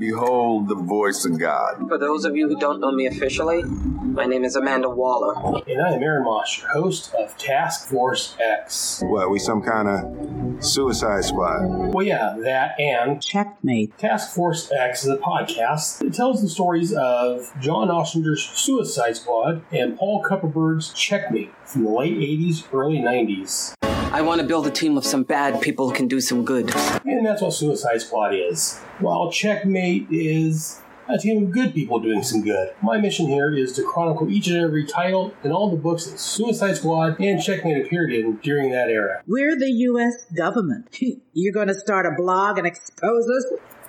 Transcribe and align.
Behold 0.00 0.66
the 0.68 0.76
voice 0.76 1.26
of 1.26 1.38
God. 1.38 1.86
For 1.86 1.98
those 1.98 2.24
of 2.24 2.34
you 2.34 2.48
who 2.48 2.58
don't 2.58 2.80
know 2.80 2.90
me 2.90 3.04
officially, 3.04 3.62
my 3.62 4.24
name 4.24 4.44
is 4.44 4.56
Amanda 4.56 4.88
Waller. 4.88 5.34
And 5.68 5.82
I 5.82 5.92
am 5.92 6.02
Aaron 6.02 6.24
Moss, 6.24 6.58
your 6.58 6.70
host 6.70 7.12
of 7.18 7.36
Task 7.36 7.86
Force 7.86 8.34
X. 8.40 9.02
What, 9.04 9.30
we 9.30 9.38
some 9.38 9.60
kind 9.60 9.88
of 9.88 10.29
suicide 10.60 11.24
squad? 11.24 11.92
Well, 11.94 12.04
yeah, 12.04 12.36
that 12.42 12.78
and 12.78 13.22
Checkmate. 13.22 13.96
Task 13.98 14.34
Force 14.34 14.70
X 14.70 15.04
is 15.04 15.10
a 15.10 15.16
podcast 15.16 15.98
that 15.98 16.14
tells 16.14 16.42
the 16.42 16.48
stories 16.48 16.92
of 16.92 17.52
John 17.60 17.88
Ostrander's 17.88 18.42
Suicide 18.42 19.16
Squad 19.16 19.62
and 19.72 19.98
Paul 19.98 20.22
Kupperberg's 20.22 20.92
Checkmate 20.92 21.50
from 21.64 21.84
the 21.84 21.90
late 21.90 22.14
80s, 22.14 22.64
early 22.72 22.98
90s. 22.98 23.74
I 23.82 24.22
want 24.22 24.40
to 24.40 24.46
build 24.46 24.66
a 24.66 24.70
team 24.70 24.98
of 24.98 25.04
some 25.04 25.22
bad 25.22 25.60
people 25.62 25.88
who 25.88 25.94
can 25.94 26.08
do 26.08 26.20
some 26.20 26.44
good. 26.44 26.74
And 27.04 27.24
that's 27.24 27.40
what 27.42 27.52
Suicide 27.52 28.00
Squad 28.02 28.34
is. 28.34 28.78
While 28.98 29.30
Checkmate 29.30 30.08
is 30.10 30.80
a 31.14 31.18
team 31.18 31.44
of 31.44 31.50
good 31.50 31.74
people 31.74 31.98
doing 32.00 32.22
some 32.22 32.42
good. 32.42 32.72
My 32.82 32.98
mission 32.98 33.26
here 33.26 33.54
is 33.54 33.72
to 33.74 33.82
chronicle 33.82 34.30
each 34.30 34.48
and 34.48 34.56
every 34.56 34.84
title 34.84 35.34
in 35.44 35.52
all 35.52 35.70
the 35.70 35.76
books 35.76 36.06
that 36.06 36.18
Suicide 36.18 36.76
Squad 36.76 37.20
and 37.20 37.42
Checkmate 37.42 37.84
appeared 37.84 38.12
in 38.12 38.36
during 38.36 38.70
that 38.70 38.88
era. 38.88 39.22
We're 39.26 39.58
the 39.58 39.70
U.S. 39.70 40.26
government. 40.36 40.98
You're 41.32 41.52
going 41.52 41.68
to 41.68 41.74
start 41.74 42.06
a 42.06 42.12
blog 42.16 42.58
and 42.58 42.66
expose 42.66 43.28
us? 43.28 43.44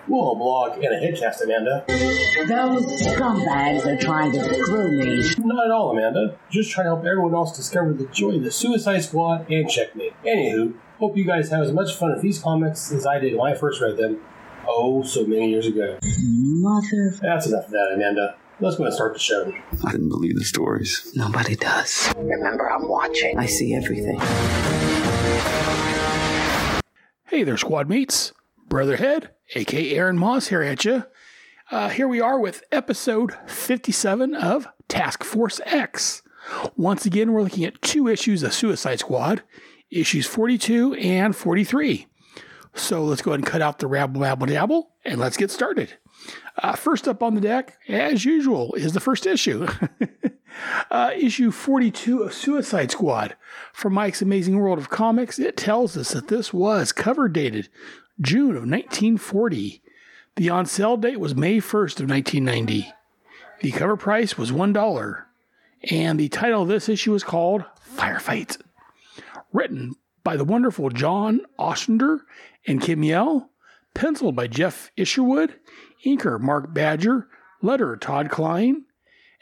Well, 0.08 0.32
a 0.32 0.36
blog 0.36 0.84
and 0.84 0.94
a 0.94 1.00
headcast, 1.00 1.44
Amanda. 1.44 1.86
Those 1.88 2.86
scumbags 3.02 3.86
are 3.86 3.98
trying 3.98 4.32
to 4.32 4.64
screw 4.64 4.92
me. 4.92 5.24
Not 5.38 5.66
at 5.66 5.72
all, 5.72 5.92
Amanda. 5.92 6.38
Just 6.50 6.72
trying 6.72 6.86
to 6.86 6.96
help 6.96 7.06
everyone 7.06 7.36
else 7.36 7.56
discover 7.56 7.94
the 7.94 8.08
joy 8.08 8.36
of 8.36 8.44
the 8.44 8.52
Suicide 8.52 9.02
Squad 9.02 9.50
and 9.52 9.70
Checkmate. 9.70 10.14
Anywho, 10.26 10.74
hope 11.00 11.16
you 11.16 11.24
guys 11.24 11.50
have 11.50 11.62
as 11.62 11.72
much 11.72 11.96
fun 11.96 12.14
with 12.14 12.22
these 12.22 12.40
comics 12.40 12.92
as 12.92 13.06
I 13.06 13.20
did 13.20 13.36
when 13.38 13.54
I 13.54 13.56
first 13.56 13.80
read 13.80 13.98
them. 13.98 14.20
Oh, 14.68 15.04
so 15.04 15.26
many 15.26 15.50
years 15.50 15.68
ago. 15.68 15.98
Mother. 16.20 17.14
That's 17.22 17.48
enough 17.48 17.66
of 17.66 17.72
that, 17.72 17.92
Amanda. 17.96 18.36
Let's 18.60 18.76
go 18.76 18.86
and 18.86 18.94
start 18.94 19.14
the 19.14 19.20
show. 19.20 19.52
I 19.86 19.92
didn't 19.92 20.10
believe 20.10 20.38
the 20.38 20.46
stories. 20.46 21.12
Nobody 21.16 21.56
does. 21.56 22.14
Remember, 22.16 22.70
I'm 22.72 22.88
watching. 22.88 23.38
I 23.40 23.48
see 23.48 23.74
everything. 23.74 24.20
Hey 27.28 27.44
there, 27.44 27.58
squad 27.58 27.90
mates. 27.90 28.34
Brotherhead, 28.68 29.32
aka 29.56 29.96
Aaron 29.96 30.18
Moss, 30.18 30.48
here 30.48 30.62
at 30.62 30.86
you. 30.86 31.06
Uh, 31.72 31.90
here 31.90 32.08
we 32.08 32.22
are 32.22 32.40
with 32.40 32.64
episode 32.72 33.34
57 33.48 34.36
of 34.36 34.68
Task 34.88 35.24
Force 35.24 35.60
X. 35.66 36.22
Once 36.76 37.06
again, 37.06 37.32
we're 37.32 37.42
looking 37.42 37.66
at 37.66 37.82
two 37.82 38.08
issues 38.08 38.44
of 38.44 38.54
Suicide 38.54 39.00
Squad, 39.00 39.42
issues 39.90 40.28
42 40.28 40.94
and 40.96 41.36
43. 41.36 42.08
So 42.74 43.04
let's 43.04 43.22
go 43.22 43.32
ahead 43.32 43.40
and 43.40 43.48
cut 43.48 43.62
out 43.62 43.80
the 43.80 43.88
rabble, 43.88 44.22
babble, 44.22 44.48
dabble, 44.48 44.92
and 45.04 45.20
let's 45.20 45.38
get 45.38 45.52
started. 45.52 45.94
Uh, 46.58 46.76
first 46.76 47.08
up 47.08 47.22
on 47.22 47.36
the 47.36 47.42
deck, 47.42 47.78
as 47.88 48.24
usual, 48.26 48.74
is 48.76 48.94
the 48.94 49.00
first 49.00 49.26
issue. 49.26 49.68
uh, 50.92 51.12
issue 51.16 51.52
42 51.52 52.24
of 52.24 52.34
Suicide 52.34 52.92
Squad 52.92 53.36
from 53.74 53.94
Mike's 53.94 54.22
Amazing 54.22 54.58
World 54.58 54.80
of 54.80 54.90
Comics. 54.90 55.40
It 55.40 55.58
tells 55.58 55.98
us 55.98 56.12
that 56.12 56.28
this 56.28 56.54
was 56.54 56.92
cover 56.92 57.28
dated 57.28 57.70
June 58.20 58.52
of 58.52 58.64
1940. 58.64 59.82
The 60.36 60.50
on 60.50 60.66
sale 60.66 60.98
date 60.98 61.20
was 61.20 61.36
May 61.36 61.58
1st 61.58 62.00
of 62.00 62.10
1990. 62.10 62.94
The 63.62 63.72
cover 63.72 63.98
price 63.98 64.38
was 64.38 64.52
$1. 64.52 65.24
And 65.90 66.20
the 66.20 66.30
title 66.30 66.62
of 66.62 66.68
this 66.68 66.88
issue 66.88 67.14
is 67.16 67.24
called 67.24 67.66
Firefight. 67.96 68.62
Written 69.52 69.96
by 70.24 70.38
the 70.38 70.44
wonderful 70.44 70.90
John 70.90 71.42
Ostrander 71.58 72.26
and 72.68 72.82
Kim 72.82 73.04
Yale. 73.04 73.50
Penciled 73.94 74.36
by 74.36 74.48
Geof 74.48 74.90
Isherwood. 74.96 75.56
Inker 76.06 76.40
Mark 76.40 76.74
Badger. 76.74 77.28
Letterer 77.62 78.00
Todd 78.00 78.30
Klein. 78.30 78.86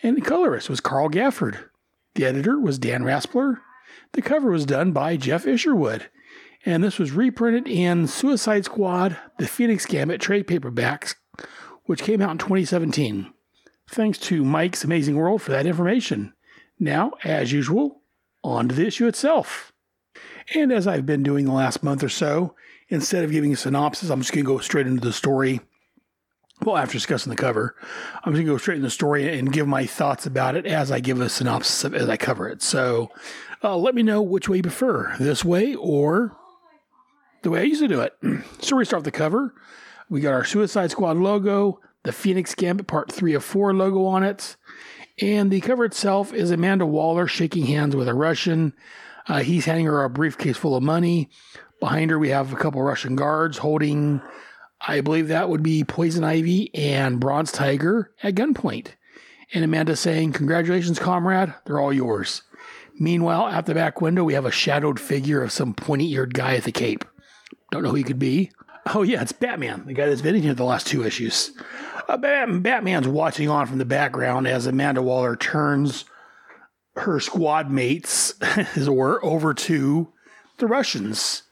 And 0.01 0.17
the 0.17 0.21
colorist 0.21 0.69
was 0.69 0.79
Carl 0.79 1.09
Gafford. 1.09 1.69
The 2.15 2.25
editor 2.25 2.59
was 2.59 2.79
Dan 2.79 3.03
Raspler. 3.03 3.59
The 4.13 4.21
cover 4.21 4.51
was 4.51 4.65
done 4.65 4.91
by 4.91 5.17
Geof 5.17 5.45
Isherwood. 5.45 6.09
And 6.65 6.83
this 6.83 6.99
was 6.99 7.11
reprinted 7.11 7.67
in 7.67 8.07
Suicide 8.07 8.65
Squad, 8.65 9.17
the 9.37 9.47
Phoenix 9.47 9.85
Gambit 9.85 10.19
trade 10.19 10.47
paperbacks, 10.47 11.15
which 11.85 12.03
came 12.03 12.21
out 12.21 12.31
in 12.31 12.37
2017. 12.37 13.33
Thanks 13.89 14.17
to 14.19 14.43
Mike's 14.43 14.83
Amazing 14.83 15.15
World 15.15 15.41
for 15.41 15.51
that 15.51 15.65
information. 15.65 16.33
Now, 16.79 17.13
as 17.23 17.51
usual, 17.51 18.01
on 18.43 18.69
to 18.69 18.75
the 18.75 18.85
issue 18.85 19.07
itself. 19.07 19.71
And 20.55 20.71
as 20.71 20.87
I've 20.87 21.05
been 21.05 21.23
doing 21.23 21.45
the 21.45 21.51
last 21.51 21.83
month 21.83 22.03
or 22.03 22.09
so, 22.09 22.55
instead 22.87 23.23
of 23.23 23.31
giving 23.31 23.53
a 23.53 23.57
synopsis, 23.57 24.09
I'm 24.09 24.19
just 24.19 24.31
going 24.31 24.43
to 24.43 24.51
go 24.51 24.59
straight 24.59 24.87
into 24.87 25.05
the 25.05 25.13
story. 25.13 25.61
Well, 26.61 26.75
after 26.75 26.93
discussing 26.93 27.29
the 27.29 27.37
cover, 27.37 27.75
I'm 28.23 28.33
just 28.33 28.43
going 28.43 28.47
to 28.47 28.53
go 28.53 28.57
straight 28.57 28.75
into 28.75 28.87
the 28.87 28.91
story 28.91 29.37
and 29.37 29.53
give 29.53 29.67
my 29.67 29.85
thoughts 29.85 30.25
about 30.25 30.55
it 30.55 30.65
as 30.65 30.91
I 30.91 30.99
give 30.99 31.21
a 31.21 31.29
synopsis 31.29 31.83
of, 31.85 31.93
as 31.93 32.09
I 32.09 32.17
cover 32.17 32.49
it. 32.49 32.61
So 32.61 33.11
uh, 33.63 33.77
let 33.77 33.95
me 33.95 34.03
know 34.03 34.21
which 34.21 34.49
way 34.49 34.57
you 34.57 34.63
prefer, 34.63 35.15
this 35.19 35.45
way 35.45 35.75
or 35.75 36.35
the 37.43 37.49
way 37.49 37.61
I 37.61 37.63
used 37.63 37.81
to 37.81 37.87
do 37.87 38.01
it. 38.01 38.13
so 38.59 38.75
we 38.75 38.85
start 38.85 39.03
with 39.03 39.13
the 39.13 39.17
cover. 39.17 39.53
We 40.09 40.21
got 40.21 40.33
our 40.33 40.43
Suicide 40.43 40.91
Squad 40.91 41.17
logo, 41.17 41.79
the 42.03 42.11
Phoenix 42.11 42.55
Gambit 42.55 42.87
Part 42.87 43.11
3 43.11 43.35
of 43.35 43.43
4 43.43 43.73
logo 43.73 44.05
on 44.05 44.23
it. 44.23 44.57
And 45.21 45.51
the 45.51 45.61
cover 45.61 45.85
itself 45.85 46.33
is 46.33 46.51
Amanda 46.51 46.85
Waller 46.85 47.27
shaking 47.27 47.65
hands 47.65 47.95
with 47.95 48.07
a 48.07 48.13
Russian. 48.13 48.73
Uh, 49.29 49.43
he's 49.43 49.65
handing 49.65 49.85
her 49.85 50.03
a 50.03 50.09
briefcase 50.09 50.57
full 50.57 50.75
of 50.75 50.81
money. 50.81 51.29
Behind 51.79 52.09
her, 52.11 52.17
we 52.17 52.29
have 52.29 52.51
a 52.51 52.57
couple 52.57 52.81
Russian 52.81 53.15
guards 53.15 53.59
holding, 53.59 54.21
I 54.81 55.01
believe 55.01 55.27
that 55.27 55.49
would 55.49 55.63
be 55.63 55.83
Poison 55.83 56.23
Ivy 56.23 56.73
and 56.73 57.19
Bronze 57.19 57.51
Tiger 57.51 58.11
at 58.23 58.35
gunpoint. 58.35 58.89
And 59.53 59.63
Amanda 59.63 59.95
saying, 59.95 60.33
Congratulations, 60.33 60.99
comrade, 60.99 61.53
they're 61.65 61.79
all 61.79 61.93
yours. 61.93 62.41
Meanwhile, 62.99 63.47
at 63.47 63.65
the 63.65 63.73
back 63.73 64.01
window, 64.01 64.23
we 64.23 64.33
have 64.33 64.45
a 64.45 64.51
shadowed 64.51 64.99
figure 64.99 65.41
of 65.41 65.51
some 65.51 65.73
pointy 65.73 66.11
eared 66.11 66.33
guy 66.33 66.55
at 66.55 66.63
the 66.63 66.71
cape. 66.71 67.05
Don't 67.71 67.83
know 67.83 67.89
who 67.89 67.95
he 67.95 68.03
could 68.03 68.19
be. 68.19 68.51
Oh, 68.93 69.03
yeah, 69.03 69.21
it's 69.21 69.31
Batman, 69.31 69.85
the 69.85 69.93
guy 69.93 70.07
that's 70.07 70.21
been 70.21 70.35
in 70.35 70.41
here 70.41 70.53
the 70.53 70.63
last 70.63 70.87
two 70.87 71.05
issues. 71.05 71.51
Uh, 72.07 72.17
Batman's 72.17 73.07
watching 73.07 73.47
on 73.47 73.67
from 73.67 73.77
the 73.77 73.85
background 73.85 74.47
as 74.47 74.65
Amanda 74.65 75.01
Waller 75.01 75.35
turns 75.35 76.05
her 76.99 77.19
squad 77.19 77.69
mates, 77.71 78.33
as 78.41 78.87
it 78.87 78.93
were, 78.93 79.23
over 79.23 79.53
to 79.53 80.11
the 80.57 80.67
Russians. 80.67 81.43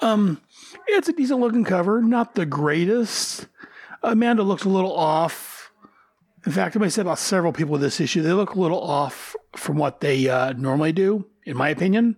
Um, 0.00 0.40
it's 0.88 1.08
a 1.08 1.12
decent 1.12 1.40
looking 1.40 1.64
cover, 1.64 2.02
not 2.02 2.34
the 2.34 2.46
greatest. 2.46 3.46
Amanda 4.02 4.42
looks 4.42 4.64
a 4.64 4.68
little 4.68 4.94
off. 4.94 5.70
In 6.44 6.52
fact, 6.52 6.76
I 6.76 6.80
might 6.80 6.88
say 6.88 7.02
about 7.02 7.18
several 7.18 7.52
people 7.52 7.72
with 7.72 7.80
this 7.80 8.00
issue, 8.00 8.22
they 8.22 8.32
look 8.32 8.54
a 8.54 8.60
little 8.60 8.80
off 8.80 9.34
from 9.56 9.76
what 9.76 10.00
they 10.00 10.28
uh, 10.28 10.52
normally 10.52 10.92
do, 10.92 11.26
in 11.44 11.56
my 11.56 11.70
opinion. 11.70 12.16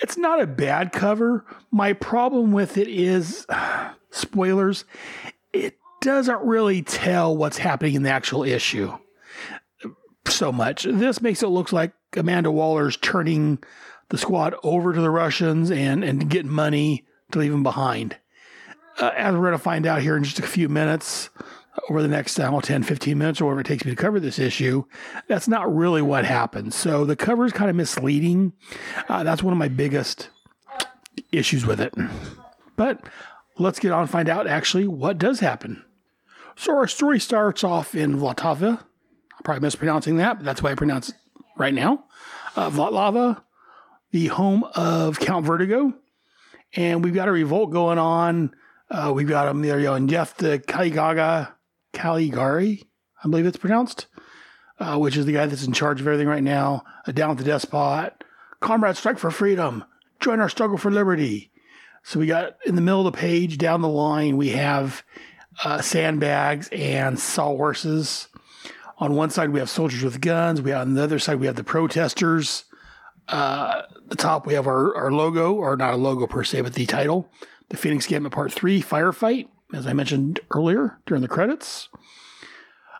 It's 0.00 0.18
not 0.18 0.40
a 0.40 0.46
bad 0.46 0.92
cover. 0.92 1.44
My 1.70 1.92
problem 1.92 2.52
with 2.52 2.76
it 2.76 2.88
is 2.88 3.46
spoilers. 4.10 4.84
It 5.52 5.78
doesn't 6.02 6.42
really 6.42 6.82
tell 6.82 7.34
what's 7.36 7.58
happening 7.58 7.94
in 7.94 8.02
the 8.02 8.10
actual 8.10 8.42
issue 8.42 8.98
so 10.26 10.52
much. 10.52 10.84
This 10.84 11.20
makes 11.20 11.42
it 11.42 11.48
look 11.48 11.72
like 11.72 11.92
Amanda 12.16 12.50
Waller's 12.50 12.96
turning 12.96 13.58
the 14.08 14.18
squad 14.18 14.54
over 14.62 14.92
to 14.92 15.00
the 15.00 15.10
Russians 15.10 15.70
and, 15.70 16.04
and 16.04 16.28
getting 16.28 16.50
money 16.50 17.06
to 17.32 17.38
leave 17.38 17.52
them 17.52 17.62
behind. 17.62 18.16
Uh, 18.98 19.10
as 19.16 19.34
we're 19.34 19.40
going 19.40 19.52
to 19.52 19.58
find 19.58 19.86
out 19.86 20.02
here 20.02 20.16
in 20.16 20.24
just 20.24 20.38
a 20.38 20.42
few 20.42 20.68
minutes, 20.68 21.30
over 21.88 22.02
the 22.02 22.08
next 22.08 22.38
uh, 22.38 22.60
10, 22.60 22.82
15 22.82 23.18
minutes, 23.18 23.40
or 23.40 23.46
whatever 23.46 23.60
it 23.60 23.66
takes 23.66 23.84
me 23.84 23.90
to 23.92 23.96
cover 23.96 24.20
this 24.20 24.38
issue, 24.38 24.84
that's 25.26 25.48
not 25.48 25.74
really 25.74 26.02
what 26.02 26.24
happens. 26.24 26.74
So 26.74 27.04
the 27.04 27.16
cover 27.16 27.46
is 27.46 27.52
kind 27.52 27.70
of 27.70 27.76
misleading. 27.76 28.52
Uh, 29.08 29.22
that's 29.22 29.42
one 29.42 29.52
of 29.52 29.58
my 29.58 29.68
biggest 29.68 30.28
issues 31.30 31.64
with 31.64 31.80
it. 31.80 31.94
But 32.76 33.00
let's 33.58 33.78
get 33.78 33.92
on 33.92 34.02
and 34.02 34.10
find 34.10 34.28
out 34.28 34.46
actually 34.46 34.86
what 34.86 35.18
does 35.18 35.40
happen. 35.40 35.84
So 36.56 36.76
our 36.76 36.86
story 36.86 37.18
starts 37.18 37.64
off 37.64 37.94
in 37.94 38.16
Vlatava. 38.18 38.84
Probably 39.44 39.60
mispronouncing 39.60 40.16
that, 40.16 40.38
but 40.38 40.44
that's 40.44 40.62
why 40.62 40.70
I 40.70 40.74
pronounce 40.74 41.08
it 41.10 41.16
right 41.56 41.74
now. 41.74 42.04
Uh, 42.54 42.70
Vlatlava, 42.70 43.42
the 44.10 44.26
home 44.28 44.64
of 44.74 45.18
Count 45.18 45.46
Vertigo. 45.46 45.94
And 46.74 47.04
we've 47.04 47.14
got 47.14 47.28
a 47.28 47.32
revolt 47.32 47.70
going 47.70 47.98
on. 47.98 48.54
Uh, 48.90 49.12
we've 49.14 49.28
got 49.28 49.48
Emilio 49.48 49.94
and 49.94 50.08
Jeff 50.08 50.36
the 50.36 50.58
Caligaga, 50.58 51.52
Caligari, 51.92 52.84
I 53.24 53.28
believe 53.28 53.46
it's 53.46 53.56
pronounced, 53.56 54.06
uh, 54.78 54.98
which 54.98 55.16
is 55.16 55.26
the 55.26 55.32
guy 55.32 55.46
that's 55.46 55.66
in 55.66 55.72
charge 55.72 56.00
of 56.00 56.06
everything 56.06 56.28
right 56.28 56.42
now. 56.42 56.84
Uh, 57.06 57.12
down 57.12 57.30
with 57.30 57.38
the 57.38 57.44
despot. 57.44 58.24
Comrades 58.60 58.98
strike 58.98 59.18
for 59.18 59.30
freedom. 59.30 59.84
Join 60.20 60.40
our 60.40 60.48
struggle 60.48 60.78
for 60.78 60.90
liberty. 60.90 61.50
So 62.04 62.18
we 62.18 62.26
got 62.26 62.56
in 62.66 62.74
the 62.74 62.80
middle 62.80 63.06
of 63.06 63.12
the 63.12 63.18
page, 63.18 63.58
down 63.58 63.80
the 63.80 63.88
line, 63.88 64.36
we 64.36 64.50
have 64.50 65.04
uh, 65.64 65.80
sandbags 65.80 66.68
and 66.72 67.18
sawhorses. 67.18 68.28
On 68.98 69.14
one 69.14 69.30
side, 69.30 69.50
we 69.50 69.58
have 69.58 69.70
soldiers 69.70 70.02
with 70.02 70.20
guns. 70.20 70.60
We 70.62 70.72
on 70.72 70.94
the 70.94 71.02
other 71.02 71.18
side, 71.18 71.40
we 71.40 71.46
have 71.46 71.56
the 71.56 71.64
protesters. 71.64 72.64
Uh, 73.28 73.82
the 74.08 74.16
top, 74.16 74.46
we 74.46 74.54
have 74.54 74.66
our, 74.66 74.94
our 74.96 75.12
logo, 75.12 75.54
or 75.54 75.76
not 75.76 75.94
a 75.94 75.96
logo 75.96 76.26
per 76.26 76.44
se, 76.44 76.60
but 76.62 76.74
the 76.74 76.86
title, 76.86 77.30
the 77.68 77.76
Phoenix 77.76 78.06
Gambit 78.06 78.32
Part 78.32 78.52
3 78.52 78.82
Firefight. 78.82 79.48
as 79.72 79.86
I 79.86 79.92
mentioned 79.92 80.40
earlier 80.50 80.98
during 81.06 81.22
the 81.22 81.28
credits. 81.28 81.88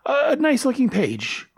a 0.06 0.37
nice 0.37 0.65
looking 0.65 0.89
page. 0.89 1.49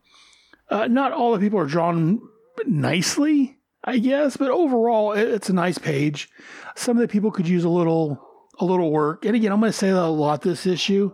Uh, 0.71 0.87
not 0.89 1.13
all 1.13 1.33
the 1.33 1.39
people 1.39 1.59
are 1.59 1.67
drawn 1.67 2.21
nicely, 2.67 3.59
I 3.85 3.99
guess, 3.99 4.37
but 4.37 4.51
overall, 4.51 5.13
it's 5.13 5.51
a 5.51 5.55
nice 5.55 5.79
page. 5.79 6.31
Some 6.75 6.97
of 6.97 7.03
the 7.03 7.09
people 7.09 7.31
could 7.31 7.47
use 7.47 7.65
a 7.65 7.69
little 7.69 8.21
a 8.61 8.65
little 8.65 8.91
work. 8.91 9.25
And 9.25 9.35
again, 9.35 9.53
I'm 9.53 9.61
going 9.61 9.73
to 9.73 9.77
say 9.77 9.91
that 9.91 9.99
a 9.99 10.07
lot 10.07 10.43
this 10.43 10.67
issue. 10.67 11.13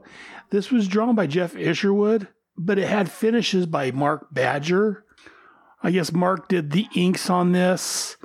This 0.51 0.71
was 0.71 0.89
drawn 0.89 1.15
by 1.15 1.27
Geof 1.27 1.59
Isherwood, 1.59 2.29
but 2.67 2.79
it 2.79 2.89
had 2.89 3.11
finishes 3.11 3.67
by 3.67 3.91
Mark 3.91 4.29
Badger. 4.31 5.05
I 5.83 5.91
guess 5.91 6.13
Mark 6.13 6.49
did 6.49 6.71
the 6.71 6.87
inks 6.95 7.31
on 7.31 7.53
this. 7.53 8.17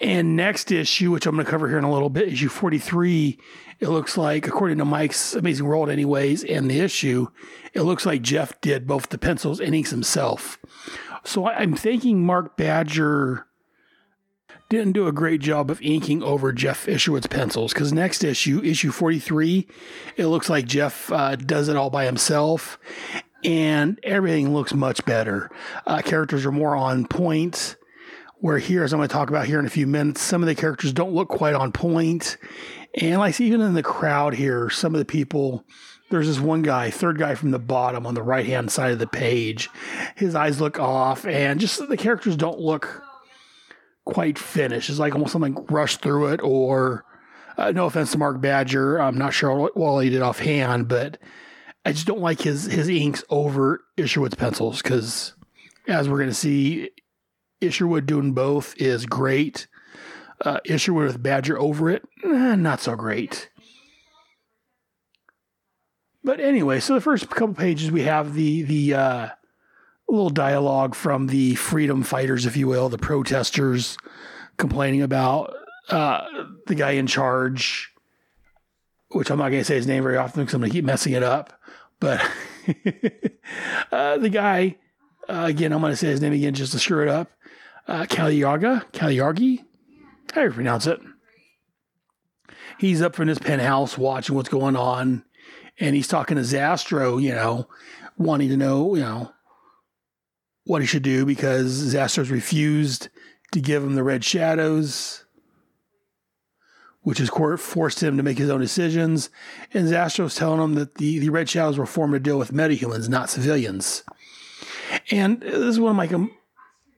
And 0.00 0.36
next 0.36 0.72
issue, 0.72 1.10
which 1.10 1.26
I'm 1.26 1.36
going 1.36 1.44
to 1.44 1.50
cover 1.50 1.68
here 1.68 1.78
in 1.78 1.84
a 1.84 1.92
little 1.92 2.10
bit, 2.10 2.32
issue 2.32 2.48
43, 2.48 3.38
it 3.78 3.88
looks 3.88 4.16
like, 4.16 4.46
according 4.46 4.78
to 4.78 4.84
Mike's 4.84 5.34
Amazing 5.34 5.66
World, 5.66 5.88
anyways, 5.88 6.44
and 6.44 6.70
the 6.70 6.80
issue, 6.80 7.28
it 7.72 7.82
looks 7.82 8.04
like 8.04 8.22
Geof 8.22 8.52
did 8.60 8.86
both 8.86 9.10
the 9.10 9.18
pencils 9.18 9.60
and 9.60 9.74
inks 9.74 9.90
himself. 9.90 10.58
So 11.24 11.46
I'm 11.46 11.74
thinking 11.74 12.24
Mark 12.24 12.56
Badger 12.56 13.46
didn't 14.68 14.92
do 14.92 15.06
a 15.06 15.12
great 15.12 15.40
job 15.40 15.70
of 15.70 15.80
inking 15.80 16.22
over 16.22 16.52
Geof 16.52 16.88
Isherwood's 16.88 17.28
pencils 17.28 17.72
because 17.72 17.92
next 17.92 18.24
issue, 18.24 18.60
issue 18.62 18.90
43, 18.90 19.68
it 20.16 20.26
looks 20.26 20.50
like 20.50 20.66
Geof 20.66 21.14
uh, 21.16 21.36
does 21.36 21.68
it 21.68 21.76
all 21.76 21.90
by 21.90 22.04
himself 22.04 22.78
and 23.46 23.98
everything 24.02 24.52
looks 24.52 24.74
much 24.74 25.04
better. 25.04 25.50
Uh, 25.86 26.02
characters 26.02 26.44
are 26.44 26.52
more 26.52 26.76
on 26.76 27.06
point. 27.06 27.76
Where 28.38 28.58
here, 28.58 28.84
as 28.84 28.92
I'm 28.92 28.98
going 28.98 29.08
to 29.08 29.12
talk 29.12 29.30
about 29.30 29.46
here 29.46 29.58
in 29.58 29.64
a 29.64 29.70
few 29.70 29.86
minutes, 29.86 30.20
some 30.20 30.42
of 30.42 30.46
the 30.46 30.54
characters 30.54 30.92
don't 30.92 31.14
look 31.14 31.28
quite 31.28 31.54
on 31.54 31.72
point. 31.72 32.36
And 33.00 33.18
like 33.18 33.40
even 33.40 33.62
in 33.62 33.72
the 33.72 33.82
crowd 33.82 34.34
here, 34.34 34.68
some 34.68 34.94
of 34.94 34.98
the 34.98 35.06
people, 35.06 35.64
there's 36.10 36.26
this 36.26 36.38
one 36.38 36.60
guy, 36.60 36.90
third 36.90 37.18
guy 37.18 37.34
from 37.34 37.50
the 37.50 37.58
bottom 37.58 38.06
on 38.06 38.12
the 38.12 38.22
right 38.22 38.44
hand 38.44 38.70
side 38.70 38.92
of 38.92 38.98
the 38.98 39.06
page. 39.06 39.70
His 40.16 40.34
eyes 40.34 40.60
look 40.60 40.78
off, 40.78 41.24
and 41.26 41.58
just 41.58 41.88
the 41.88 41.96
characters 41.96 42.36
don't 42.36 42.60
look 42.60 43.02
quite 44.04 44.38
finished. 44.38 44.90
It's 44.90 44.98
like 44.98 45.14
almost 45.14 45.32
something 45.32 45.66
rushed 45.70 46.02
through 46.02 46.26
it, 46.28 46.40
or 46.42 47.06
uh, 47.56 47.72
no 47.72 47.86
offense 47.86 48.12
to 48.12 48.18
Mark 48.18 48.40
Badger, 48.40 49.00
I'm 49.00 49.16
not 49.16 49.32
sure 49.32 49.70
what 49.74 50.04
he 50.04 50.10
did 50.10 50.20
offhand, 50.20 50.88
but 50.88 51.18
I 51.86 51.92
just 51.92 52.08
don't 52.08 52.20
like 52.20 52.40
his 52.40 52.64
his 52.64 52.88
inks 52.88 53.22
over 53.30 53.80
Isherwood's 53.96 54.34
pencils 54.34 54.82
because, 54.82 55.34
as 55.86 56.08
we're 56.08 56.18
going 56.18 56.30
to 56.30 56.34
see, 56.34 56.90
Isherwood 57.60 58.06
doing 58.06 58.32
both 58.32 58.74
is 58.76 59.06
great. 59.06 59.68
Uh, 60.44 60.58
Isherwood 60.64 61.06
with 61.06 61.22
Badger 61.22 61.56
over 61.56 61.88
it, 61.88 62.02
eh, 62.24 62.56
not 62.56 62.80
so 62.80 62.96
great. 62.96 63.50
But 66.24 66.40
anyway, 66.40 66.80
so 66.80 66.94
the 66.94 67.00
first 67.00 67.30
couple 67.30 67.54
pages 67.54 67.92
we 67.92 68.02
have 68.02 68.34
the 68.34 68.62
the 68.62 68.94
uh, 68.94 69.28
little 70.08 70.30
dialogue 70.30 70.96
from 70.96 71.28
the 71.28 71.54
freedom 71.54 72.02
fighters, 72.02 72.46
if 72.46 72.56
you 72.56 72.66
will, 72.66 72.88
the 72.88 72.98
protesters 72.98 73.96
complaining 74.56 75.02
about 75.02 75.54
uh, 75.88 76.24
the 76.66 76.74
guy 76.74 76.92
in 76.92 77.06
charge, 77.06 77.92
which 79.10 79.30
I'm 79.30 79.38
not 79.38 79.50
going 79.50 79.60
to 79.60 79.64
say 79.64 79.76
his 79.76 79.86
name 79.86 80.02
very 80.02 80.16
often 80.16 80.42
because 80.42 80.54
I'm 80.54 80.60
going 80.60 80.70
to 80.70 80.76
keep 80.76 80.84
messing 80.84 81.12
it 81.12 81.22
up. 81.22 81.58
But 82.00 82.20
uh, 83.92 84.18
the 84.18 84.28
guy, 84.30 84.76
uh, 85.28 85.44
again, 85.46 85.72
I'm 85.72 85.80
going 85.80 85.92
to 85.92 85.96
say 85.96 86.08
his 86.08 86.20
name 86.20 86.32
again 86.32 86.54
just 86.54 86.72
to 86.72 86.78
screw 86.78 87.02
it 87.02 87.08
up. 87.08 87.30
Uh, 87.86 88.04
Caligari, 88.06 88.80
Caligari, 88.92 89.64
how 90.32 90.40
do 90.40 90.48
you 90.48 90.52
pronounce 90.52 90.86
it? 90.86 91.00
He's 92.78 93.00
up 93.00 93.14
from 93.14 93.28
his 93.28 93.38
penthouse 93.38 93.96
watching 93.96 94.34
what's 94.34 94.48
going 94.48 94.76
on, 94.76 95.24
and 95.78 95.94
he's 95.94 96.08
talking 96.08 96.36
to 96.36 96.42
Zastro, 96.42 97.22
you 97.22 97.32
know, 97.32 97.68
wanting 98.18 98.48
to 98.48 98.56
know, 98.56 98.94
you 98.94 99.02
know, 99.02 99.32
what 100.64 100.82
he 100.82 100.86
should 100.86 101.04
do 101.04 101.24
because 101.24 101.94
Zastro's 101.94 102.30
refused 102.30 103.08
to 103.52 103.60
give 103.60 103.82
him 103.82 103.94
the 103.94 104.02
red 104.02 104.24
shadows, 104.24 105.24
which 107.06 107.18
has 107.18 107.28
forced 107.28 108.02
him 108.02 108.16
to 108.16 108.22
make 108.24 108.36
his 108.36 108.50
own 108.50 108.60
decisions. 108.60 109.30
And 109.72 109.86
Zastro's 109.86 110.34
telling 110.34 110.60
him 110.60 110.74
that 110.74 110.96
the, 110.96 111.20
the 111.20 111.30
red 111.30 111.48
shadows 111.48 111.78
were 111.78 111.86
formed 111.86 112.14
to 112.14 112.18
deal 112.18 112.36
with 112.36 112.52
metahumans, 112.52 113.08
not 113.08 113.30
civilians. 113.30 114.02
And 115.12 115.40
this 115.40 115.54
is 115.54 115.78
one 115.78 115.90
of 115.90 115.96
my 115.96 116.08
com- 116.08 116.32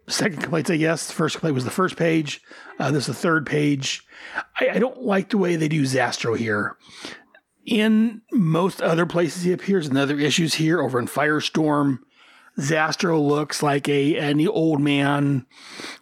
second 0.09 0.41
complaints, 0.41 0.71
I 0.71 0.79
guess. 0.79 1.09
The 1.09 1.13
first 1.13 1.35
complaint 1.35 1.57
was 1.57 1.67
the 1.67 1.71
first 1.71 1.97
page. 1.97 2.41
Uh, 2.79 2.91
this 2.91 3.03
is 3.03 3.09
the 3.09 3.21
third 3.21 3.45
page. 3.45 4.03
I, 4.59 4.71
I 4.77 4.79
don't 4.79 5.03
like 5.03 5.29
the 5.29 5.37
way 5.37 5.57
they 5.57 5.69
do 5.69 5.83
Zastro 5.83 6.39
here. 6.39 6.79
In 7.67 8.23
most 8.33 8.81
other 8.81 9.05
places 9.05 9.43
he 9.43 9.53
appears, 9.53 9.89
in 9.89 9.97
other 9.99 10.19
issues 10.19 10.55
here, 10.55 10.81
over 10.81 10.99
in 10.99 11.07
Firestorm, 11.07 11.99
Zastro 12.59 13.21
looks 13.21 13.63
like 13.63 13.91
a 13.91 14.17
any 14.17 14.47
old 14.47 14.81
man, 14.81 15.45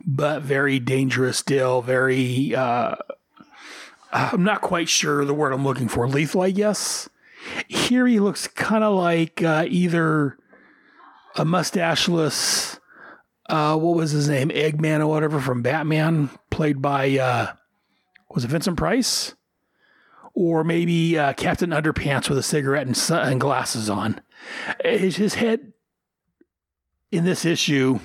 but 0.07 0.43
very 0.43 0.79
dangerous 0.79 1.39
still. 1.39 1.83
Very, 1.83 2.55
uh, 2.55 2.95
I'm 4.17 4.45
not 4.45 4.63
quite 4.63 4.89
sure 4.89 5.25
the 5.25 5.35
word 5.35 5.53
I'm 5.53 5.65
looking 5.65 5.89
for. 5.89 6.09
Lethal, 6.09 6.41
I 6.41 6.51
guess. 6.51 7.09
Here 7.69 8.07
he 8.07 8.19
looks 8.19 8.49
kind 8.49 8.83
of 8.83 8.95
like 8.95 9.43
uh, 9.43 9.67
either 9.69 10.39
a 11.37 11.45
mustacheless, 11.45 12.81
uh, 13.49 13.77
what 13.77 13.95
was 13.95 14.13
his 14.13 14.29
name, 14.29 14.49
Eggman 14.49 15.01
or 15.01 15.07
whatever 15.07 15.39
from 15.39 15.63
Batman, 15.63 16.31
played 16.51 16.81
by 16.81 17.19
uh, 17.19 17.53
was 18.31 18.45
it 18.45 18.49
Vincent 18.49 18.79
Price, 18.79 19.35
or 20.35 20.65
maybe 20.65 21.19
uh, 21.19 21.35
Captain 21.35 21.71
Underpants 21.71 22.29
with 22.29 22.39
a 22.39 22.43
cigarette 22.43 22.87
and, 22.87 23.11
and 23.11 23.41
glasses 23.41 23.91
on. 23.91 24.21
His, 24.83 25.17
his 25.17 25.35
head 25.35 25.73
in 27.13 27.25
this 27.25 27.45
issue 27.45 28.01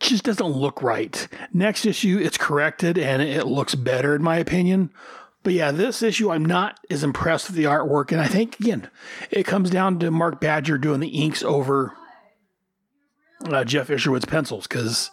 just 0.00 0.24
doesn't 0.24 0.46
look 0.46 0.82
right. 0.82 1.28
Next 1.52 1.84
issue, 1.84 2.18
it's 2.22 2.38
corrected 2.38 2.98
and 2.98 3.20
it 3.22 3.46
looks 3.46 3.74
better, 3.74 4.14
in 4.14 4.22
my 4.22 4.36
opinion. 4.36 4.90
But 5.42 5.52
yeah, 5.54 5.70
this 5.70 6.02
issue, 6.02 6.30
I'm 6.30 6.44
not 6.44 6.78
as 6.90 7.02
impressed 7.02 7.48
with 7.48 7.56
the 7.56 7.64
artwork. 7.64 8.12
And 8.12 8.20
I 8.20 8.26
think, 8.26 8.58
again, 8.60 8.90
it 9.30 9.44
comes 9.44 9.70
down 9.70 9.98
to 10.00 10.10
Mark 10.10 10.40
Badger 10.40 10.78
doing 10.78 11.00
the 11.00 11.08
inks 11.08 11.42
over 11.42 11.94
uh, 13.44 13.64
Geof 13.64 13.90
Isherwood's 13.90 14.24
pencils. 14.24 14.66
Because, 14.66 15.10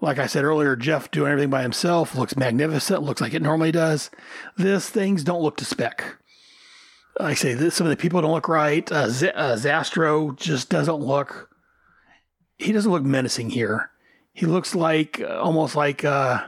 like 0.00 0.18
I 0.18 0.26
said 0.26 0.44
earlier, 0.44 0.76
Geof 0.76 1.10
doing 1.10 1.30
everything 1.30 1.50
by 1.50 1.62
himself 1.62 2.14
looks 2.14 2.36
magnificent, 2.36 3.02
looks 3.02 3.20
like 3.20 3.34
it 3.34 3.42
normally 3.42 3.72
does. 3.72 4.10
This, 4.56 4.88
things 4.88 5.24
don't 5.24 5.42
look 5.42 5.56
to 5.58 5.64
spec. 5.64 6.16
I 7.18 7.34
say 7.34 7.54
this, 7.54 7.74
some 7.74 7.86
of 7.86 7.90
the 7.90 7.96
people 7.96 8.22
don't 8.22 8.32
look 8.32 8.48
right. 8.48 8.90
Uh, 8.90 9.08
Z- 9.08 9.32
uh, 9.34 9.56
Zastro 9.56 10.34
just 10.36 10.70
doesn't 10.70 10.94
look. 10.94 11.50
He 12.56 12.72
doesn't 12.72 12.90
look 12.90 13.02
menacing 13.02 13.50
here. 13.50 13.90
He 14.32 14.46
looks 14.46 14.74
like 14.74 15.20
uh, 15.20 15.40
almost 15.40 15.76
like 15.76 16.04
uh, 16.04 16.46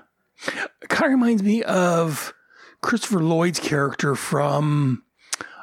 kind 0.89 1.13
of 1.13 1.21
reminds 1.21 1.43
me 1.43 1.63
of 1.63 2.33
Christopher 2.81 3.21
Lloyd's 3.21 3.61
character 3.61 4.15
from 4.15 5.03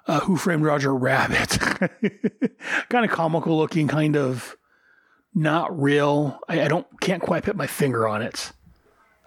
uh, 0.08 0.22
Who 0.22 0.38
Framed 0.38 0.64
Roger 0.64 0.94
Rabbit. 0.94 1.60
kind 2.90 3.06
of 3.06 3.12
comical 3.12 3.58
looking, 3.58 3.88
kind 3.88 4.18
of 4.18 4.58
not 5.34 5.80
real. 5.80 6.40
I, 6.48 6.64
I, 6.64 6.68
don't 6.68 6.88
can't 7.00 7.22
quite 7.22 7.44
put 7.44 7.56
my 7.56 7.68
finger 7.68 8.08
on 8.08 8.22
it, 8.22 8.52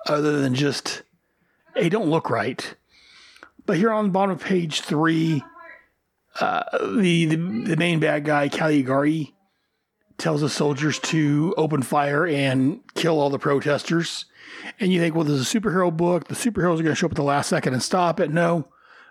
other 0.06 0.40
than 0.40 0.54
just 0.54 1.02
they 1.74 1.88
don't 1.88 2.10
look 2.10 2.30
right. 2.30 2.74
But 3.64 3.76
here 3.76 3.92
on 3.92 4.06
the 4.06 4.10
bottom 4.10 4.32
of 4.32 4.42
page 4.42 4.80
three, 4.80 5.44
uh, 6.40 6.64
the, 6.96 7.26
the 7.26 7.36
the 7.36 7.76
main 7.76 8.00
bad 8.00 8.24
guy 8.24 8.48
Caligari 8.48 9.34
tells 10.18 10.40
the 10.40 10.48
soldiers 10.48 10.98
to 10.98 11.54
open 11.56 11.82
fire 11.82 12.26
and 12.26 12.80
kill 12.94 13.20
all 13.20 13.30
the 13.30 13.38
protesters. 13.38 14.26
And 14.78 14.92
you 14.92 15.00
think, 15.00 15.14
well, 15.14 15.24
there's 15.24 15.54
a 15.54 15.60
superhero 15.60 15.94
book. 15.94 16.28
The 16.28 16.34
superheroes 16.34 16.78
are 16.78 16.84
going 16.84 16.86
to 16.86 16.94
show 16.94 17.06
up 17.06 17.12
at 17.12 17.16
the 17.16 17.22
last 17.22 17.48
second 17.48 17.74
and 17.74 17.82
stop 17.82 18.20
it. 18.20 18.30
No, 18.30 18.68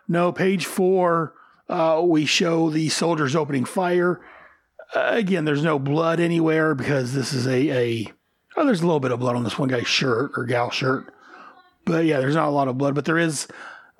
no. 0.07 0.31
Page 0.31 0.65
four, 0.65 1.33
uh, 1.69 2.01
we 2.03 2.25
show 2.25 2.69
the 2.69 2.89
soldiers 2.89 3.35
opening 3.35 3.65
fire. 3.65 4.21
Uh, 4.95 5.11
again, 5.11 5.45
there's 5.45 5.63
no 5.63 5.79
blood 5.79 6.19
anywhere 6.19 6.75
because 6.75 7.13
this 7.13 7.33
is 7.33 7.47
a, 7.47 7.69
a 7.69 8.13
oh, 8.57 8.65
there's 8.65 8.81
a 8.81 8.85
little 8.85 8.99
bit 8.99 9.11
of 9.11 9.19
blood 9.19 9.35
on 9.35 9.43
this 9.43 9.57
one 9.57 9.69
guy's 9.69 9.87
shirt 9.87 10.31
or 10.35 10.45
gal 10.45 10.69
shirt. 10.69 11.13
But 11.85 12.05
yeah, 12.05 12.19
there's 12.19 12.35
not 12.35 12.47
a 12.47 12.51
lot 12.51 12.67
of 12.67 12.77
blood. 12.77 12.95
But 12.95 13.05
there 13.05 13.17
is. 13.17 13.47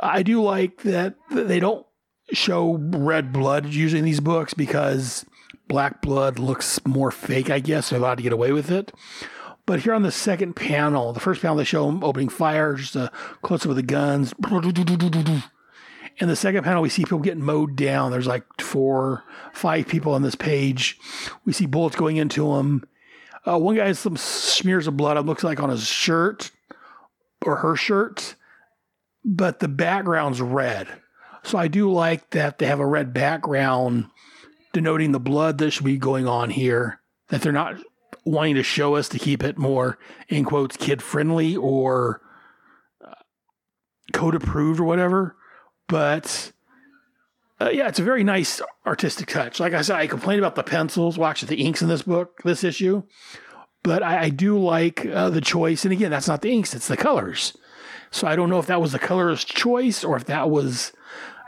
I 0.04 0.24
do 0.24 0.42
like 0.42 0.82
that 0.82 1.16
they 1.32 1.60
don't 1.60 1.86
show 2.32 2.78
red 2.78 3.32
blood 3.32 3.68
usually 3.68 4.00
in 4.00 4.06
these 4.06 4.20
books 4.20 4.54
because 4.54 5.26
black 5.72 6.02
blood 6.02 6.38
looks 6.38 6.86
more 6.86 7.12
fake, 7.12 7.50
I 7.50 7.62
guess. 7.62 7.90
They're 7.90 8.00
allowed 8.00 8.16
to 8.16 8.24
get 8.24 8.34
away 8.34 8.52
with 8.52 8.70
it. 8.70 8.92
But 9.66 9.80
here 9.80 9.94
on 9.94 10.02
the 10.02 10.12
second 10.12 10.54
panel, 10.54 11.14
the 11.14 11.22
first 11.22 11.42
panel, 11.42 11.56
they 11.56 11.64
show 11.64 11.86
them 11.86 12.04
opening 12.04 12.28
fire, 12.28 12.76
just 12.76 12.98
a 12.98 13.10
close 13.42 13.64
up 13.64 13.70
of 13.70 13.78
the 13.78 13.82
guns. 13.82 14.34
In 16.18 16.28
the 16.28 16.36
second 16.36 16.66
panel, 16.66 16.82
we 16.82 16.90
see 16.90 17.04
people 17.06 17.20
getting 17.20 17.46
mowed 17.46 17.78
down. 17.78 18.12
There's 18.12 18.28
like 18.28 18.44
four, 18.60 19.24
five 19.54 19.88
people 19.88 20.14
on 20.14 20.24
this 20.24 20.36
page. 20.36 21.00
We 21.46 21.54
see 21.54 21.68
bullets 21.68 21.96
going 21.96 22.18
into 22.18 22.54
them. 22.54 22.84
Uh, 23.48 23.58
one 23.58 23.78
guy 23.78 23.88
has 23.88 23.98
some 23.98 24.18
smears 24.18 24.88
of 24.88 24.98
blood, 24.98 25.16
it 25.16 25.22
looks 25.22 25.44
like 25.44 25.62
on 25.62 25.70
his 25.70 25.88
shirt 25.88 26.52
or 27.46 27.56
her 27.56 27.78
shirt, 27.78 28.36
but 29.24 29.60
the 29.60 29.70
background's 29.70 30.42
red. 30.42 30.90
So 31.44 31.58
I 31.58 31.70
do 31.70 31.90
like 31.90 32.32
that 32.32 32.60
they 32.60 32.66
have 32.66 32.82
a 32.82 32.86
red 32.86 33.14
background 33.14 34.08
denoting 34.74 35.12
the 35.12 35.20
blood 35.20 35.58
that 35.58 35.72
should 35.72 35.86
be 35.86 35.98
going 35.98 36.28
on 36.28 36.50
here. 36.50 37.00
That 37.30 37.42
they're 37.42 37.52
not 37.52 37.78
wanting 38.26 38.56
to 38.56 38.64
show 38.64 38.96
us 38.96 39.10
to 39.10 39.20
keep 39.20 39.44
it 39.44 39.58
more, 39.58 39.98
in 40.30 40.46
quotes, 40.46 40.78
kid 40.78 41.02
friendly 41.02 41.56
or 41.56 42.22
uh, 43.06 43.14
code 44.14 44.36
approved 44.36 44.80
or 44.80 44.84
whatever. 44.84 45.36
But 45.88 46.52
uh, 47.60 47.70
yeah, 47.70 47.88
it's 47.88 48.00
a 48.00 48.04
very 48.04 48.24
nice 48.24 48.62
artistic 48.86 49.28
touch. 49.28 49.60
Like 49.60 49.74
I 49.74 49.82
said, 49.82 49.96
I 49.96 50.08
complained 50.08 50.40
about 50.40 50.56
the 50.56 50.64
pencils, 50.64 51.18
well, 51.18 51.30
actually, 51.30 51.56
the 51.56 51.64
inks 51.64 51.82
in 51.82 51.90
this 51.90 52.04
book, 52.04 52.42
this 52.44 52.64
issue. 52.64 53.04
But 53.84 54.04
I, 54.04 54.24
I 54.24 54.30
do 54.30 54.60
like 54.60 55.06
uh, 55.06 55.30
the 55.30 55.42
choice. 55.42 55.86
And 55.86 55.92
again, 55.92 56.12
that's 56.12 56.28
not 56.28 56.42
the 56.42 56.52
inks, 56.52 56.74
it's 56.74 56.88
the 56.88 56.98
colors. 56.98 57.58
So 58.10 58.28
I 58.28 58.36
don't 58.36 58.50
know 58.50 58.60
if 58.60 58.68
that 58.68 58.82
was 58.82 58.92
the 58.92 59.00
colorist 59.00 59.48
choice 59.48 60.04
or 60.04 60.18
if 60.18 60.26
that 60.26 60.50
was 60.50 60.92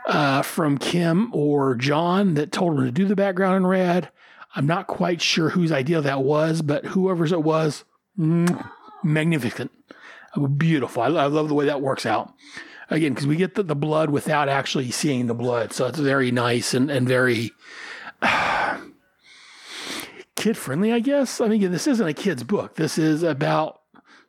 uh, 0.06 0.42
from 0.42 0.78
Kim 0.78 1.32
or 1.34 1.74
John 1.74 2.34
that 2.34 2.52
told 2.52 2.78
him 2.78 2.84
to 2.84 2.92
do 2.92 3.06
the 3.06 3.16
background 3.16 3.56
in 3.56 3.66
red. 3.66 4.10
I'm 4.54 4.66
not 4.66 4.86
quite 4.86 5.20
sure 5.20 5.50
whose 5.50 5.72
idea 5.72 6.00
that 6.00 6.22
was, 6.22 6.62
but 6.62 6.86
whoever's 6.86 7.32
it 7.32 7.42
was, 7.42 7.84
mm, 8.18 8.70
magnificent. 9.02 9.72
Beautiful. 10.56 11.02
I, 11.02 11.06
I, 11.06 11.26
love 11.26 11.48
the 11.48 11.54
way 11.54 11.66
that 11.66 11.80
works 11.80 12.06
out. 12.06 12.32
Again, 12.90 13.14
because 13.14 13.26
we 13.26 13.36
get 13.36 13.54
the, 13.54 13.62
the, 13.62 13.76
blood 13.76 14.10
without 14.10 14.48
actually 14.48 14.90
seeing 14.90 15.26
the 15.26 15.34
blood. 15.34 15.72
So 15.72 15.86
it's 15.86 15.98
very 15.98 16.30
nice 16.30 16.74
and, 16.74 16.90
and 16.90 17.08
very 17.08 17.52
uh, 18.22 18.78
kid 20.36 20.56
friendly, 20.56 20.92
I 20.92 21.00
guess. 21.00 21.40
I 21.40 21.48
mean, 21.48 21.70
this 21.70 21.86
isn't 21.86 22.06
a 22.06 22.14
kid's 22.14 22.42
book. 22.42 22.74
This 22.74 22.98
is 22.98 23.22
about 23.22 23.80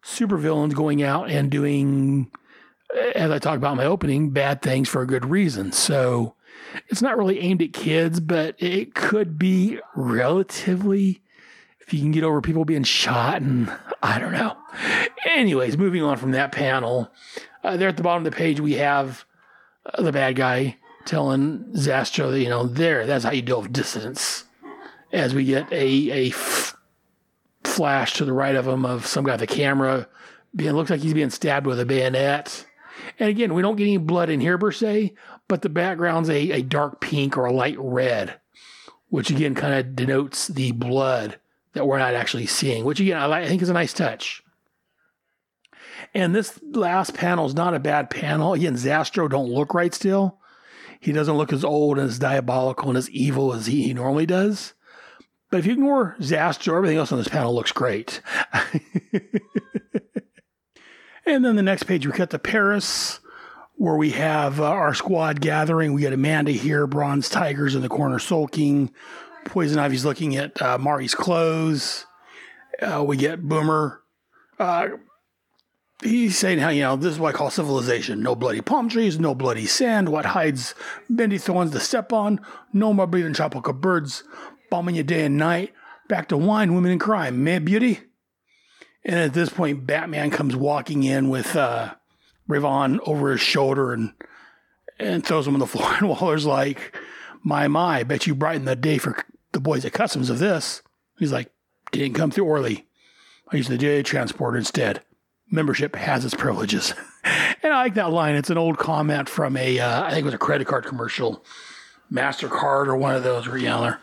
supervillains 0.04 0.74
going 0.74 1.02
out 1.04 1.30
and 1.30 1.50
doing, 1.50 2.32
as 3.16 3.32
I 3.32 3.40
talked 3.40 3.58
about 3.58 3.72
in 3.72 3.78
my 3.78 3.86
opening, 3.86 4.32
bad 4.32 4.62
things 4.62 4.90
for 4.90 5.02
a 5.02 5.08
good 5.08 5.26
reason. 5.26 5.72
So 5.72 6.36
it's 6.88 7.02
not 7.02 7.18
really 7.18 7.40
aimed 7.40 7.62
at 7.62 7.74
kids, 7.74 8.20
but 8.20 8.56
it 8.58 8.94
could 8.96 9.38
be 9.38 9.80
relatively 9.96 11.22
if 11.80 11.94
you 11.94 12.00
can 12.00 12.12
get 12.12 12.24
over 12.24 12.42
people 12.42 12.66
being 12.66 12.84
shot 12.84 13.42
and 13.42 13.72
I 14.04 14.20
don't 14.20 14.32
know. 14.32 14.58
Anyways, 15.26 15.78
moving 15.78 16.04
on 16.04 16.18
from 16.18 16.32
that 16.32 16.52
panel, 16.52 17.12
uh, 17.64 17.78
there 17.78 17.90
at 17.90 17.98
the 17.98 18.04
bottom 18.04 18.26
of 18.26 18.32
the 18.32 18.38
page 18.38 18.60
we 18.60 18.74
have 18.74 19.26
uh, 19.86 20.02
the 20.02 20.12
bad 20.12 20.36
guy 20.36 20.78
telling 21.06 21.66
Zastro 21.76 22.32
that 22.32 22.40
you 22.40 22.50
know 22.50 22.66
there 22.66 23.06
that's 23.06 23.24
how 23.24 23.32
you 23.32 23.42
deal 23.42 23.62
with 23.62 23.74
dissonance. 23.74 24.46
As 25.12 25.34
we 25.34 25.46
get 25.46 25.72
a 25.72 26.12
a 26.12 26.28
f- 26.30 26.76
flash 27.64 28.14
to 28.16 28.26
the 28.26 28.34
right 28.34 28.56
of 28.56 28.68
him 28.68 28.86
of 28.86 29.06
some 29.06 29.24
guy 29.24 29.34
with 29.34 29.44
a 29.44 29.48
camera, 29.48 30.08
being 30.56 30.74
looks 30.74 30.90
like 30.90 31.02
he's 31.02 31.14
being 31.14 31.30
stabbed 31.30 31.68
with 31.68 31.80
a 31.80 31.86
bayonet. 31.86 32.66
And 33.20 33.30
again, 33.30 33.54
we 33.54 33.62
don't 33.62 33.76
get 33.76 33.86
any 33.86 33.98
blood 33.98 34.30
in 34.30 34.40
here 34.42 34.58
per 34.58 34.72
se, 34.72 35.14
but 35.48 35.62
the 35.62 35.70
background's 35.70 36.30
a, 36.30 36.52
a 36.52 36.62
dark 36.62 37.02
pink 37.02 37.38
or 37.38 37.46
a 37.46 37.54
light 37.54 37.78
red, 37.80 38.40
which 39.10 39.30
again 39.30 39.56
kind 39.56 39.74
of 39.74 39.96
denotes 39.96 40.48
the 40.48 40.72
blood 40.72 41.40
that 41.74 41.88
we're 41.88 42.00
not 42.00 42.14
actually 42.14 42.46
seeing, 42.46 42.86
which 42.86 43.00
again, 43.00 43.18
I, 43.18 43.42
I 43.42 43.48
think 43.48 43.62
is 43.62 43.70
a 43.70 43.74
nice 43.74 43.94
touch. 43.94 44.44
And 46.14 46.34
this 46.34 46.60
last 46.64 47.14
panel 47.14 47.46
is 47.46 47.54
not 47.54 47.74
a 47.74 47.80
bad 47.80 48.10
panel. 48.10 48.54
Again, 48.54 48.76
Zastro 48.76 49.30
don't 49.30 49.52
look 49.52 49.74
right 49.74 49.94
still. 49.94 50.40
He 51.00 51.12
doesn't 51.12 51.38
look 51.38 51.54
as 51.54 51.64
old 51.64 52.00
and 52.00 52.10
as 52.10 52.20
diabolical 52.20 52.90
and 52.90 52.98
as 52.98 53.10
evil 53.10 53.54
as 53.54 53.68
he, 53.68 53.84
he 53.84 53.94
normally 53.94 54.26
does. 54.26 54.74
But 55.52 55.60
if 55.60 55.66
you 55.66 55.74
ignore 55.74 56.16
Zastro, 56.20 56.78
everything 56.78 56.98
else 56.98 57.12
on 57.12 57.18
this 57.18 57.28
panel 57.28 57.54
looks 57.54 57.72
great. 57.72 58.22
and 61.26 61.44
then 61.44 61.56
the 61.56 61.64
next 61.64 61.84
page, 61.84 62.06
we 62.06 62.12
cut 62.12 62.30
to 62.32 62.40
Paris, 62.40 63.20
where 63.76 63.96
we 63.96 64.12
have 64.12 64.60
uh, 64.60 64.66
our 64.66 64.94
squad 64.94 65.42
gathering. 65.42 65.94
We 65.94 66.02
get 66.02 66.14
Amanda 66.14 66.52
here, 66.52 66.88
Bronze 66.88 67.30
Tigers 67.30 67.76
in 67.76 67.82
the 67.82 67.90
corner 67.90 68.20
sulking. 68.20 68.92
Poison 69.46 69.80
Ivy's 69.80 70.06
looking 70.06 70.36
at 70.36 70.60
uh, 70.62 70.78
Mari's 70.78 71.16
clothes. 71.16 72.06
Uh, 72.82 73.04
we 73.04 73.18
get 73.18 73.48
Boomer. 73.48 74.02
Uh, 74.58 74.88
he's 76.02 76.38
saying 76.38 76.60
how, 76.60 76.70
you 76.70 76.82
know, 76.82 76.96
this 76.96 77.14
is 77.14 77.20
what 77.20 77.36
I 77.36 77.38
call 77.38 77.50
civilization. 77.50 78.22
No 78.22 78.36
bloody 78.36 78.62
palm 78.62 78.90
trees, 78.90 79.20
no 79.20 79.36
bloody 79.36 79.66
sand. 79.66 80.10
What 80.10 80.26
hides 80.26 80.74
bendy 81.10 81.38
thorns 81.38 81.72
to 81.72 81.80
step 81.80 82.12
on. 82.12 82.40
No 82.74 82.94
more 82.94 83.08
bleeding 83.08 83.34
tropical 83.34 83.74
birds 83.74 84.24
bombing 84.70 84.96
you 84.96 85.04
day 85.04 85.26
and 85.26 85.38
night. 85.38 85.74
Back 86.08 86.28
to 86.30 86.38
wine, 86.38 86.76
women, 86.76 86.92
and 86.92 87.00
crime. 87.00 87.44
Man, 87.44 87.66
beauty. 87.66 88.02
And 89.06 89.20
at 89.20 89.34
this 89.34 89.50
point, 89.50 89.86
Batman 89.86 90.32
comes 90.32 90.56
walking 90.56 91.04
in 91.04 91.30
with 91.30 91.56
uh, 91.56 91.94
Ravan 92.50 93.00
over 93.06 93.32
his 93.32 93.42
shoulder 93.42 93.94
and 93.94 94.14
and 94.98 95.26
throws 95.26 95.46
him 95.48 95.54
on 95.54 95.60
the 95.60 95.68
floor. 95.68 95.94
And 95.94 96.10
Waller's 96.10 96.46
like, 96.46 96.98
"My 97.44 97.68
my, 97.68 98.04
bet 98.04 98.26
you 98.26 98.34
brighten 98.34 98.66
the 98.66 98.76
day 98.76 98.98
for 98.98 99.24
the 99.52 99.60
boys 99.60 99.86
at 99.86 99.94
Customs 99.94 100.30
of 100.30 100.40
this." 100.40 100.82
He's 101.20 101.32
like, 101.32 101.52
"Didn't 101.92 102.16
come 102.16 102.32
through 102.32 102.46
Orly. 102.46 102.88
I 103.52 103.58
used 103.58 103.70
the 103.70 103.78
JLA 103.78 104.04
transporter 104.04 104.58
instead. 104.58 105.02
Membership 105.52 105.96
has 105.96 106.26
its 106.26 106.34
privileges." 106.34 106.96
and 107.64 107.72
I 107.72 107.84
like 107.84 107.94
that 107.94 108.12
line. 108.12 108.36
It's 108.36 108.50
an 108.50 108.58
old 108.58 108.80
comment 108.80 109.30
from 109.30 109.56
a, 109.56 109.80
uh, 109.80 110.04
I 110.04 110.10
think 110.10 110.22
it 110.22 110.26
was 110.26 110.34
a 110.34 110.40
credit 110.40 110.66
card 110.66 110.86
commercial, 110.86 111.46
Mastercard 112.12 112.88
or 112.88 112.98
one 112.98 113.16
of 113.16 113.24
those 113.24 113.48
where 113.48 113.58
you 113.58 113.68
know, 113.68 113.96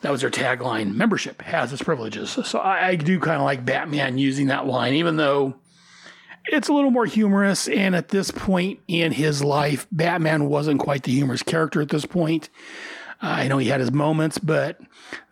that 0.00 0.12
was 0.12 0.20
their 0.20 0.30
tagline. 0.30 0.94
Membership 0.94 1.42
has 1.42 1.72
its 1.72 1.82
privileges. 1.82 2.30
So 2.30 2.58
I, 2.58 2.88
I 2.88 2.96
do 2.96 3.18
kind 3.18 3.36
of 3.36 3.44
like 3.44 3.64
Batman 3.64 4.18
using 4.18 4.46
that 4.48 4.66
line, 4.66 4.94
even 4.94 5.16
though 5.16 5.54
it's 6.46 6.68
a 6.68 6.72
little 6.72 6.90
more 6.90 7.06
humorous. 7.06 7.68
And 7.68 7.96
at 7.96 8.08
this 8.08 8.30
point 8.30 8.80
in 8.88 9.12
his 9.12 9.42
life, 9.42 9.86
Batman 9.90 10.48
wasn't 10.48 10.80
quite 10.80 11.04
the 11.04 11.12
humorous 11.12 11.42
character 11.42 11.80
at 11.80 11.88
this 11.88 12.06
point. 12.06 12.48
Uh, 13.22 13.28
I 13.28 13.48
know 13.48 13.58
he 13.58 13.68
had 13.68 13.80
his 13.80 13.92
moments, 13.92 14.38
but 14.38 14.78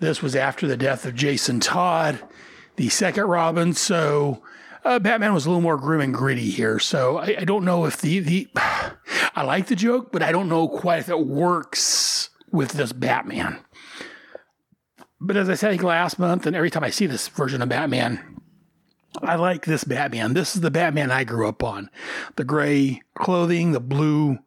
this 0.01 0.23
was 0.23 0.35
after 0.35 0.67
the 0.67 0.77
death 0.77 1.05
of 1.05 1.15
Jason 1.15 1.61
Todd, 1.61 2.19
the 2.77 2.89
second 2.89 3.25
Robin. 3.25 3.75
So 3.75 4.43
uh, 4.85 4.99
Batman 4.99 5.35
was 5.35 5.47
a 5.47 5.51
little 5.51 5.63
more 5.63 5.77
grim 5.77 6.01
and 6.01 6.15
gritty 6.15 6.51
here. 6.51 6.79
So 6.79 7.19
I, 7.19 7.37
I 7.41 7.45
don't 7.45 7.65
know 7.65 7.85
if 7.85 8.01
the 8.01 8.21
the 8.21 8.49
I 9.37 9.43
like 9.43 9.67
the 9.67 9.77
joke, 9.77 10.13
but 10.13 10.23
I 10.23 10.33
don't 10.33 10.49
know 10.49 10.69
quite 10.69 11.01
if 11.01 11.09
it 11.09 11.27
works 11.27 12.31
with 12.51 12.73
this 12.73 12.93
Batman. 12.93 13.59
But 15.27 15.39
as 15.39 15.49
I 15.49 15.55
said 15.55 15.83
last 15.83 16.19
month, 16.19 16.45
and 16.45 16.55
every 16.55 16.71
time 16.71 16.85
I 16.85 16.91
see 16.91 17.07
this 17.07 17.29
version 17.29 17.63
of 17.63 17.71
Batman, 17.71 18.43
I 19.23 19.37
like 19.37 19.65
this 19.65 19.83
Batman. 19.83 20.35
This 20.35 20.55
is 20.55 20.61
the 20.61 20.71
Batman 20.71 21.11
I 21.11 21.25
grew 21.25 21.49
up 21.49 21.65
on. 21.65 21.89
The 22.37 22.45
gray 22.45 23.01
clothing, 23.15 23.73
the 23.73 23.81
blue 23.81 24.41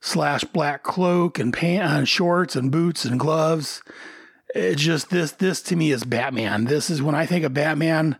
slash 0.00 0.42
black 0.42 0.82
cloak 0.82 1.38
and 1.38 1.54
pants 1.54 1.94
and 1.94 2.08
shorts 2.08 2.56
and 2.56 2.72
boots 2.72 3.04
and 3.04 3.20
gloves. 3.20 3.82
It's 4.52 4.82
just 4.82 5.10
this 5.10 5.30
this 5.30 5.62
to 5.62 5.76
me 5.76 5.92
is 5.92 6.02
Batman. 6.02 6.64
This 6.64 6.90
is 6.90 7.00
when 7.00 7.14
I 7.14 7.24
think 7.24 7.44
of 7.44 7.54
Batman. 7.54 8.16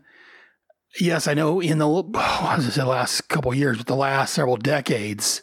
Yes, 1.01 1.27
I 1.27 1.33
know 1.33 1.59
in 1.59 1.77
the 1.77 1.89
oh, 1.89 2.09
I 2.15 2.55
was 2.55 2.73
the 2.73 2.85
last 2.85 3.27
couple 3.27 3.53
years, 3.53 3.79
but 3.79 3.87
the 3.87 3.95
last 3.97 4.33
several 4.33 4.55
decades, 4.55 5.41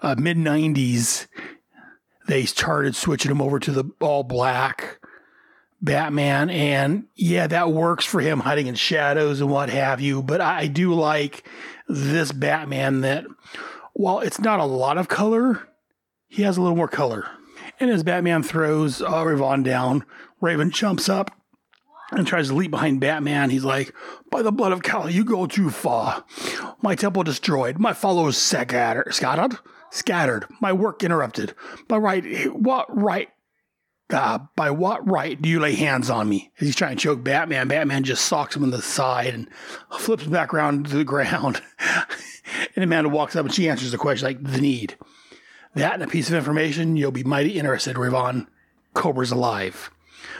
uh, 0.00 0.14
mid 0.16 0.38
'90s, 0.38 1.26
they 2.26 2.46
started 2.46 2.96
switching 2.96 3.30
him 3.30 3.42
over 3.42 3.58
to 3.58 3.70
the 3.70 3.84
all 4.00 4.22
black 4.22 4.99
Batman. 5.82 6.50
And 6.50 7.04
yeah, 7.14 7.46
that 7.46 7.72
works 7.72 8.04
for 8.04 8.20
him 8.20 8.40
hiding 8.40 8.66
in 8.66 8.74
shadows 8.74 9.40
and 9.40 9.50
what 9.50 9.70
have 9.70 10.00
you. 10.00 10.22
But 10.22 10.40
I 10.40 10.66
do 10.66 10.94
like 10.94 11.46
this 11.88 12.32
Batman 12.32 13.00
that 13.02 13.24
while 13.92 14.20
it's 14.20 14.40
not 14.40 14.60
a 14.60 14.64
lot 14.64 14.98
of 14.98 15.08
color, 15.08 15.68
he 16.28 16.42
has 16.42 16.56
a 16.56 16.62
little 16.62 16.76
more 16.76 16.88
color. 16.88 17.26
And 17.78 17.90
as 17.90 18.02
Batman 18.02 18.42
throws 18.42 19.00
uh, 19.00 19.24
Ravan 19.24 19.64
down, 19.64 20.04
Ravan 20.42 20.70
jumps 20.70 21.08
up 21.08 21.30
and 22.10 22.26
tries 22.26 22.48
to 22.48 22.54
leap 22.54 22.70
behind 22.70 23.00
Batman. 23.00 23.50
He's 23.50 23.64
like, 23.64 23.94
By 24.30 24.42
the 24.42 24.52
blood 24.52 24.72
of 24.72 24.82
Kal, 24.82 25.08
you 25.08 25.24
go 25.24 25.46
too 25.46 25.70
far. 25.70 26.24
My 26.82 26.94
temple 26.94 27.22
destroyed, 27.22 27.78
my 27.78 27.92
followers 27.92 28.36
scattered, 28.36 29.14
scattered, 29.14 29.58
scattered, 29.90 30.46
my 30.60 30.72
work 30.72 31.02
interrupted. 31.02 31.54
By 31.88 31.96
right, 31.96 32.52
what 32.52 32.86
right 32.94 33.30
uh, 34.12 34.38
by 34.56 34.70
what 34.70 35.08
right 35.08 35.40
do 35.40 35.48
you 35.48 35.60
lay 35.60 35.74
hands 35.74 36.10
on 36.10 36.28
me? 36.28 36.50
As 36.60 36.66
he's 36.66 36.76
trying 36.76 36.96
to 36.96 37.02
choke 37.02 37.24
Batman, 37.24 37.68
Batman 37.68 38.04
just 38.04 38.24
socks 38.24 38.56
him 38.56 38.64
in 38.64 38.70
the 38.70 38.82
side 38.82 39.34
and 39.34 39.48
flips 39.98 40.24
him 40.24 40.32
back 40.32 40.52
around 40.52 40.86
to 40.86 40.96
the 40.96 41.04
ground. 41.04 41.62
and 42.74 42.84
Amanda 42.84 43.08
walks 43.08 43.36
up 43.36 43.44
and 43.44 43.54
she 43.54 43.68
answers 43.68 43.92
the 43.92 43.98
question 43.98 44.26
like, 44.26 44.42
the 44.42 44.60
need. 44.60 44.96
That 45.74 45.94
and 45.94 46.02
a 46.02 46.08
piece 46.08 46.28
of 46.28 46.34
information, 46.34 46.96
you'll 46.96 47.12
be 47.12 47.24
mighty 47.24 47.58
interested, 47.58 47.96
Ravan. 47.96 48.46
Cobra's 48.94 49.30
alive. 49.30 49.90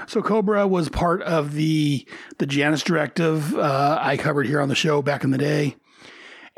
So 0.07 0.23
Cobra 0.23 0.67
was 0.67 0.89
part 0.89 1.23
of 1.23 1.55
the 1.55 2.07
the 2.39 2.47
Janus 2.47 2.83
directive 2.83 3.55
uh, 3.57 3.99
I 4.01 4.17
covered 4.17 4.47
here 4.47 4.61
on 4.61 4.69
the 4.69 4.75
show 4.75 5.03
back 5.03 5.23
in 5.23 5.31
the 5.31 5.39
day, 5.39 5.77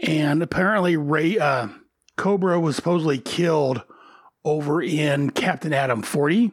and 0.02 0.42
apparently 0.42 0.96
Ray 0.96 1.38
uh, 1.38 1.68
Cobra 2.16 2.58
was 2.58 2.76
supposedly 2.76 3.18
killed 3.18 3.82
over 4.44 4.82
in 4.82 5.30
Captain 5.30 5.72
Atom 5.72 6.02
40 6.02 6.52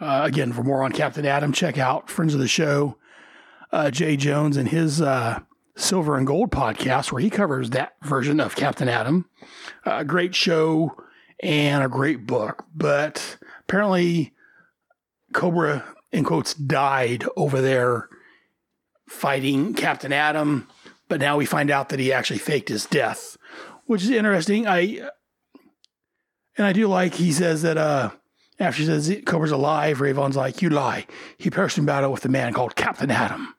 uh, 0.00 0.22
again, 0.24 0.52
for 0.52 0.62
more 0.62 0.82
on 0.82 0.92
Captain 0.92 1.26
Atom, 1.26 1.52
check 1.52 1.78
out 1.78 2.10
friends 2.10 2.34
of 2.34 2.40
the 2.40 2.48
show, 2.48 2.96
uh, 3.72 3.90
Jay 3.90 4.16
Jones 4.16 4.56
and 4.56 4.68
his 4.68 5.00
uh, 5.00 5.40
Silver 5.76 6.16
and 6.16 6.26
Gold 6.26 6.50
podcast, 6.50 7.10
where 7.12 7.20
he 7.22 7.30
covers 7.30 7.70
that 7.70 7.94
version 8.02 8.40
of 8.40 8.56
Captain 8.56 8.88
Atom. 8.88 9.28
A 9.84 10.04
great 10.04 10.34
show 10.34 10.96
and 11.40 11.82
a 11.82 11.88
great 11.88 12.26
book. 12.26 12.64
But 12.74 13.38
apparently, 13.62 14.34
Cobra, 15.32 15.84
in 16.12 16.24
quotes, 16.24 16.54
died 16.54 17.24
over 17.36 17.60
there 17.60 18.08
fighting 19.08 19.74
Captain 19.74 20.12
Atom. 20.12 20.68
But 21.08 21.20
now 21.20 21.36
we 21.36 21.46
find 21.46 21.70
out 21.70 21.88
that 21.88 21.98
he 21.98 22.12
actually 22.12 22.38
faked 22.38 22.68
his 22.68 22.86
death, 22.86 23.36
which 23.86 24.02
is 24.02 24.10
interesting. 24.10 24.66
I 24.66 25.08
and 26.56 26.66
I 26.66 26.72
do 26.72 26.86
like 26.86 27.14
he 27.14 27.32
says 27.32 27.62
that 27.62 27.78
uh 27.78 28.10
after 28.58 28.82
he 28.82 28.86
says 28.86 29.22
Cobra's 29.24 29.50
alive, 29.50 30.00
Ravan's 30.00 30.36
like, 30.36 30.62
You 30.62 30.70
lie. 30.70 31.06
He 31.36 31.50
perished 31.50 31.78
in 31.78 31.84
battle 31.84 32.12
with 32.12 32.24
a 32.24 32.28
man 32.28 32.52
called 32.52 32.76
Captain 32.76 33.10
Atom. 33.10 33.54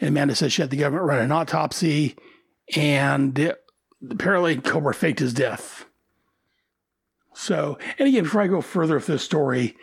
And 0.00 0.08
Amanda 0.08 0.34
says 0.34 0.52
she 0.52 0.62
had 0.62 0.70
the 0.70 0.76
government 0.76 1.06
run 1.06 1.18
an 1.18 1.32
autopsy, 1.32 2.16
and 2.76 3.36
it, 3.38 3.60
apparently 4.08 4.56
Cobra 4.56 4.94
faked 4.94 5.18
his 5.18 5.34
death. 5.34 5.86
So, 7.34 7.78
and 7.98 8.08
again, 8.08 8.24
before 8.24 8.42
I 8.42 8.48
go 8.48 8.60
further 8.60 8.96
with 8.96 9.06
this 9.06 9.22
story, 9.22 9.76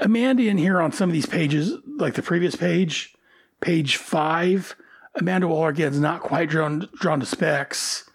Amanda 0.00 0.44
in 0.44 0.58
here 0.58 0.80
on 0.80 0.92
some 0.92 1.10
of 1.10 1.12
these 1.12 1.26
pages, 1.26 1.74
like 1.98 2.14
the 2.14 2.22
previous 2.22 2.56
page, 2.56 3.14
page 3.60 3.96
five, 3.96 4.74
Amanda 5.14 5.46
Waller 5.46 5.68
again 5.68 5.92
is 5.92 6.00
not 6.00 6.22
quite 6.22 6.48
drawn 6.48 6.88
drawn 6.94 7.20
to 7.20 7.26
specs. 7.26 8.08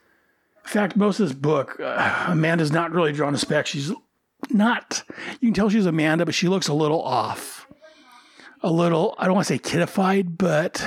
In 0.64 0.70
fact, 0.70 0.96
most 0.96 1.20
of 1.20 1.28
this 1.28 1.38
book, 1.38 1.80
uh, 1.80 2.26
Amanda's 2.28 2.72
not 2.72 2.92
really 2.92 3.14
drawn 3.14 3.34
to 3.34 3.40
specs. 3.40 3.70
She's 3.70 3.92
not. 4.50 5.04
You 5.40 5.48
can 5.48 5.54
tell 5.54 5.70
she's 5.70 5.86
Amanda, 5.86 6.26
but 6.26 6.36
she 6.36 6.48
looks 6.48 6.68
a 6.68 6.74
little 6.74 7.02
off. 7.02 7.68
A 8.62 8.72
little. 8.72 9.16
I 9.18 9.26
don't 9.26 9.36
want 9.36 9.48
to 9.48 9.54
say 9.54 9.60
kidified, 9.60 10.38
but 10.38 10.82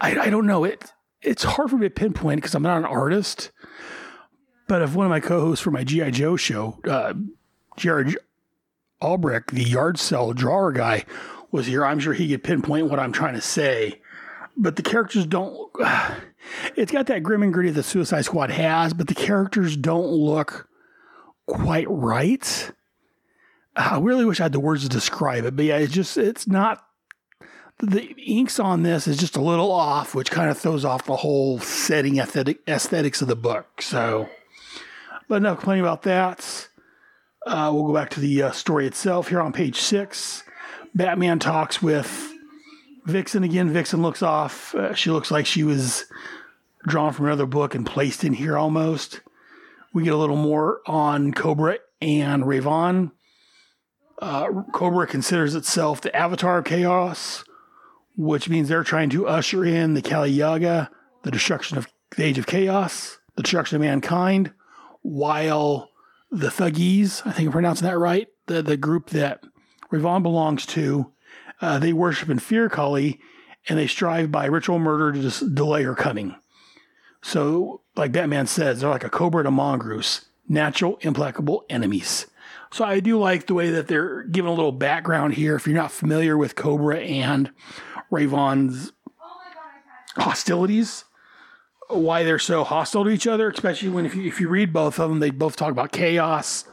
I, 0.00 0.18
I 0.18 0.30
don't 0.30 0.46
know. 0.46 0.64
It 0.64 0.92
it's 1.22 1.42
hard 1.42 1.70
for 1.70 1.76
me 1.76 1.88
to 1.88 1.94
pinpoint 1.94 2.40
because 2.40 2.54
I'm 2.54 2.62
not 2.62 2.78
an 2.78 2.84
artist. 2.84 3.50
But 4.68 4.82
if 4.82 4.94
one 4.94 5.06
of 5.06 5.10
my 5.10 5.20
co-hosts 5.20 5.62
for 5.62 5.70
my 5.70 5.84
GI 5.84 6.12
Joe 6.12 6.36
show, 6.36 6.78
uh, 6.88 7.14
Jared 7.76 8.16
Albrecht, 9.00 9.50
the 9.50 9.62
yard 9.62 9.98
sale 9.98 10.32
drawer 10.32 10.72
guy, 10.72 11.04
was 11.50 11.66
here, 11.66 11.84
I'm 11.84 11.98
sure 11.98 12.14
he 12.14 12.28
could 12.28 12.44
pinpoint 12.44 12.90
what 12.90 12.98
I'm 12.98 13.12
trying 13.12 13.34
to 13.34 13.40
say. 13.40 14.00
But 14.56 14.76
the 14.76 14.82
characters 14.82 15.26
don't. 15.26 15.70
It's 16.76 16.92
got 16.92 17.06
that 17.06 17.24
grim 17.24 17.42
and 17.42 17.52
gritty 17.52 17.70
that 17.70 17.82
Suicide 17.82 18.24
Squad 18.24 18.52
has, 18.52 18.94
but 18.94 19.08
the 19.08 19.16
characters 19.16 19.76
don't 19.76 20.06
look 20.06 20.65
quite 21.46 21.86
right. 21.88 22.72
I 23.74 23.98
really 23.98 24.24
wish 24.24 24.40
I 24.40 24.44
had 24.44 24.52
the 24.52 24.60
words 24.60 24.82
to 24.82 24.88
describe 24.88 25.44
it, 25.44 25.56
but 25.56 25.64
yeah, 25.64 25.76
it's 25.78 25.92
just 25.92 26.16
it's 26.16 26.46
not. 26.46 26.82
The 27.78 28.14
inks 28.26 28.58
on 28.58 28.84
this 28.84 29.06
is 29.06 29.18
just 29.18 29.36
a 29.36 29.42
little 29.42 29.70
off, 29.70 30.14
which 30.14 30.30
kind 30.30 30.50
of 30.50 30.56
throws 30.56 30.82
off 30.82 31.04
the 31.04 31.16
whole 31.16 31.58
setting 31.58 32.16
aesthetic, 32.18 32.60
aesthetics 32.66 33.20
of 33.20 33.28
the 33.28 33.36
book. 33.36 33.82
So, 33.82 34.30
but 35.28 35.36
enough 35.36 35.58
complaining 35.58 35.84
about 35.84 36.02
that. 36.04 36.68
Uh, 37.46 37.70
we'll 37.72 37.86
go 37.86 37.92
back 37.92 38.10
to 38.10 38.20
the 38.20 38.44
uh, 38.44 38.50
story 38.52 38.86
itself 38.86 39.28
here 39.28 39.42
on 39.42 39.52
page 39.52 39.76
six. 39.78 40.42
Batman 40.94 41.38
talks 41.38 41.82
with 41.82 42.32
Vixen 43.04 43.44
again. 43.44 43.70
Vixen 43.70 44.00
looks 44.00 44.22
off. 44.22 44.74
Uh, 44.74 44.94
she 44.94 45.10
looks 45.10 45.30
like 45.30 45.44
she 45.44 45.62
was 45.62 46.06
drawn 46.86 47.12
from 47.12 47.26
another 47.26 47.46
book 47.46 47.74
and 47.74 47.84
placed 47.84 48.24
in 48.24 48.32
here 48.32 48.56
almost. 48.56 49.20
We 49.96 50.04
get 50.04 50.12
a 50.12 50.18
little 50.18 50.36
more 50.36 50.82
on 50.84 51.32
Cobra 51.32 51.78
and 52.02 52.42
Ravan. 52.42 53.12
Uh, 54.20 54.48
Cobra 54.74 55.06
considers 55.06 55.54
itself 55.54 56.02
the 56.02 56.14
avatar 56.14 56.58
of 56.58 56.66
chaos, 56.66 57.44
which 58.14 58.46
means 58.50 58.68
they're 58.68 58.84
trying 58.84 59.08
to 59.08 59.26
usher 59.26 59.64
in 59.64 59.94
the 59.94 60.02
Kali 60.02 60.32
Yuga, 60.32 60.90
the 61.22 61.30
destruction 61.30 61.78
of 61.78 61.88
the 62.14 62.24
age 62.24 62.36
of 62.36 62.46
chaos, 62.46 63.20
the 63.36 63.42
destruction 63.42 63.76
of 63.76 63.80
mankind, 63.80 64.52
while 65.00 65.88
the 66.30 66.48
Thuggees, 66.48 67.26
I 67.26 67.32
think 67.32 67.46
I'm 67.46 67.52
pronouncing 67.52 67.86
that 67.86 67.96
right, 67.96 68.28
the, 68.48 68.60
the 68.60 68.76
group 68.76 69.08
that 69.10 69.44
Ravan 69.90 70.22
belongs 70.22 70.66
to, 70.66 71.10
uh, 71.62 71.78
they 71.78 71.94
worship 71.94 72.28
and 72.28 72.42
fear 72.42 72.68
Kali, 72.68 73.18
and 73.66 73.78
they 73.78 73.86
strive 73.86 74.30
by 74.30 74.44
ritual 74.44 74.78
murder 74.78 75.14
to 75.14 75.22
just 75.22 75.54
delay 75.54 75.84
her 75.84 75.94
coming. 75.94 76.36
So, 77.22 77.80
like 77.96 78.12
Batman 78.12 78.46
says, 78.46 78.80
they're 78.80 78.90
like 78.90 79.04
a 79.04 79.10
cobra 79.10 79.40
and 79.40 79.48
a 79.48 79.52
mongoose, 79.52 80.26
natural, 80.48 80.98
implacable 81.00 81.64
enemies. 81.68 82.26
So 82.70 82.84
I 82.84 83.00
do 83.00 83.18
like 83.18 83.46
the 83.46 83.54
way 83.54 83.70
that 83.70 83.88
they're 83.88 84.24
giving 84.24 84.50
a 84.50 84.54
little 84.54 84.72
background 84.72 85.34
here. 85.34 85.56
If 85.56 85.66
you're 85.66 85.76
not 85.76 85.92
familiar 85.92 86.36
with 86.36 86.56
Cobra 86.56 86.98
and 86.98 87.50
Ravan's 88.10 88.92
hostilities, 90.16 91.04
why 91.88 92.24
they're 92.24 92.38
so 92.38 92.64
hostile 92.64 93.04
to 93.04 93.10
each 93.10 93.26
other, 93.26 93.48
especially 93.48 93.88
when 93.88 94.04
if 94.04 94.14
you, 94.14 94.24
if 94.24 94.40
you 94.40 94.48
read 94.48 94.72
both 94.72 94.98
of 94.98 95.08
them, 95.08 95.20
they 95.20 95.30
both 95.30 95.56
talk 95.56 95.70
about 95.70 95.92
chaos, 95.92 96.64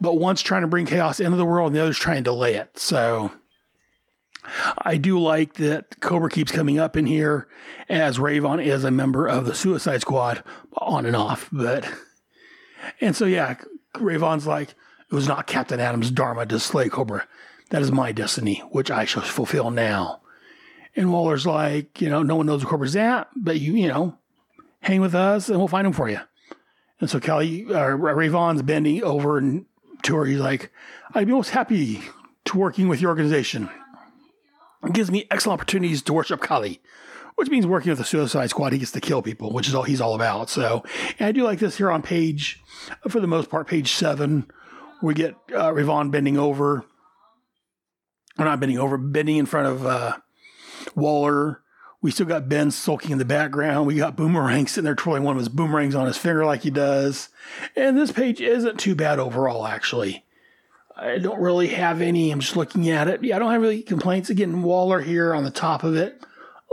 but 0.00 0.14
one's 0.14 0.42
trying 0.42 0.62
to 0.62 0.68
bring 0.68 0.86
chaos 0.86 1.20
into 1.20 1.36
the 1.36 1.44
world 1.44 1.68
and 1.68 1.76
the 1.76 1.82
other's 1.82 1.98
trying 1.98 2.18
to 2.18 2.22
delay 2.22 2.54
it. 2.54 2.78
So 2.78 3.32
I 4.78 4.96
do 4.96 5.18
like 5.18 5.54
that 5.54 6.00
Cobra 6.00 6.30
keeps 6.30 6.52
coming 6.52 6.78
up 6.78 6.96
in 6.96 7.06
here 7.06 7.48
as 7.88 8.18
Ravan 8.18 8.64
is 8.64 8.84
a 8.84 8.90
member 8.90 9.26
of 9.26 9.46
the 9.46 9.54
Suicide 9.54 10.00
Squad 10.02 10.42
on 10.76 11.06
and 11.06 11.16
off. 11.16 11.48
But, 11.52 11.88
and 13.00 13.16
so, 13.16 13.24
yeah, 13.24 13.56
Ravan's 13.94 14.46
like, 14.46 14.70
it 14.70 15.14
was 15.14 15.28
not 15.28 15.46
Captain 15.46 15.80
Atom's 15.80 16.10
Dharma 16.10 16.46
to 16.46 16.58
slay 16.58 16.88
Cobra. 16.88 17.26
That 17.70 17.82
is 17.82 17.92
my 17.92 18.12
destiny, 18.12 18.62
which 18.70 18.90
I 18.90 19.04
shall 19.04 19.22
fulfill 19.22 19.70
now. 19.70 20.20
And 20.94 21.12
Waller's 21.12 21.46
like, 21.46 22.00
you 22.00 22.10
know, 22.10 22.22
no 22.22 22.36
one 22.36 22.46
knows 22.46 22.62
where 22.62 22.70
Cobra's 22.70 22.96
at, 22.96 23.28
but 23.34 23.60
you, 23.60 23.74
you 23.74 23.88
know, 23.88 24.18
hang 24.80 25.00
with 25.00 25.14
us 25.14 25.48
and 25.48 25.58
we'll 25.58 25.68
find 25.68 25.86
him 25.86 25.92
for 25.92 26.08
you. 26.08 26.20
And 27.00 27.08
so 27.08 27.18
Kelly, 27.18 27.64
uh, 27.66 27.96
Ravan's 27.96 28.62
bending 28.62 29.02
over 29.02 29.38
and 29.38 29.64
to 30.02 30.16
her. 30.16 30.24
He's 30.24 30.38
like, 30.38 30.70
I'd 31.14 31.26
be 31.26 31.32
most 31.32 31.50
happy 31.50 32.02
to 32.44 32.58
working 32.58 32.88
with 32.88 33.00
your 33.00 33.10
organization. 33.10 33.70
Gives 34.90 35.12
me 35.12 35.26
excellent 35.30 35.60
opportunities 35.60 36.02
to 36.02 36.12
worship 36.12 36.40
Kali, 36.40 36.80
which 37.36 37.48
means 37.48 37.66
working 37.66 37.90
with 37.90 37.98
the 37.98 38.04
Suicide 38.04 38.50
Squad, 38.50 38.72
he 38.72 38.80
gets 38.80 38.90
to 38.92 39.00
kill 39.00 39.22
people, 39.22 39.52
which 39.52 39.68
is 39.68 39.74
all 39.76 39.84
he's 39.84 40.00
all 40.00 40.14
about. 40.14 40.50
So, 40.50 40.82
and 41.20 41.28
I 41.28 41.32
do 41.32 41.44
like 41.44 41.60
this 41.60 41.76
here 41.76 41.90
on 41.90 42.02
page, 42.02 42.60
for 43.08 43.20
the 43.20 43.28
most 43.28 43.48
part, 43.48 43.68
page 43.68 43.92
seven. 43.92 44.50
We 45.00 45.14
get 45.14 45.36
uh, 45.54 45.72
bending 46.04 46.36
over, 46.36 46.84
or 48.38 48.44
not 48.44 48.58
bending 48.58 48.78
over, 48.78 48.98
bending 48.98 49.36
in 49.36 49.46
front 49.46 49.68
of 49.68 49.86
uh, 49.86 50.16
Waller. 50.96 51.60
We 52.00 52.10
still 52.10 52.26
got 52.26 52.48
Ben 52.48 52.72
sulking 52.72 53.12
in 53.12 53.18
the 53.18 53.24
background. 53.24 53.86
We 53.86 53.94
got 53.94 54.16
Boomerang 54.16 54.66
sitting 54.66 54.84
there 54.84 54.96
twirling 54.96 55.22
one 55.22 55.36
of 55.36 55.40
his 55.40 55.48
boomerangs 55.48 55.94
on 55.94 56.08
his 56.08 56.18
finger 56.18 56.44
like 56.44 56.62
he 56.62 56.70
does. 56.70 57.28
And 57.76 57.96
this 57.96 58.10
page 58.10 58.40
isn't 58.40 58.80
too 58.80 58.96
bad 58.96 59.20
overall, 59.20 59.64
actually. 59.64 60.24
I 60.96 61.18
don't 61.18 61.40
really 61.40 61.68
have 61.68 62.00
any. 62.00 62.30
I'm 62.30 62.40
just 62.40 62.56
looking 62.56 62.88
at 62.90 63.08
it. 63.08 63.24
Yeah, 63.24 63.36
I 63.36 63.38
don't 63.38 63.52
have 63.52 63.64
any 63.64 63.82
complaints. 63.82 64.30
Again, 64.30 64.62
Waller 64.62 65.00
here 65.00 65.34
on 65.34 65.44
the 65.44 65.50
top 65.50 65.84
of 65.84 65.96
it 65.96 66.22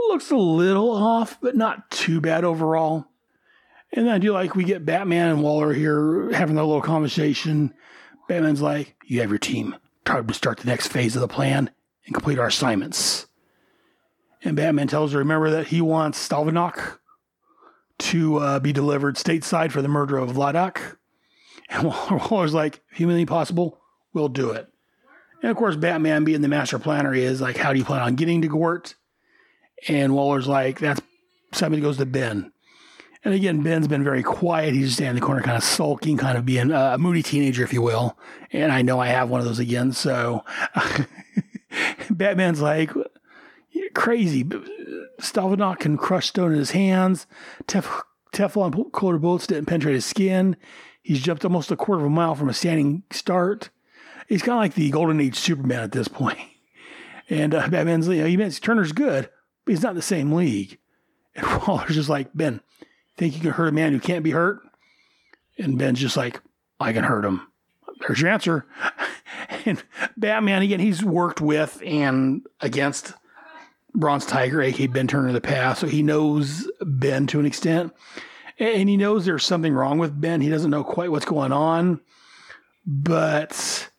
looks 0.08 0.30
a 0.30 0.36
little 0.36 0.90
off, 0.90 1.38
but 1.40 1.56
not 1.56 1.90
too 1.90 2.20
bad 2.20 2.44
overall. 2.44 3.06
And 3.92 4.10
I 4.10 4.18
do 4.18 4.32
like 4.32 4.54
we 4.54 4.64
get 4.64 4.84
Batman 4.84 5.28
and 5.28 5.42
Waller 5.42 5.72
here 5.72 6.30
having 6.32 6.58
a 6.58 6.64
little 6.64 6.82
conversation. 6.82 7.74
Batman's 8.28 8.62
like, 8.62 8.96
You 9.04 9.20
have 9.20 9.30
your 9.30 9.38
team. 9.38 9.76
Time 10.04 10.26
to 10.26 10.34
start 10.34 10.58
the 10.58 10.66
next 10.66 10.88
phase 10.88 11.16
of 11.16 11.22
the 11.22 11.28
plan 11.28 11.70
and 12.06 12.14
complete 12.14 12.38
our 12.38 12.46
assignments. 12.46 13.26
And 14.42 14.56
Batman 14.56 14.88
tells 14.88 15.12
her, 15.12 15.18
remember 15.18 15.50
that 15.50 15.66
he 15.66 15.80
wants 15.80 16.26
Stalvanok 16.26 16.98
to 17.98 18.38
uh, 18.38 18.60
be 18.60 18.72
delivered 18.72 19.16
stateside 19.16 19.70
for 19.70 19.82
the 19.82 19.88
murder 19.88 20.16
of 20.16 20.30
Vladak. 20.30 20.96
And 21.68 21.84
Waller's 22.30 22.54
like, 22.54 22.80
humanly 22.90 23.26
possible, 23.26 23.79
we'll 24.12 24.28
do 24.28 24.50
it. 24.50 24.68
And 25.42 25.50
of 25.50 25.56
course, 25.56 25.76
Batman 25.76 26.24
being 26.24 26.42
the 26.42 26.48
master 26.48 26.78
planner, 26.78 27.14
is 27.14 27.40
like, 27.40 27.56
how 27.56 27.72
do 27.72 27.78
you 27.78 27.84
plan 27.84 28.02
on 28.02 28.14
getting 28.14 28.42
to 28.42 28.48
Gort? 28.48 28.94
And 29.88 30.14
Waller's 30.14 30.46
like, 30.46 30.78
that's 30.78 31.00
somebody 31.52 31.80
goes 31.80 31.96
to 31.96 32.06
Ben. 32.06 32.52
And 33.24 33.34
again, 33.34 33.62
Ben's 33.62 33.88
been 33.88 34.04
very 34.04 34.22
quiet. 34.22 34.72
He's 34.72 34.86
just 34.86 34.96
standing 34.96 35.16
in 35.16 35.20
the 35.20 35.26
corner, 35.26 35.42
kind 35.42 35.56
of 35.56 35.64
sulking, 35.64 36.16
kind 36.16 36.38
of 36.38 36.46
being 36.46 36.70
a 36.70 36.96
moody 36.98 37.22
teenager, 37.22 37.62
if 37.62 37.72
you 37.72 37.82
will. 37.82 38.18
And 38.50 38.72
I 38.72 38.80
know 38.82 38.98
I 38.98 39.08
have 39.08 39.28
one 39.28 39.40
of 39.40 39.46
those 39.46 39.58
again. 39.58 39.92
So 39.92 40.44
Batman's 42.10 42.62
like, 42.62 42.90
crazy. 43.94 44.44
Stalvanok 45.20 45.80
can 45.80 45.98
crush 45.98 46.28
stone 46.28 46.52
in 46.52 46.58
his 46.58 46.70
hands. 46.70 47.26
Tef- 47.66 48.02
Teflon 48.32 48.90
coated 48.92 49.20
bullets 49.20 49.46
didn't 49.46 49.66
penetrate 49.66 49.94
his 49.94 50.06
skin. 50.06 50.56
He's 51.02 51.22
jumped 51.22 51.44
almost 51.44 51.70
a 51.70 51.76
quarter 51.76 52.00
of 52.00 52.06
a 52.06 52.10
mile 52.10 52.34
from 52.34 52.48
a 52.48 52.54
standing 52.54 53.02
start. 53.10 53.70
He's 54.30 54.42
kind 54.42 54.52
of 54.52 54.60
like 54.60 54.74
the 54.74 54.90
Golden 54.90 55.20
Age 55.20 55.36
Superman 55.36 55.80
at 55.80 55.92
this 55.92 56.08
point. 56.08 56.38
And 57.32 57.54
uh, 57.54 57.68
Batman's, 57.68 58.08
you 58.08 58.22
know, 58.22 58.26
he 58.26 58.36
means 58.36 58.58
Turner's 58.58 58.90
good, 58.90 59.30
but 59.64 59.70
he's 59.70 59.84
not 59.84 59.90
in 59.90 59.96
the 59.96 60.02
same 60.02 60.32
league. 60.32 60.78
And 61.36 61.46
Waller's 61.62 61.94
just 61.94 62.08
like, 62.08 62.28
Ben, 62.34 62.60
think 63.16 63.36
you 63.36 63.40
can 63.40 63.52
hurt 63.52 63.68
a 63.68 63.72
man 63.72 63.92
who 63.92 64.00
can't 64.00 64.24
be 64.24 64.32
hurt? 64.32 64.58
And 65.56 65.78
Ben's 65.78 66.00
just 66.00 66.16
like, 66.16 66.40
I 66.80 66.92
can 66.92 67.04
hurt 67.04 67.24
him. 67.24 67.46
There's 68.00 68.20
your 68.20 68.32
answer. 68.32 68.66
and 69.64 69.80
Batman, 70.16 70.62
again, 70.62 70.80
he's 70.80 71.04
worked 71.04 71.40
with 71.40 71.80
and 71.86 72.44
against 72.60 73.14
Bronze 73.94 74.26
Tiger, 74.26 74.60
aka 74.60 74.88
Ben 74.88 75.06
Turner, 75.06 75.28
in 75.28 75.34
the 75.34 75.40
past, 75.40 75.80
so 75.80 75.86
he 75.86 76.02
knows 76.02 76.68
Ben 76.80 77.28
to 77.28 77.38
an 77.38 77.46
extent. 77.46 77.92
And 78.58 78.88
he 78.88 78.96
knows 78.96 79.24
there's 79.24 79.44
something 79.44 79.72
wrong 79.72 79.98
with 79.98 80.20
Ben. 80.20 80.40
He 80.40 80.48
doesn't 80.48 80.70
know 80.70 80.82
quite 80.82 81.12
what's 81.12 81.24
going 81.24 81.52
on. 81.52 82.00
But 82.86 83.89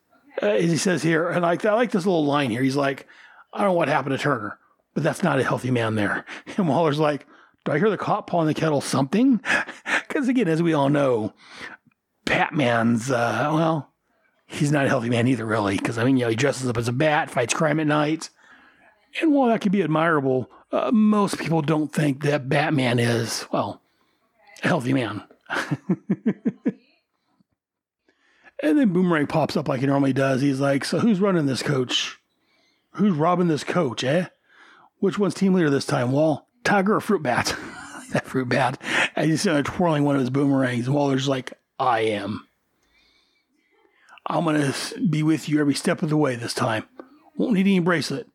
uh, 0.42 0.46
as 0.46 0.70
he 0.70 0.76
says 0.76 1.02
here, 1.02 1.28
and 1.28 1.42
like 1.42 1.64
I 1.64 1.74
like 1.74 1.90
this 1.90 2.06
little 2.06 2.24
line 2.24 2.50
here. 2.50 2.62
He's 2.62 2.76
like, 2.76 3.06
I 3.52 3.58
don't 3.58 3.68
know 3.68 3.72
what 3.74 3.88
happened 3.88 4.16
to 4.16 4.22
Turner, 4.22 4.58
but 4.94 5.02
that's 5.02 5.22
not 5.22 5.38
a 5.38 5.44
healthy 5.44 5.70
man 5.70 5.94
there. 5.94 6.24
And 6.56 6.68
Waller's 6.68 6.98
like, 6.98 7.26
Do 7.64 7.72
I 7.72 7.78
hear 7.78 7.90
the 7.90 7.96
pot 7.96 8.26
calling 8.26 8.46
the 8.46 8.54
kettle 8.54 8.80
something? 8.80 9.40
Because 10.08 10.28
again, 10.28 10.46
as 10.46 10.62
we 10.62 10.74
all 10.74 10.90
know, 10.90 11.32
Batman's 12.26 13.10
uh, 13.10 13.50
well, 13.54 13.94
he's 14.44 14.70
not 14.70 14.84
a 14.84 14.88
healthy 14.88 15.08
man 15.08 15.26
either, 15.26 15.46
really. 15.46 15.78
Because 15.78 15.96
I 15.96 16.04
mean, 16.04 16.18
you 16.18 16.24
know, 16.24 16.28
he 16.28 16.36
dresses 16.36 16.68
up 16.68 16.76
as 16.76 16.86
a 16.86 16.92
bat, 16.92 17.30
fights 17.30 17.54
crime 17.54 17.80
at 17.80 17.86
night, 17.86 18.28
and 19.20 19.32
while 19.32 19.48
that 19.48 19.62
could 19.62 19.72
be 19.72 19.82
admirable, 19.82 20.50
uh, 20.70 20.90
most 20.92 21.38
people 21.38 21.62
don't 21.62 21.90
think 21.90 22.24
that 22.24 22.50
Batman 22.50 22.98
is 22.98 23.46
well 23.50 23.80
a 24.62 24.68
healthy 24.68 24.92
man. 24.92 25.22
and 28.62 28.78
then 28.78 28.92
Boomerang 28.92 29.26
pops 29.26 29.56
up 29.56 29.68
like 29.68 29.80
he 29.80 29.86
normally 29.86 30.12
does. 30.12 30.40
He's 30.40 30.60
like, 30.60 30.84
"So 30.84 30.98
who's 30.98 31.20
running 31.20 31.46
this 31.46 31.62
coach? 31.62 32.18
Who's 32.92 33.16
robbing 33.16 33.48
this 33.48 33.64
coach? 33.64 34.04
Eh? 34.04 34.26
Which 34.98 35.18
one's 35.18 35.34
team 35.34 35.54
leader 35.54 35.70
this 35.70 35.86
time? 35.86 36.12
Wall? 36.12 36.48
Tiger 36.64 36.94
or 36.96 37.00
Fruit 37.00 37.22
Bat? 37.22 37.56
that 38.12 38.26
Fruit 38.26 38.48
Bat." 38.48 38.80
And 39.16 39.30
he's 39.30 39.46
uh, 39.46 39.62
twirling 39.62 40.04
one 40.04 40.14
of 40.14 40.20
his 40.20 40.30
boomerangs. 40.30 40.86
And 40.86 40.94
Waller's 40.94 41.28
like, 41.28 41.52
"I 41.78 42.00
am." 42.00 42.46
I'm 44.26 44.44
gonna 44.44 44.72
be 45.10 45.22
with 45.22 45.48
you 45.48 45.60
every 45.60 45.74
step 45.74 46.02
of 46.02 46.08
the 46.08 46.16
way 46.16 46.36
this 46.36 46.54
time. 46.54 46.84
Won't 47.36 47.54
need 47.54 47.66
any 47.66 47.80
bracelet. 47.80 48.28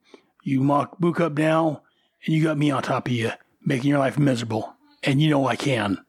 You 0.44 0.62
mock 0.62 1.00
book 1.00 1.20
up 1.20 1.38
now, 1.38 1.84
and 2.26 2.36
you 2.36 2.44
got 2.44 2.58
me 2.58 2.72
on 2.72 2.84
top 2.84 3.08
of 3.08 3.14
you, 3.14 3.32
making 3.66 3.90
your 3.90 4.00
life 4.00 4.18
miserable. 4.20 4.76
And 5.04 5.22
you 5.22 5.30
know 5.30 5.48
I 5.48 5.56
can. 5.56 6.04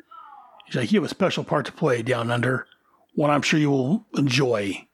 He's 0.67 0.77
like, 0.77 0.93
you 0.93 1.01
have 1.01 1.07
a 1.07 1.15
special 1.15 1.45
part 1.45 1.67
to 1.67 1.73
play 1.73 2.03
down 2.03 2.31
under, 2.31 2.67
one 3.19 3.31
I'm 3.31 3.43
sure 3.43 3.59
you 3.59 3.71
will 3.71 4.07
enjoy. 4.17 4.87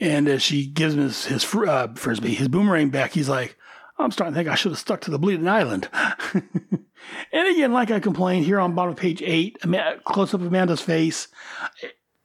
And 0.00 0.26
as 0.26 0.42
she 0.42 0.66
gives 0.66 0.94
him 0.94 1.02
his, 1.02 1.26
his 1.26 1.54
uh, 1.54 1.86
frisbee, 1.94 2.34
his 2.34 2.48
boomerang 2.48 2.90
back, 2.90 3.12
he's 3.12 3.28
like, 3.28 3.56
I'm 3.98 4.10
starting 4.10 4.34
to 4.34 4.38
think 4.40 4.48
I 4.48 4.56
should 4.56 4.72
have 4.72 4.80
stuck 4.80 5.02
to 5.02 5.12
the 5.12 5.18
bleeding 5.18 5.46
island. 5.46 5.88
and 6.34 6.84
again, 7.32 7.72
like 7.72 7.92
I 7.92 8.00
complained 8.00 8.46
here 8.46 8.58
on 8.58 8.74
bottom 8.74 8.94
of 8.94 8.98
page 8.98 9.22
eight, 9.22 9.58
close 10.02 10.34
up 10.34 10.40
of 10.40 10.48
Amanda's 10.48 10.80
face. 10.80 11.28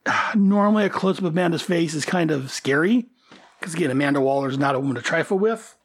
Normally, 0.34 0.86
a 0.86 0.90
close 0.90 1.18
up 1.18 1.24
of 1.24 1.32
Amanda's 1.32 1.62
face 1.62 1.94
is 1.94 2.04
kind 2.04 2.32
of 2.32 2.50
scary 2.50 3.06
because 3.60 3.74
again, 3.74 3.92
Amanda 3.92 4.20
Waller 4.20 4.48
is 4.48 4.58
not 4.58 4.74
a 4.74 4.80
woman 4.80 4.96
to 4.96 5.02
trifle 5.02 5.38
with. 5.38 5.76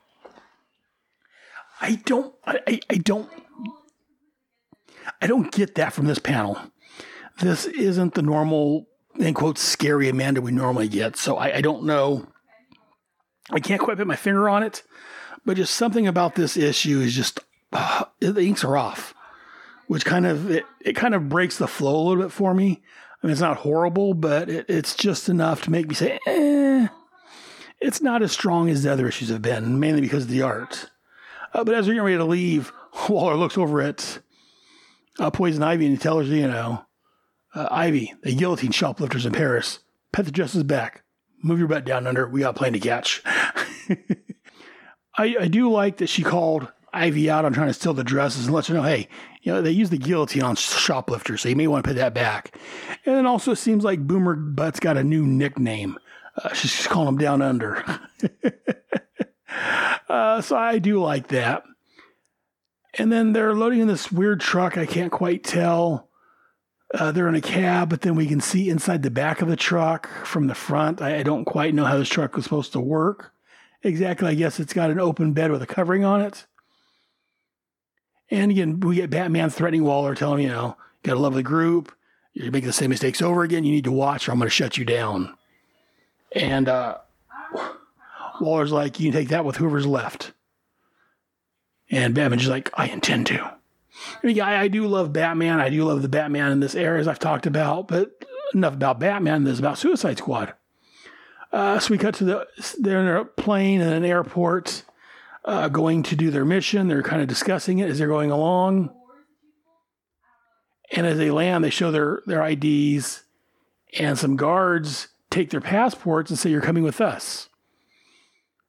I 1.80 2.02
don't, 2.06 2.34
I, 2.44 2.80
I 2.90 2.96
don't, 2.96 3.30
I 5.22 5.28
don't 5.28 5.52
get 5.52 5.76
that 5.76 5.94
from 5.94 6.08
this 6.08 6.20
panel. 6.20 6.60
This 7.40 7.66
isn't 7.66 8.16
the 8.16 8.24
normal, 8.24 8.88
in 9.22 9.34
quotes, 9.34 9.62
scary 9.62 10.10
Amanda 10.10 10.42
we 10.42 10.52
normally 10.52 10.88
get. 10.88 11.16
So 11.16 11.38
I, 11.38 11.58
I 11.58 11.62
don't 11.62 11.84
know. 11.84 12.28
I 13.52 13.60
can't 13.60 13.82
quite 13.82 13.98
put 13.98 14.08
my 14.08 14.16
finger 14.16 14.50
on 14.50 14.64
it, 14.64 14.84
but 15.46 15.58
just 15.58 15.76
something 15.76 16.08
about 16.08 16.36
this 16.36 16.58
issue 16.58 17.00
is 17.00 17.16
just 17.16 17.40
uh, 17.72 18.06
the 18.20 18.42
inks 18.42 18.64
are 18.64 18.78
off, 18.78 19.14
which 19.88 20.06
kind 20.06 20.26
of 20.26 20.50
it, 20.50 20.66
it 20.80 20.96
kind 20.96 21.16
of 21.16 21.30
breaks 21.30 21.58
the 21.58 21.68
flow 21.68 21.96
a 21.96 22.04
little 22.08 22.24
bit 22.24 22.32
for 22.32 22.54
me. 22.54 22.82
I 23.22 23.28
mean, 23.28 23.32
it's 23.32 23.42
not 23.42 23.58
horrible, 23.58 24.14
but 24.14 24.50
it, 24.50 24.66
it's 24.68 24.96
just 24.96 25.30
enough 25.30 25.64
to 25.64 25.72
make 25.72 25.88
me 25.88 25.96
say, 25.96 26.20
eh. 26.26 26.88
It's 27.80 28.02
not 28.02 28.22
as 28.22 28.32
strong 28.32 28.70
as 28.70 28.84
the 28.84 28.92
other 28.92 29.08
issues 29.08 29.30
have 29.30 29.42
been, 29.42 29.80
mainly 29.80 30.02
because 30.02 30.24
of 30.24 30.30
the 30.30 30.44
art. 30.44 30.92
Uh, 31.54 31.64
but 31.64 31.76
as 31.76 31.88
we're 31.88 31.94
getting 31.94 32.06
ready 32.06 32.18
to 32.18 32.26
leave, 32.26 32.72
Waller 33.10 33.36
looks 33.36 33.58
over 33.58 33.82
at 33.82 34.20
uh, 35.20 35.32
Poison 35.32 35.64
Ivy 35.64 35.86
and 35.86 35.98
he 35.98 36.02
tells 36.02 36.28
her, 36.28 36.36
you 36.36 36.48
know, 36.48 36.86
uh, 37.54 37.68
Ivy, 37.72 38.14
the 38.24 38.36
guillotine 38.36 38.72
shoplifters 38.72 39.26
in 39.26 39.34
Paris. 39.34 39.80
Pet 40.12 40.26
the 40.26 40.32
justice 40.32 40.64
back. 40.64 41.04
Move 41.44 41.60
your 41.60 41.68
butt 41.68 41.86
down 41.86 42.08
under. 42.08 42.28
We 42.28 42.42
got 42.42 42.56
plane 42.56 42.74
to 42.74 42.80
catch. 42.80 43.22
I, 45.18 45.36
I 45.40 45.48
do 45.48 45.72
like 45.72 45.98
that 45.98 46.08
she 46.08 46.24
called 46.24 46.72
Ivy 46.94 47.30
out 47.30 47.46
on 47.46 47.54
trying 47.54 47.68
to 47.68 47.74
steal 47.74 47.94
the 47.94 48.04
dresses 48.04 48.46
and 48.46 48.56
lets 48.56 48.68
her 48.68 48.74
know, 48.74 48.84
hey, 48.84 49.08
you 49.42 49.52
know, 49.52 49.62
they 49.62 49.72
use 49.72 49.90
the 49.90 49.98
guillotine 49.98 50.44
on 50.44 50.56
shoplifters, 50.56 51.42
so 51.42 51.50
you 51.50 51.56
may 51.56 51.68
want 51.68 51.84
to 51.84 51.90
put 51.90 51.96
that 51.96 52.14
back. 52.14 52.58
And 53.06 53.16
then 53.16 53.26
also 53.26 53.54
seems 53.54 53.84
like 53.84 54.06
Boomer 54.06 54.36
Butt's 54.36 54.80
got 54.80 54.98
a 54.98 55.04
new 55.04 55.26
nickname. 55.26 55.98
Uh, 56.38 56.54
she's 56.54 56.88
calling 56.88 57.08
him 57.08 57.18
down 57.18 57.42
under. 57.42 57.84
uh, 60.10 60.42
so 60.42 60.56
I 60.56 60.80
do 60.80 61.02
like 61.02 61.30
that. 61.30 61.64
And 62.98 63.12
then 63.12 63.34
they're 63.34 63.56
loading 63.56 63.80
in 63.80 63.88
this 63.88 64.12
weird 64.12 64.42
truck. 64.42 64.78
I 64.78 64.86
can't 64.86 65.12
quite 65.12 65.44
tell. 65.44 66.10
Uh, 66.94 67.12
they're 67.12 67.30
in 67.30 67.36
a 67.36 67.42
cab, 67.42 67.90
but 67.90 68.02
then 68.02 68.16
we 68.16 68.28
can 68.28 68.42
see 68.42 68.70
inside 68.70 69.02
the 69.02 69.10
back 69.10 69.42
of 69.42 69.48
the 69.48 69.56
truck 69.56 70.10
from 70.26 70.48
the 70.48 70.56
front. 70.56 71.02
I, 71.02 71.20
I 71.20 71.24
don't 71.24 71.46
quite 71.46 71.74
know 71.74 71.86
how 71.86 71.98
this 71.98 72.10
truck 72.10 72.36
was 72.36 72.44
supposed 72.44 72.74
to 72.74 72.82
work 72.82 73.32
exactly. 73.84 74.30
I 74.30 74.36
guess 74.36 74.60
it's 74.60 74.74
got 74.74 74.92
an 74.92 75.00
open 75.00 75.34
bed 75.34 75.52
with 75.52 75.62
a 75.62 75.68
covering 75.68 76.04
on 76.04 76.22
it. 76.22 76.46
And 78.30 78.52
again, 78.52 78.80
we 78.80 78.96
get 78.96 79.10
Batman 79.10 79.50
threatening 79.50 79.84
Waller, 79.84 80.16
telling 80.16 80.40
him, 80.40 80.50
you 80.50 80.54
know, 80.54 80.78
you 81.04 81.10
got 81.10 81.18
a 81.18 81.20
lovely 81.20 81.44
group. 81.44 81.94
You're 82.34 82.52
making 82.52 82.68
the 82.68 82.74
same 82.74 82.90
mistakes 82.90 83.22
over 83.22 83.44
again. 83.44 83.66
You 83.66 83.74
need 83.74 83.84
to 83.84 83.92
watch, 83.92 84.28
or 84.28 84.32
I'm 84.32 84.38
going 84.38 84.48
to 84.48 84.50
shut 84.50 84.78
you 84.78 84.86
down. 84.86 85.36
And 86.34 86.70
uh, 86.70 87.00
Waller's 88.40 88.72
like, 88.72 89.00
you 89.00 89.12
can 89.12 89.20
take 89.20 89.30
that 89.30 89.44
with 89.44 89.58
whoever's 89.58 89.86
left. 89.86 90.32
And 91.90 92.16
Batman's 92.16 92.48
like, 92.48 92.70
I 92.74 92.88
intend 92.88 93.28
to. 93.28 93.54
I, 94.24 94.28
mean, 94.28 94.42
I, 94.42 94.62
I 94.62 94.68
do 94.68 94.88
love 94.88 95.14
Batman. 95.14 95.60
I 95.60 95.70
do 95.70 95.84
love 95.84 96.02
the 96.02 96.10
Batman 96.10 96.52
in 96.52 96.60
this 96.60 96.76
era, 96.76 97.00
as 97.00 97.08
I've 97.08 97.20
talked 97.20 97.46
about, 97.46 97.88
but 97.88 98.12
enough 98.54 98.74
about 98.74 99.00
Batman. 99.00 99.44
There's 99.44 99.60
about 99.60 99.78
Suicide 99.78 100.18
Squad. 100.18 100.54
Uh, 101.52 101.80
so 101.80 101.92
we 101.92 101.98
cut 101.98 102.16
to 102.16 102.24
the, 102.24 102.48
they're 102.80 103.02
in 103.02 103.08
a 103.08 103.26
plane 103.26 103.82
in 103.82 103.92
an 103.92 104.06
airport 104.06 104.84
uh, 105.44 105.68
going 105.68 106.04
to 106.04 106.16
do 106.16 106.32
their 106.32 106.46
mission. 106.46 106.88
They're 106.88 107.04
kind 107.04 107.22
of 107.22 107.28
discussing 107.28 107.80
it 107.80 107.90
as 107.90 107.98
they're 107.98 108.08
going 108.08 108.32
along. 108.32 108.94
And 110.92 111.08
as 111.08 111.18
they 111.18 111.32
land, 111.32 111.64
they 111.64 111.70
show 111.70 111.92
their, 111.92 112.22
their 112.26 112.46
IDs, 112.46 113.24
and 113.98 114.18
some 114.18 114.36
guards 114.36 115.08
take 115.30 115.50
their 115.50 115.62
passports 115.62 116.30
and 116.30 116.38
say, 116.38 116.50
You're 116.50 116.62
coming 116.62 116.84
with 116.84 117.00
us. 117.00 117.50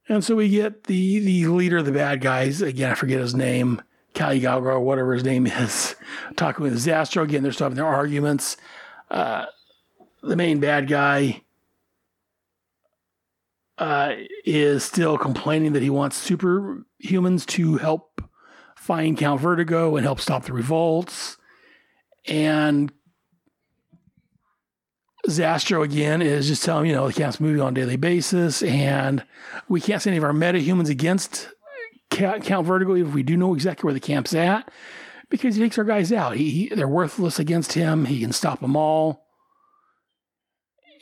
And 0.09 0.25
so 0.25 0.37
we 0.37 0.49
get 0.49 0.85
the 0.85 1.21
the 1.21 1.47
leader 1.47 1.79
of 1.79 1.87
the 1.87 1.93
bad 1.93 2.21
guys, 2.21 2.63
again, 2.63 2.93
I 2.93 2.95
forget 2.95 3.21
his 3.21 3.35
name, 3.35 3.83
Caligari 4.15 4.67
or 4.67 4.81
whatever 4.81 5.15
his 5.15 5.25
name 5.25 5.47
is, 5.47 5.95
talking 6.37 6.63
with 6.63 6.75
Zastro. 6.75 7.23
Again, 7.23 7.43
they're 7.43 7.53
having 7.53 7.77
their 7.77 7.87
arguments. 7.87 8.57
Uh, 9.11 9.47
the 10.23 10.37
main 10.37 10.61
bad 10.61 10.89
guy 10.89 11.43
uh, 13.79 14.15
is 14.45 14.85
still 14.85 15.19
complaining 15.19 15.73
that 15.73 15.83
he 15.83 15.91
wants 15.91 16.29
superhumans 16.29 17.47
to 17.47 17.79
help 17.79 18.23
find 18.77 19.17
Count 19.17 19.41
Vertigo 19.41 19.97
and 19.97 20.05
help 20.05 20.21
stop 20.21 20.45
the 20.45 20.53
revolts. 20.53 21.37
And 22.27 22.93
Zastro 25.29 25.85
again 25.85 26.21
is 26.21 26.49
just 26.49 26.65
telling 26.65 26.87
you 26.87 26.95
know 26.95 27.07
the 27.07 27.13
camp's 27.13 27.41
moving 27.41 27.61
on 27.61 27.73
a 27.73 27.81
daily 27.81 27.97
basis, 27.97 28.63
and 28.63 29.25
we 29.69 29.81
can't 29.81 30.03
send 30.03 30.13
any 30.13 30.19
of 30.19 30.25
our 30.25 30.33
metahumans 30.33 30.89
against 30.89 31.49
Count 32.17 32.67
Vertigo 32.67 32.95
if 32.95 33.15
we 33.15 33.23
do 33.23 33.37
know 33.37 33.55
exactly 33.55 33.87
where 33.87 33.95
the 33.95 34.01
camp's 34.01 34.35
at, 34.35 34.71
because 35.29 35.57
he 35.57 35.63
takes 35.63 35.79
our 35.79 35.85
guys 35.85 36.13
out. 36.13 36.37
He, 36.37 36.51
he 36.51 36.69
they're 36.69 36.89
worthless 36.89 37.39
against 37.39 37.73
him. 37.73 38.05
He 38.05 38.21
can 38.21 38.33
stop 38.33 38.61
them 38.61 38.77
all. 38.77 39.27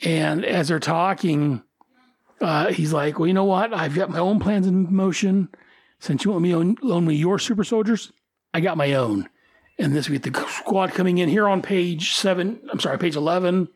And 0.03 0.43
as 0.43 0.69
they're 0.69 0.79
talking, 0.79 1.63
uh, 2.39 2.71
he's 2.71 2.93
like, 2.93 3.19
"Well, 3.19 3.27
you 3.27 3.33
know 3.33 3.43
what? 3.43 3.73
I've 3.73 3.95
got 3.95 4.09
my 4.09 4.19
own 4.19 4.39
plans 4.39 4.67
in 4.67 4.93
motion. 4.93 5.49
Since 5.99 6.25
you 6.25 6.31
want 6.31 6.43
me 6.43 6.51
to 6.51 6.75
loan 6.81 7.05
me 7.05 7.15
your 7.15 7.37
super 7.37 7.63
soldiers, 7.63 8.11
I 8.53 8.61
got 8.61 8.77
my 8.77 8.93
own." 8.93 9.29
And 9.77 9.93
this 9.93 10.09
we 10.09 10.17
get 10.17 10.33
the 10.33 10.47
squad 10.47 10.91
coming 10.91 11.17
in 11.17 11.29
here 11.29 11.47
on 11.47 11.61
page 11.61 12.13
seven. 12.13 12.59
I'm 12.71 12.79
sorry, 12.79 12.97
page 12.97 13.15
eleven 13.15 13.67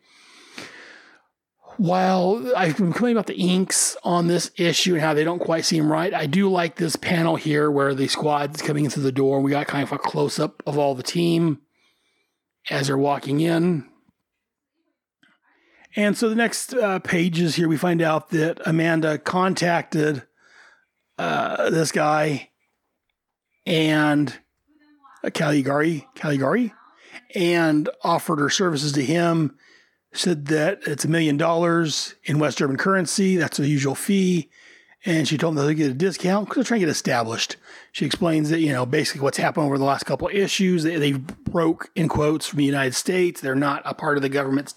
while 1.78 2.52
I've 2.56 2.76
been 2.76 2.92
complaining 2.92 3.16
about 3.16 3.26
the 3.26 3.34
inks 3.34 3.96
on 4.02 4.26
this 4.26 4.50
issue 4.56 4.94
and 4.94 5.02
how 5.02 5.14
they 5.14 5.24
don't 5.24 5.38
quite 5.38 5.64
seem 5.64 5.90
right, 5.90 6.12
I 6.12 6.26
do 6.26 6.50
like 6.50 6.76
this 6.76 6.96
panel 6.96 7.36
here 7.36 7.70
where 7.70 7.94
the 7.94 8.08
squad's 8.08 8.62
coming 8.62 8.84
into 8.84 9.00
the 9.00 9.12
door. 9.12 9.40
We 9.40 9.50
got 9.50 9.66
kind 9.66 9.82
of 9.82 9.92
a 9.92 9.98
close 9.98 10.38
up 10.38 10.62
of 10.66 10.78
all 10.78 10.94
the 10.94 11.02
team 11.02 11.60
as 12.70 12.86
they're 12.86 12.98
walking 12.98 13.40
in. 13.40 13.86
And 15.94 16.16
so 16.16 16.28
the 16.28 16.34
next 16.34 16.74
uh, 16.74 16.98
pages 16.98 17.56
here, 17.56 17.68
we 17.68 17.76
find 17.76 18.02
out 18.02 18.30
that 18.30 18.60
Amanda 18.66 19.18
contacted 19.18 20.22
uh, 21.18 21.70
this 21.70 21.90
guy 21.90 22.50
and 23.64 24.38
uh, 25.24 25.30
Caligari, 25.30 26.06
Caligari, 26.14 26.74
and 27.34 27.88
offered 28.02 28.38
her 28.38 28.50
services 28.50 28.92
to 28.92 29.04
him 29.04 29.56
said 30.18 30.46
that 30.46 30.80
it's 30.86 31.04
a 31.04 31.08
million 31.08 31.36
dollars 31.36 32.14
in 32.24 32.38
West 32.38 32.58
German 32.58 32.76
currency. 32.76 33.36
That's 33.36 33.56
the 33.56 33.68
usual 33.68 33.94
fee. 33.94 34.50
And 35.04 35.28
she 35.28 35.38
told 35.38 35.54
them 35.56 35.64
they'll 35.64 35.76
get 35.76 35.90
a 35.90 35.94
discount 35.94 36.48
because 36.48 36.56
they're 36.56 36.68
trying 36.68 36.80
to 36.80 36.86
get 36.86 36.90
established. 36.90 37.56
She 37.92 38.04
explains 38.04 38.50
that, 38.50 38.60
you 38.60 38.72
know, 38.72 38.84
basically 38.84 39.20
what's 39.20 39.38
happened 39.38 39.66
over 39.66 39.78
the 39.78 39.84
last 39.84 40.04
couple 40.04 40.26
of 40.26 40.34
issues, 40.34 40.82
they, 40.82 40.96
they 40.96 41.12
broke, 41.12 41.90
in 41.94 42.08
quotes, 42.08 42.48
from 42.48 42.58
the 42.58 42.64
United 42.64 42.94
States. 42.94 43.40
They're 43.40 43.54
not 43.54 43.82
a 43.84 43.94
part 43.94 44.16
of 44.16 44.22
the 44.22 44.28
government's 44.28 44.74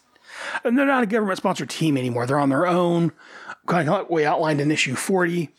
And 0.64 0.78
they're 0.78 0.86
not 0.86 1.04
a 1.04 1.08
government 1.08 1.38
sponsored 1.38 1.70
team 1.70 1.98
anymore. 1.98 2.28
They're 2.28 2.40
on 2.40 2.50
their 2.50 2.68
own, 2.68 3.12
kind 3.66 3.90
of 3.90 4.10
we 4.10 4.24
outlined 4.24 4.62
in 4.62 4.72
issue 4.72 4.96
40. 4.96 5.50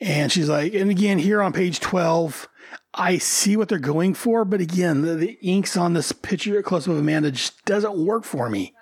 And 0.00 0.32
she's 0.32 0.48
like, 0.48 0.74
and 0.74 0.90
again, 0.90 1.18
here 1.18 1.42
on 1.42 1.52
page 1.52 1.80
12, 1.80 2.48
I 2.94 3.18
see 3.18 3.56
what 3.56 3.68
they're 3.68 3.78
going 3.78 4.14
for, 4.14 4.44
but 4.44 4.60
again, 4.60 5.02
the, 5.02 5.14
the 5.14 5.38
inks 5.42 5.76
on 5.76 5.94
this 5.94 6.12
picture 6.12 6.62
close 6.62 6.86
up 6.86 6.92
of 6.92 6.98
Amanda 6.98 7.30
just 7.30 7.64
doesn't 7.64 7.96
work 7.96 8.24
for 8.24 8.48
me. 8.48 8.73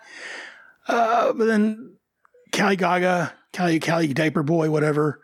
Uh, 0.89 1.33
but 1.33 1.45
then 1.45 1.97
Kali 2.53 2.77
Gaga, 2.77 3.33
Kali, 3.53 3.81
Kali 3.81 4.13
Diaper 4.13 4.43
Boy, 4.43 4.71
whatever, 4.71 5.21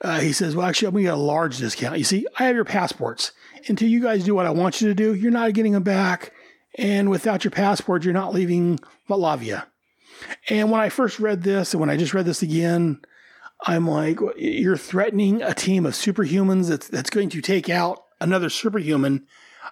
uh, 0.00 0.20
he 0.20 0.32
says, 0.32 0.54
Well, 0.54 0.66
actually, 0.66 0.88
I'm 0.88 0.94
going 0.94 1.04
to 1.04 1.10
get 1.10 1.14
a 1.14 1.20
large 1.20 1.58
discount. 1.58 1.98
You 1.98 2.04
see, 2.04 2.26
I 2.38 2.44
have 2.44 2.54
your 2.54 2.64
passports. 2.64 3.32
Until 3.68 3.88
you 3.88 4.00
guys 4.00 4.24
do 4.24 4.34
what 4.34 4.46
I 4.46 4.50
want 4.50 4.80
you 4.80 4.88
to 4.88 4.94
do, 4.94 5.14
you're 5.14 5.30
not 5.30 5.54
getting 5.54 5.72
them 5.72 5.82
back. 5.82 6.32
And 6.76 7.10
without 7.10 7.44
your 7.44 7.50
passport, 7.50 8.04
you're 8.04 8.14
not 8.14 8.34
leaving 8.34 8.78
Vatlavia. 9.08 9.64
And 10.48 10.70
when 10.70 10.80
I 10.80 10.88
first 10.88 11.18
read 11.18 11.42
this, 11.42 11.72
and 11.72 11.80
when 11.80 11.90
I 11.90 11.96
just 11.96 12.14
read 12.14 12.26
this 12.26 12.42
again, 12.42 13.00
I'm 13.66 13.88
like, 13.88 14.18
You're 14.36 14.76
threatening 14.76 15.42
a 15.42 15.54
team 15.54 15.86
of 15.86 15.94
superhumans 15.94 16.68
that's, 16.68 16.88
that's 16.88 17.10
going 17.10 17.30
to 17.30 17.40
take 17.40 17.70
out 17.70 18.02
another 18.20 18.50
superhuman. 18.50 19.26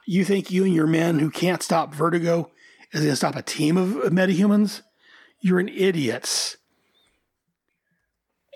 You 0.07 0.25
think 0.25 0.51
you 0.51 0.65
and 0.65 0.75
your 0.75 0.87
men 0.87 1.19
who 1.19 1.31
can't 1.31 1.63
stop 1.63 1.95
vertigo 1.95 2.51
is 2.95 3.01
going 3.01 3.13
to 3.13 3.17
stop 3.17 3.37
a 3.37 3.43
team 3.43 3.77
of 3.77 4.13
metahumans? 4.13 4.83
You're 5.41 5.61
an 5.61 5.69
idiot. 5.69 6.57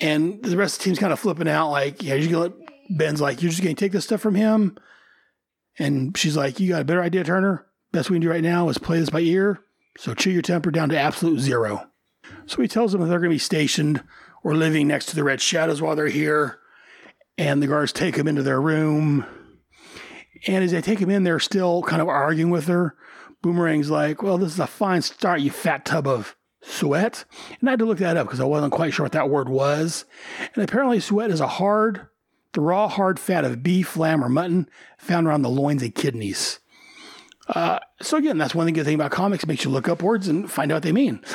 And 0.00 0.42
the 0.42 0.56
rest 0.56 0.76
of 0.76 0.78
the 0.78 0.84
team's 0.84 0.98
kind 0.98 1.12
of 1.12 1.18
flipping 1.18 1.48
out, 1.48 1.70
like, 1.70 2.02
yeah, 2.02 2.14
you're 2.14 2.48
gonna 2.48 2.54
Ben's 2.90 3.20
like, 3.20 3.42
you're 3.42 3.50
just 3.50 3.62
gonna 3.62 3.74
take 3.74 3.92
this 3.92 4.04
stuff 4.04 4.20
from 4.20 4.34
him. 4.34 4.78
And 5.78 6.16
she's 6.16 6.36
like, 6.36 6.60
You 6.60 6.68
got 6.68 6.82
a 6.82 6.84
better 6.84 7.02
idea, 7.02 7.24
Turner? 7.24 7.66
Best 7.92 8.10
we 8.10 8.14
can 8.14 8.22
do 8.22 8.30
right 8.30 8.42
now 8.42 8.68
is 8.68 8.78
play 8.78 8.98
this 8.98 9.10
by 9.10 9.20
ear. 9.20 9.60
So 9.98 10.14
chill 10.14 10.32
your 10.32 10.42
temper 10.42 10.70
down 10.70 10.88
to 10.90 10.98
absolute 10.98 11.40
zero. 11.40 11.88
So 12.46 12.62
he 12.62 12.68
tells 12.68 12.92
them 12.92 13.00
that 13.00 13.08
they're 13.08 13.18
gonna 13.18 13.30
be 13.30 13.38
stationed 13.38 14.02
or 14.42 14.54
living 14.54 14.86
next 14.86 15.06
to 15.06 15.16
the 15.16 15.24
red 15.24 15.40
shadows 15.40 15.82
while 15.82 15.96
they're 15.96 16.08
here. 16.08 16.60
And 17.36 17.62
the 17.62 17.66
guards 17.66 17.92
take 17.92 18.16
him 18.16 18.28
into 18.28 18.42
their 18.42 18.60
room. 18.60 19.26
And 20.46 20.62
as 20.64 20.70
they 20.70 20.80
take 20.80 21.00
him 21.00 21.10
in, 21.10 21.24
they're 21.24 21.40
still 21.40 21.82
kind 21.82 22.00
of 22.00 22.08
arguing 22.08 22.50
with 22.50 22.66
her. 22.66 22.96
Boomerang's 23.42 23.90
like, 23.90 24.22
Well, 24.22 24.38
this 24.38 24.52
is 24.52 24.60
a 24.60 24.66
fine 24.66 25.02
start, 25.02 25.40
you 25.40 25.50
fat 25.50 25.84
tub 25.84 26.06
of 26.06 26.36
sweat. 26.60 27.24
And 27.60 27.68
I 27.68 27.72
had 27.72 27.78
to 27.80 27.84
look 27.84 27.98
that 27.98 28.16
up 28.16 28.26
because 28.26 28.40
I 28.40 28.44
wasn't 28.44 28.72
quite 28.72 28.92
sure 28.92 29.04
what 29.04 29.12
that 29.12 29.30
word 29.30 29.48
was. 29.48 30.04
And 30.54 30.64
apparently, 30.64 31.00
sweat 31.00 31.30
is 31.30 31.40
a 31.40 31.46
hard, 31.46 32.08
the 32.52 32.60
raw, 32.60 32.88
hard 32.88 33.18
fat 33.20 33.44
of 33.44 33.62
beef, 33.62 33.96
lamb, 33.96 34.24
or 34.24 34.28
mutton 34.28 34.68
found 34.98 35.26
around 35.26 35.42
the 35.42 35.48
loins 35.48 35.82
and 35.82 35.94
kidneys. 35.94 36.60
Uh, 37.48 37.78
so 38.02 38.18
again, 38.18 38.36
that's 38.36 38.54
one 38.54 38.70
good 38.72 38.84
thing 38.84 38.94
about 38.94 39.10
comics; 39.10 39.46
makes 39.46 39.64
you 39.64 39.70
look 39.70 39.88
up 39.88 40.02
words 40.02 40.28
and 40.28 40.50
find 40.50 40.70
out 40.70 40.76
what 40.76 40.82
they 40.82 40.92
mean. 40.92 41.20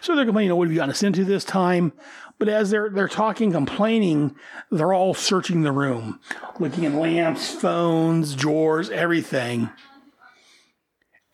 so 0.00 0.16
they're 0.16 0.24
complaining, 0.24 0.56
"What 0.56 0.64
have 0.64 0.72
you 0.72 0.78
gotten 0.78 0.90
us 0.90 1.04
into 1.04 1.24
this 1.24 1.44
time?" 1.44 1.92
But 2.38 2.48
as 2.48 2.70
they're 2.70 2.90
they're 2.90 3.06
talking, 3.06 3.52
complaining, 3.52 4.34
they're 4.70 4.92
all 4.92 5.14
searching 5.14 5.62
the 5.62 5.70
room, 5.70 6.18
looking 6.58 6.86
at 6.86 6.94
lamps, 6.94 7.54
phones, 7.54 8.34
drawers, 8.34 8.90
everything. 8.90 9.70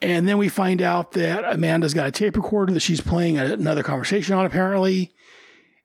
And 0.03 0.29
then 0.29 0.37
we 0.37 0.49
find 0.49 0.83
out 0.83 1.13
that 1.13 1.45
Amanda's 1.45 1.95
got 1.95 2.07
a 2.07 2.13
tape 2.13 2.37
recorder 2.37 2.73
that 2.73 2.81
she's 2.81 3.01
playing 3.01 3.39
another 3.39 3.83
conversation 3.83 4.35
on, 4.35 4.45
apparently. 4.45 5.13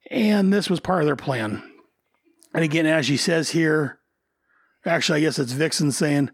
And 0.10 0.52
this 0.52 0.69
was 0.69 0.82
part 0.82 1.02
of 1.02 1.06
their 1.06 1.15
plan. 1.15 1.63
And 2.54 2.63
again, 2.63 2.86
as 2.86 3.06
she 3.06 3.15
says 3.15 3.52
here, 3.52 4.00
actually, 4.86 5.19
I 5.19 5.21
guess 5.21 5.39
it's 5.39 5.54
Vixen 5.54 5.91
saying, 5.91 6.30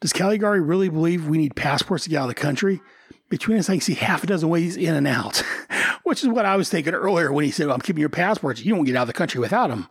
Does 0.00 0.12
Caligari 0.12 0.60
really 0.60 0.90
believe 0.90 1.26
we 1.26 1.38
need 1.38 1.56
passports 1.56 2.04
to 2.04 2.10
get 2.10 2.18
out 2.18 2.28
of 2.28 2.34
the 2.34 2.40
country? 2.40 2.82
Between 3.30 3.58
us, 3.58 3.70
I 3.70 3.74
can 3.74 3.80
see 3.80 3.94
half 3.94 4.22
a 4.22 4.26
dozen 4.26 4.50
ways 4.50 4.76
in 4.76 4.94
and 4.94 5.06
out, 5.06 5.42
which 6.02 6.22
is 6.22 6.28
what 6.28 6.44
I 6.44 6.56
was 6.56 6.68
thinking 6.68 6.92
earlier 6.92 7.32
when 7.32 7.46
he 7.46 7.50
said, 7.50 7.66
well, 7.66 7.74
I'm 7.74 7.80
keeping 7.80 8.00
your 8.00 8.10
passports. 8.10 8.62
You 8.62 8.74
don't 8.74 8.84
get 8.84 8.96
out 8.96 9.02
of 9.02 9.06
the 9.08 9.14
country 9.14 9.40
without 9.40 9.70
them. 9.70 9.88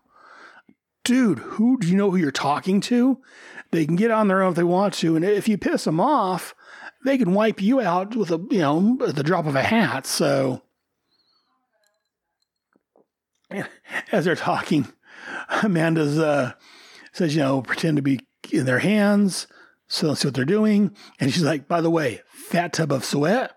Dude, 1.03 1.39
who 1.39 1.79
do 1.79 1.87
you 1.87 1.97
know 1.97 2.11
who 2.11 2.17
you're 2.17 2.31
talking 2.31 2.79
to? 2.81 3.19
They 3.71 3.87
can 3.87 3.95
get 3.95 4.11
on 4.11 4.27
their 4.27 4.43
own 4.43 4.51
if 4.51 4.55
they 4.55 4.63
want 4.63 4.93
to. 4.95 5.15
And 5.15 5.25
if 5.25 5.47
you 5.47 5.57
piss 5.57 5.83
them 5.85 5.99
off, 5.99 6.53
they 7.03 7.17
can 7.17 7.33
wipe 7.33 7.61
you 7.61 7.81
out 7.81 8.15
with 8.15 8.31
a 8.31 8.39
you 8.49 8.59
know 8.59 8.97
the 8.97 9.23
drop 9.23 9.45
of 9.45 9.55
a 9.55 9.63
hat. 9.63 10.05
So 10.05 10.61
as 14.11 14.25
they're 14.25 14.35
talking, 14.35 14.87
Amanda's 15.63 16.19
uh, 16.19 16.53
says, 17.11 17.35
you 17.35 17.41
know, 17.41 17.61
pretend 17.61 17.97
to 17.97 18.03
be 18.03 18.19
in 18.51 18.65
their 18.65 18.79
hands, 18.79 19.47
so 19.87 20.07
let's 20.07 20.21
see 20.21 20.27
what 20.27 20.35
they're 20.35 20.45
doing. 20.45 20.95
And 21.19 21.33
she's 21.33 21.43
like, 21.43 21.67
by 21.67 21.81
the 21.81 21.89
way, 21.89 22.21
fat 22.27 22.73
tub 22.73 22.91
of 22.91 23.05
sweat. 23.05 23.55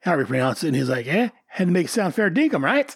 How 0.00 0.12
do 0.12 0.18
we 0.18 0.24
pronounce 0.24 0.62
it? 0.62 0.68
And 0.68 0.76
he's 0.76 0.88
like, 0.88 1.06
eh, 1.06 1.30
had 1.46 1.66
to 1.66 1.72
make 1.72 1.86
it 1.86 1.90
sound 1.90 2.14
fair 2.14 2.30
dinkum, 2.30 2.62
right? 2.62 2.94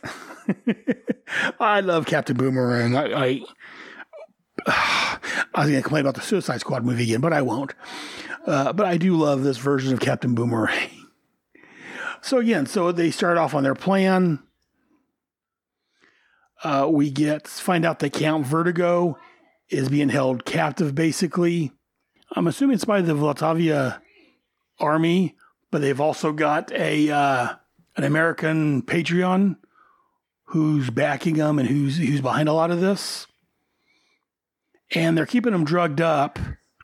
I 1.60 1.80
love 1.80 2.06
Captain 2.06 2.36
Boomerang. 2.36 2.96
I, 2.96 3.40
I, 4.66 5.18
I 5.54 5.60
was 5.60 5.70
going 5.70 5.76
to 5.76 5.82
complain 5.82 6.02
about 6.02 6.14
the 6.14 6.20
Suicide 6.20 6.60
Squad 6.60 6.84
movie 6.84 7.04
again, 7.04 7.20
but 7.20 7.32
I 7.32 7.42
won't. 7.42 7.74
Uh, 8.46 8.72
but 8.72 8.86
I 8.86 8.96
do 8.96 9.16
love 9.16 9.42
this 9.42 9.58
version 9.58 9.92
of 9.92 10.00
Captain 10.00 10.34
Boomerang. 10.34 10.90
so 12.20 12.38
again, 12.38 12.66
so 12.66 12.92
they 12.92 13.10
start 13.10 13.36
off 13.36 13.54
on 13.54 13.62
their 13.62 13.74
plan. 13.74 14.40
Uh, 16.62 16.88
we 16.90 17.10
get 17.10 17.46
find 17.46 17.84
out 17.84 18.00
that 18.00 18.12
Count 18.12 18.46
Vertigo 18.46 19.18
is 19.68 19.88
being 19.88 20.08
held 20.08 20.44
captive. 20.44 20.94
Basically, 20.94 21.72
I'm 22.34 22.46
assuming 22.46 22.74
it's 22.74 22.84
by 22.84 23.00
the 23.00 23.14
Vatlavia 23.14 24.00
army, 24.80 25.36
but 25.70 25.80
they've 25.80 26.00
also 26.00 26.32
got 26.32 26.72
a 26.72 27.10
uh, 27.10 27.54
an 27.96 28.04
American 28.04 28.82
Patreon 28.82 29.56
who's 30.44 30.90
backing 30.90 31.34
them 31.36 31.58
and 31.58 31.68
who's 31.68 31.98
who's 31.98 32.20
behind 32.20 32.48
a 32.48 32.52
lot 32.54 32.70
of 32.70 32.80
this. 32.80 33.26
And 34.94 35.16
they're 35.16 35.26
keeping 35.26 35.52
them 35.52 35.64
drugged 35.64 36.00
up 36.00 36.38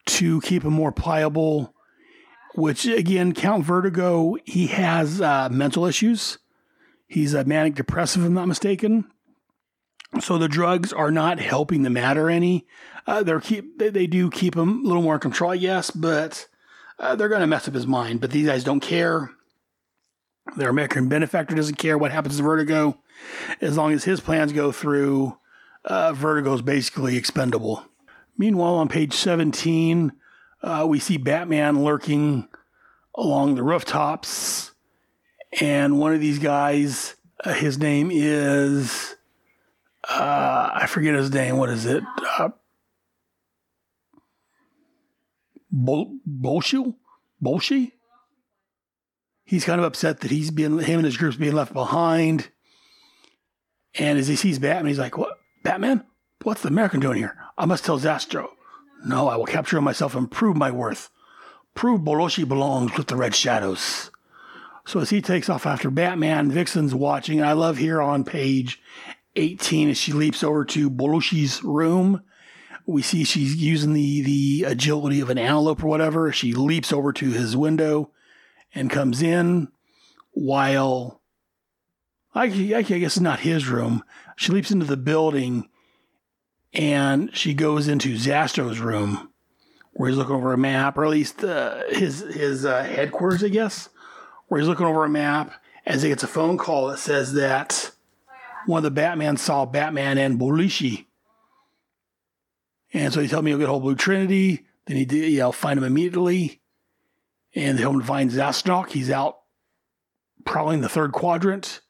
to 0.07 0.41
keep 0.43 0.65
him 0.65 0.73
more 0.73 0.93
pliable. 0.93 1.75
Which 2.55 2.87
again, 2.87 3.35
Count 3.35 3.65
Vertigo, 3.65 4.37
he 4.45 4.69
has 4.69 5.21
uh, 5.21 5.49
mental 5.51 5.87
issues. 5.87 6.39
He's 7.07 7.35
a 7.35 7.45
manic 7.45 7.75
depressive, 7.75 8.23
if 8.23 8.29
I'm 8.29 8.35
not 8.35 8.49
mistaken. 8.49 9.11
So 10.21 10.39
the 10.39 10.49
drugs 10.49 10.93
are 10.93 11.11
not 11.11 11.41
helping 11.41 11.83
the 11.83 11.91
matter 11.91 12.31
any. 12.31 12.67
Uh, 13.07 13.23
they're 13.23 13.41
keep 13.41 13.79
they, 13.79 13.91
they, 13.91 14.07
do 14.07 14.31
keep 14.31 14.55
him 14.55 14.85
a 14.85 14.87
little 14.87 15.03
more 15.03 15.15
in 15.15 15.21
control, 15.21 15.55
yes, 15.55 15.91
but 15.91 16.47
uh, 16.99 17.17
they're 17.17 17.29
going 17.29 17.41
to 17.41 17.47
mess 17.47 17.67
up 17.67 17.75
his 17.75 17.87
mind. 17.87 18.21
But 18.21 18.31
these 18.31 18.47
guys 18.47 18.65
don't 18.65 18.81
care. 18.81 19.31
Their 20.57 20.71
American 20.71 21.09
benefactor 21.09 21.55
doesn't 21.55 21.77
care 21.77 21.99
what 21.99 22.13
happens 22.13 22.37
to 22.37 22.43
Vertigo, 22.43 23.01
as 23.61 23.77
long 23.77 23.93
as 23.93 24.05
his 24.05 24.21
plans 24.21 24.53
go 24.53 24.71
through. 24.73 25.37
Uh, 25.85 26.15
is 26.17 26.63
basically 26.63 27.17
expendable. 27.17 27.85
Meanwhile, 28.37 28.75
on 28.75 28.89
page 28.89 29.15
17, 29.15 30.13
uh, 30.63 30.87
we 30.89 30.99
see 30.99 31.17
Batman 31.17 31.85
lurking 31.85 32.49
along 33.15 33.55
the 33.55 33.63
rooftops. 33.63 34.73
And 35.61 35.99
one 35.99 36.13
of 36.13 36.21
these 36.21 36.39
guys, 36.39 37.15
uh, 37.45 37.53
his 37.53 37.79
name 37.79 38.11
is, 38.13 39.15
uh, 40.09 40.71
I 40.75 40.87
forget 40.89 41.15
his 41.15 41.33
name. 41.33 41.57
What 41.57 41.71
is 41.71 41.87
it? 41.87 42.03
Uh, 42.39 42.49
Bol-? 45.71 46.19
He's 49.45 49.65
kind 49.65 49.79
of 49.79 49.85
upset 49.85 50.21
that 50.21 50.31
he's 50.31 50.51
being, 50.51 50.79
him 50.79 50.99
and 50.99 51.05
his 51.05 51.17
group's 51.17 51.37
being 51.37 51.53
left 51.53 51.73
behind. 51.73 52.49
And 53.95 54.19
as 54.19 54.27
he 54.27 54.37
sees 54.37 54.59
Batman, 54.59 54.87
he's 54.87 54.99
like, 54.99 55.19
What? 55.19 55.39
Batman? 55.63 56.05
What's 56.43 56.63
the 56.63 56.69
American 56.69 57.01
doing 57.01 57.19
here? 57.19 57.37
I 57.57 57.67
must 57.67 57.85
tell 57.85 57.99
Zastro. 57.99 58.49
No, 59.05 59.29
I 59.29 59.37
will 59.37 59.47
capture 59.47 59.79
him 59.79 59.85
myself 59.85 60.15
and 60.15 60.31
prove 60.31 60.57
my 60.57 60.71
worth. 60.71 61.11
Prove 61.75 62.01
Boloshi 62.01 62.47
belongs 62.47 62.97
with 62.97 63.09
the 63.09 63.17
Red 63.17 63.35
Shadows. 63.35 64.11
So 64.87 65.01
as 65.01 65.11
he 65.11 65.21
takes 65.21 65.49
off 65.49 65.67
after 65.67 65.91
Batman, 65.91 66.51
Vixen's 66.51 66.95
watching. 66.95 67.41
And 67.41 67.49
I 67.49 67.53
love 67.53 67.79
here 67.79 68.01
on 68.01 68.25
page 68.25 68.81
18 69.37 69.91
as 69.91 69.99
she 69.99 70.13
leaps 70.13 70.43
over 70.43 70.65
to 70.67 70.91
Boloshi's 70.91 71.63
room. 71.63 72.23
We 72.87 73.03
see 73.03 73.25
she's 73.25 73.57
using 73.57 73.95
the, 73.95 74.23
the 74.23 74.65
agility 74.65 75.21
of 75.21 75.31
an 75.31 75.39
antelope 75.39 75.83
or 75.83 75.87
whatever. 75.87 76.33
She 76.33 76.53
leaps 76.53 76.93
over 76.93 77.13
to 77.15 77.31
his 77.31 77.57
window 77.57 78.11
and 78.75 78.91
comes 78.91 79.23
in 79.23 79.69
while 80.33 81.23
I, 82.35 82.45
I 82.45 82.83
guess 82.83 83.17
it's 83.17 83.21
not 83.21 83.41
his 83.41 83.69
room. 83.69 84.03
She 84.37 84.53
leaps 84.53 84.71
into 84.71 84.87
the 84.87 84.97
building 84.97 85.69
and 86.75 87.35
she 87.35 87.55
goes 87.55 87.89
into 87.89 88.17
Zastro's 88.17 88.81
room 88.81 89.31
where 89.93 90.09
he's 90.09 90.19
looking 90.19 90.35
over 90.35 90.53
a 90.53 90.59
map, 90.59 90.99
or 90.99 91.05
at 91.05 91.11
least 91.11 91.45
uh, 91.45 91.83
his 91.91 92.21
his 92.21 92.65
uh, 92.65 92.83
headquarters, 92.83 93.45
I 93.45 93.49
guess, 93.49 93.89
where 94.49 94.61
he's 94.61 94.69
looking 94.69 94.87
over 94.87 95.05
a 95.05 95.09
map 95.09 95.53
as 95.87 96.03
he 96.03 96.09
gets 96.09 96.23
a 96.25 96.29
phone 96.29 96.59
call 96.59 96.89
that 96.89 96.99
says 96.99 97.35
that 97.35 97.93
one 98.67 98.79
of 98.79 98.85
the 98.85 98.91
Batman 98.91 99.37
saw 99.37 99.65
Batman 99.67 100.19
and 100.19 100.39
Bolishi. 100.41 101.07
And 102.93 103.13
so 103.13 103.21
he 103.21 103.29
tells 103.29 103.43
me 103.45 103.51
he'll 103.51 103.59
get 103.59 103.69
of 103.69 103.83
Blue 103.83 103.95
Trinity. 103.95 104.67
Then 104.87 104.97
he, 104.97 105.31
you 105.31 105.39
know, 105.39 105.53
find 105.53 105.79
him 105.79 105.85
immediately. 105.85 106.61
and 107.55 107.79
they 107.79 107.83
home 107.83 108.01
to 108.01 108.07
find 108.07 108.31
Zastok. 108.31 108.91
He's 108.91 109.11
out 109.11 109.39
prowling 110.45 110.81
the 110.81 110.89
third 110.89 111.13
quadrant. 111.13 111.81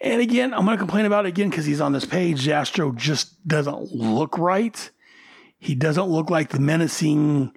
And 0.00 0.20
again, 0.20 0.52
I'm 0.52 0.64
going 0.64 0.76
to 0.76 0.82
complain 0.82 1.06
about 1.06 1.26
it 1.26 1.28
again 1.28 1.50
because 1.50 1.64
he's 1.64 1.80
on 1.80 1.92
this 1.92 2.04
page. 2.04 2.46
Zastro 2.46 2.94
just 2.94 3.46
doesn't 3.46 3.92
look 3.92 4.38
right. 4.38 4.90
He 5.58 5.74
doesn't 5.74 6.06
look 6.06 6.28
like 6.28 6.48
the 6.48 6.58
menacing 6.58 7.52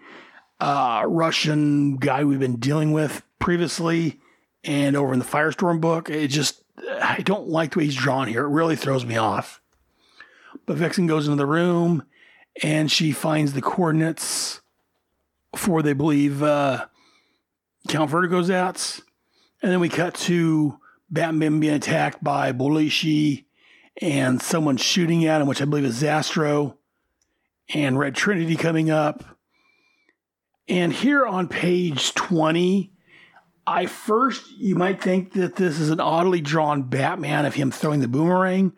uh, 0.59 1.03
Russian 1.07 1.97
guy 1.97 2.23
we've 2.23 2.39
been 2.39 2.57
dealing 2.57 2.91
with 2.91 3.23
previously 3.39 4.19
and 4.63 4.95
over 4.95 5.13
in 5.13 5.19
the 5.19 5.25
Firestorm 5.25 5.81
book. 5.81 6.09
It 6.09 6.27
just, 6.27 6.63
I 7.01 7.21
don't 7.23 7.47
like 7.47 7.71
the 7.71 7.79
way 7.79 7.85
he's 7.85 7.95
drawn 7.95 8.27
here. 8.27 8.45
It 8.45 8.49
really 8.49 8.75
throws 8.75 9.05
me 9.05 9.17
off. 9.17 9.61
But 10.65 10.77
Vixen 10.77 11.07
goes 11.07 11.27
into 11.27 11.37
the 11.37 11.45
room 11.45 12.03
and 12.61 12.91
she 12.91 13.11
finds 13.11 13.53
the 13.53 13.61
coordinates 13.61 14.61
for, 15.55 15.81
they 15.81 15.93
believe, 15.93 16.41
uh, 16.43 16.85
Count 17.87 18.09
Vertigo's 18.09 18.49
outs. 18.49 19.01
And 19.61 19.71
then 19.71 19.79
we 19.79 19.89
cut 19.89 20.15
to 20.15 20.79
Batman 21.15 21.59
being 21.59 21.73
attacked 21.73 22.23
by 22.23 22.51
Bolishi 22.51 23.45
and 23.99 24.39
someone 24.41 24.77
shooting 24.77 25.25
at 25.25 25.41
him, 25.41 25.47
which 25.47 25.61
I 25.61 25.65
believe 25.65 25.85
is 25.85 26.03
Zastro, 26.03 26.75
and 27.73 27.97
Red 27.97 28.13
Trinity 28.13 28.55
coming 28.55 28.91
up. 28.91 29.23
And 30.67 30.93
here 30.93 31.25
on 31.25 31.47
page 31.47 32.13
20, 32.13 32.91
I 33.65 33.85
first, 33.87 34.51
you 34.57 34.75
might 34.75 35.01
think 35.01 35.33
that 35.33 35.55
this 35.55 35.79
is 35.79 35.89
an 35.89 35.99
oddly 35.99 36.41
drawn 36.41 36.83
Batman 36.83 37.45
of 37.45 37.55
him 37.55 37.71
throwing 37.71 38.01
the 38.01 38.07
boomerang, 38.07 38.73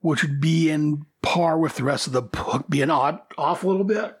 which 0.00 0.22
would 0.22 0.40
be 0.40 0.70
in 0.70 1.04
par 1.22 1.58
with 1.58 1.76
the 1.76 1.84
rest 1.84 2.06
of 2.06 2.14
the 2.14 2.22
book, 2.22 2.66
being 2.70 2.90
odd 2.90 3.20
off 3.36 3.64
a 3.64 3.66
little 3.66 3.84
bit. 3.84 4.16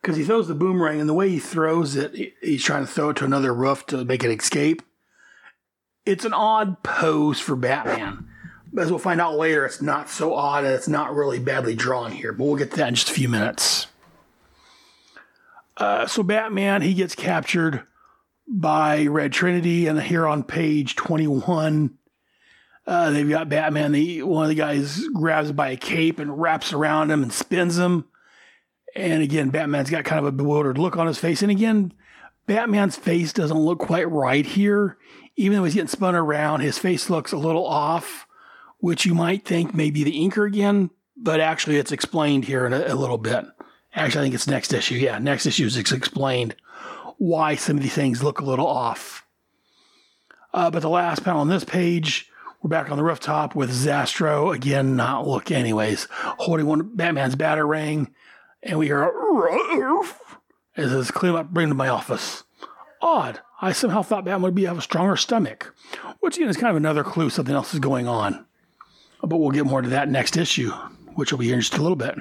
Because 0.00 0.16
he 0.16 0.24
throws 0.24 0.48
the 0.48 0.54
boomerang, 0.54 1.00
and 1.00 1.08
the 1.08 1.14
way 1.14 1.28
he 1.28 1.38
throws 1.38 1.96
it, 1.96 2.34
he's 2.40 2.64
trying 2.64 2.86
to 2.86 2.90
throw 2.90 3.10
it 3.10 3.16
to 3.16 3.24
another 3.24 3.52
roof 3.52 3.84
to 3.86 4.04
make 4.04 4.24
it 4.24 4.30
escape. 4.30 4.82
It's 6.08 6.24
an 6.24 6.32
odd 6.32 6.82
pose 6.82 7.38
for 7.38 7.54
Batman. 7.54 8.26
But 8.72 8.84
as 8.84 8.90
we'll 8.90 8.98
find 8.98 9.20
out 9.20 9.36
later, 9.36 9.66
it's 9.66 9.82
not 9.82 10.08
so 10.08 10.32
odd 10.32 10.64
and 10.64 10.72
it's 10.72 10.88
not 10.88 11.14
really 11.14 11.38
badly 11.38 11.74
drawn 11.74 12.12
here. 12.12 12.32
But 12.32 12.44
we'll 12.44 12.56
get 12.56 12.70
to 12.70 12.78
that 12.78 12.88
in 12.88 12.94
just 12.94 13.10
a 13.10 13.12
few 13.12 13.28
minutes. 13.28 13.88
Uh, 15.76 16.06
so 16.06 16.22
Batman, 16.22 16.80
he 16.80 16.94
gets 16.94 17.14
captured 17.14 17.82
by 18.46 19.06
Red 19.06 19.34
Trinity, 19.34 19.86
and 19.86 20.00
here 20.00 20.26
on 20.26 20.44
page 20.44 20.96
21, 20.96 21.98
uh, 22.86 23.10
they've 23.10 23.28
got 23.28 23.50
Batman. 23.50 23.92
The 23.92 24.22
one 24.22 24.44
of 24.44 24.48
the 24.48 24.54
guys 24.54 25.06
grabs 25.12 25.52
by 25.52 25.68
a 25.68 25.76
cape 25.76 26.18
and 26.18 26.40
wraps 26.40 26.72
around 26.72 27.10
him 27.10 27.22
and 27.22 27.30
spins 27.30 27.76
him. 27.76 28.06
And 28.96 29.22
again, 29.22 29.50
Batman's 29.50 29.90
got 29.90 30.06
kind 30.06 30.20
of 30.20 30.24
a 30.24 30.32
bewildered 30.32 30.78
look 30.78 30.96
on 30.96 31.06
his 31.06 31.18
face. 31.18 31.42
And 31.42 31.50
again, 31.50 31.92
Batman's 32.46 32.96
face 32.96 33.34
doesn't 33.34 33.58
look 33.58 33.78
quite 33.78 34.10
right 34.10 34.46
here. 34.46 34.96
Even 35.38 35.56
though 35.56 35.64
he's 35.64 35.74
getting 35.74 35.86
spun 35.86 36.16
around, 36.16 36.60
his 36.60 36.78
face 36.78 37.08
looks 37.08 37.30
a 37.30 37.36
little 37.36 37.64
off, 37.64 38.26
which 38.78 39.06
you 39.06 39.14
might 39.14 39.44
think 39.44 39.72
may 39.72 39.88
be 39.88 40.02
the 40.02 40.18
inker 40.18 40.44
again, 40.44 40.90
but 41.16 41.38
actually 41.38 41.76
it's 41.76 41.92
explained 41.92 42.46
here 42.46 42.66
in 42.66 42.72
a, 42.72 42.86
a 42.88 42.96
little 42.96 43.18
bit. 43.18 43.44
Actually, 43.94 44.20
I 44.20 44.24
think 44.24 44.34
it's 44.34 44.48
next 44.48 44.72
issue. 44.72 44.96
Yeah, 44.96 45.18
next 45.20 45.46
issue 45.46 45.66
is 45.66 45.76
explained 45.76 46.56
why 47.18 47.54
some 47.54 47.76
of 47.76 47.84
these 47.84 47.94
things 47.94 48.20
look 48.20 48.40
a 48.40 48.44
little 48.44 48.66
off. 48.66 49.24
Uh, 50.52 50.70
but 50.70 50.82
the 50.82 50.88
last 50.88 51.22
panel 51.22 51.40
on 51.40 51.48
this 51.48 51.64
page, 51.64 52.28
we're 52.60 52.68
back 52.68 52.90
on 52.90 52.96
the 52.96 53.04
rooftop 53.04 53.54
with 53.54 53.70
Zastro 53.70 54.52
again, 54.52 54.96
not 54.96 55.28
look 55.28 55.52
anyways, 55.52 56.08
holding 56.10 56.66
one 56.66 56.96
Batman's 56.96 57.36
batarang, 57.36 58.08
and 58.64 58.76
we 58.76 58.86
hear 58.86 59.02
a 59.04 59.12
as 60.76 60.90
says, 60.90 61.10
clean 61.12 61.36
up, 61.36 61.50
bring 61.50 61.68
to 61.68 61.74
my 61.74 61.88
office. 61.88 62.42
Odd. 63.00 63.40
I 63.60 63.72
somehow 63.72 64.02
thought 64.02 64.24
Batman 64.24 64.42
would 64.42 64.54
be 64.54 64.64
have 64.66 64.78
a 64.78 64.82
stronger 64.82 65.16
stomach, 65.16 65.74
which 66.20 66.36
again 66.36 66.48
is 66.48 66.56
kind 66.56 66.70
of 66.70 66.76
another 66.76 67.02
clue 67.02 67.28
something 67.30 67.54
else 67.54 67.74
is 67.74 67.80
going 67.80 68.06
on. 68.06 68.46
But 69.20 69.38
we'll 69.38 69.50
get 69.50 69.66
more 69.66 69.82
to 69.82 69.88
that 69.88 70.08
next 70.08 70.36
issue, 70.36 70.70
which 71.14 71.32
will 71.32 71.40
be 71.40 71.46
here 71.46 71.54
in 71.54 71.60
just 71.60 71.76
a 71.76 71.82
little 71.82 71.96
bit. 71.96 72.16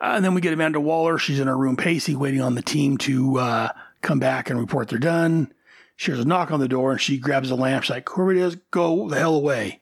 Uh, 0.00 0.12
and 0.14 0.24
then 0.24 0.34
we 0.34 0.40
get 0.40 0.52
Amanda 0.52 0.78
Waller. 0.78 1.18
She's 1.18 1.40
in 1.40 1.48
her 1.48 1.56
room 1.56 1.76
pacing, 1.76 2.18
waiting 2.18 2.40
on 2.40 2.54
the 2.54 2.62
team 2.62 2.98
to 2.98 3.38
uh, 3.38 3.68
come 4.02 4.20
back 4.20 4.48
and 4.48 4.60
report 4.60 4.88
they're 4.88 4.98
done. 4.98 5.52
She 5.96 6.12
hears 6.12 6.24
a 6.24 6.28
knock 6.28 6.52
on 6.52 6.60
the 6.60 6.68
door 6.68 6.92
and 6.92 7.00
she 7.00 7.18
grabs 7.18 7.50
a 7.50 7.56
lamp. 7.56 7.84
She's 7.84 7.90
like, 7.90 8.08
"Whoever 8.10 8.32
it 8.32 8.38
is, 8.38 8.56
go 8.70 9.08
the 9.08 9.18
hell 9.18 9.34
away. 9.34 9.80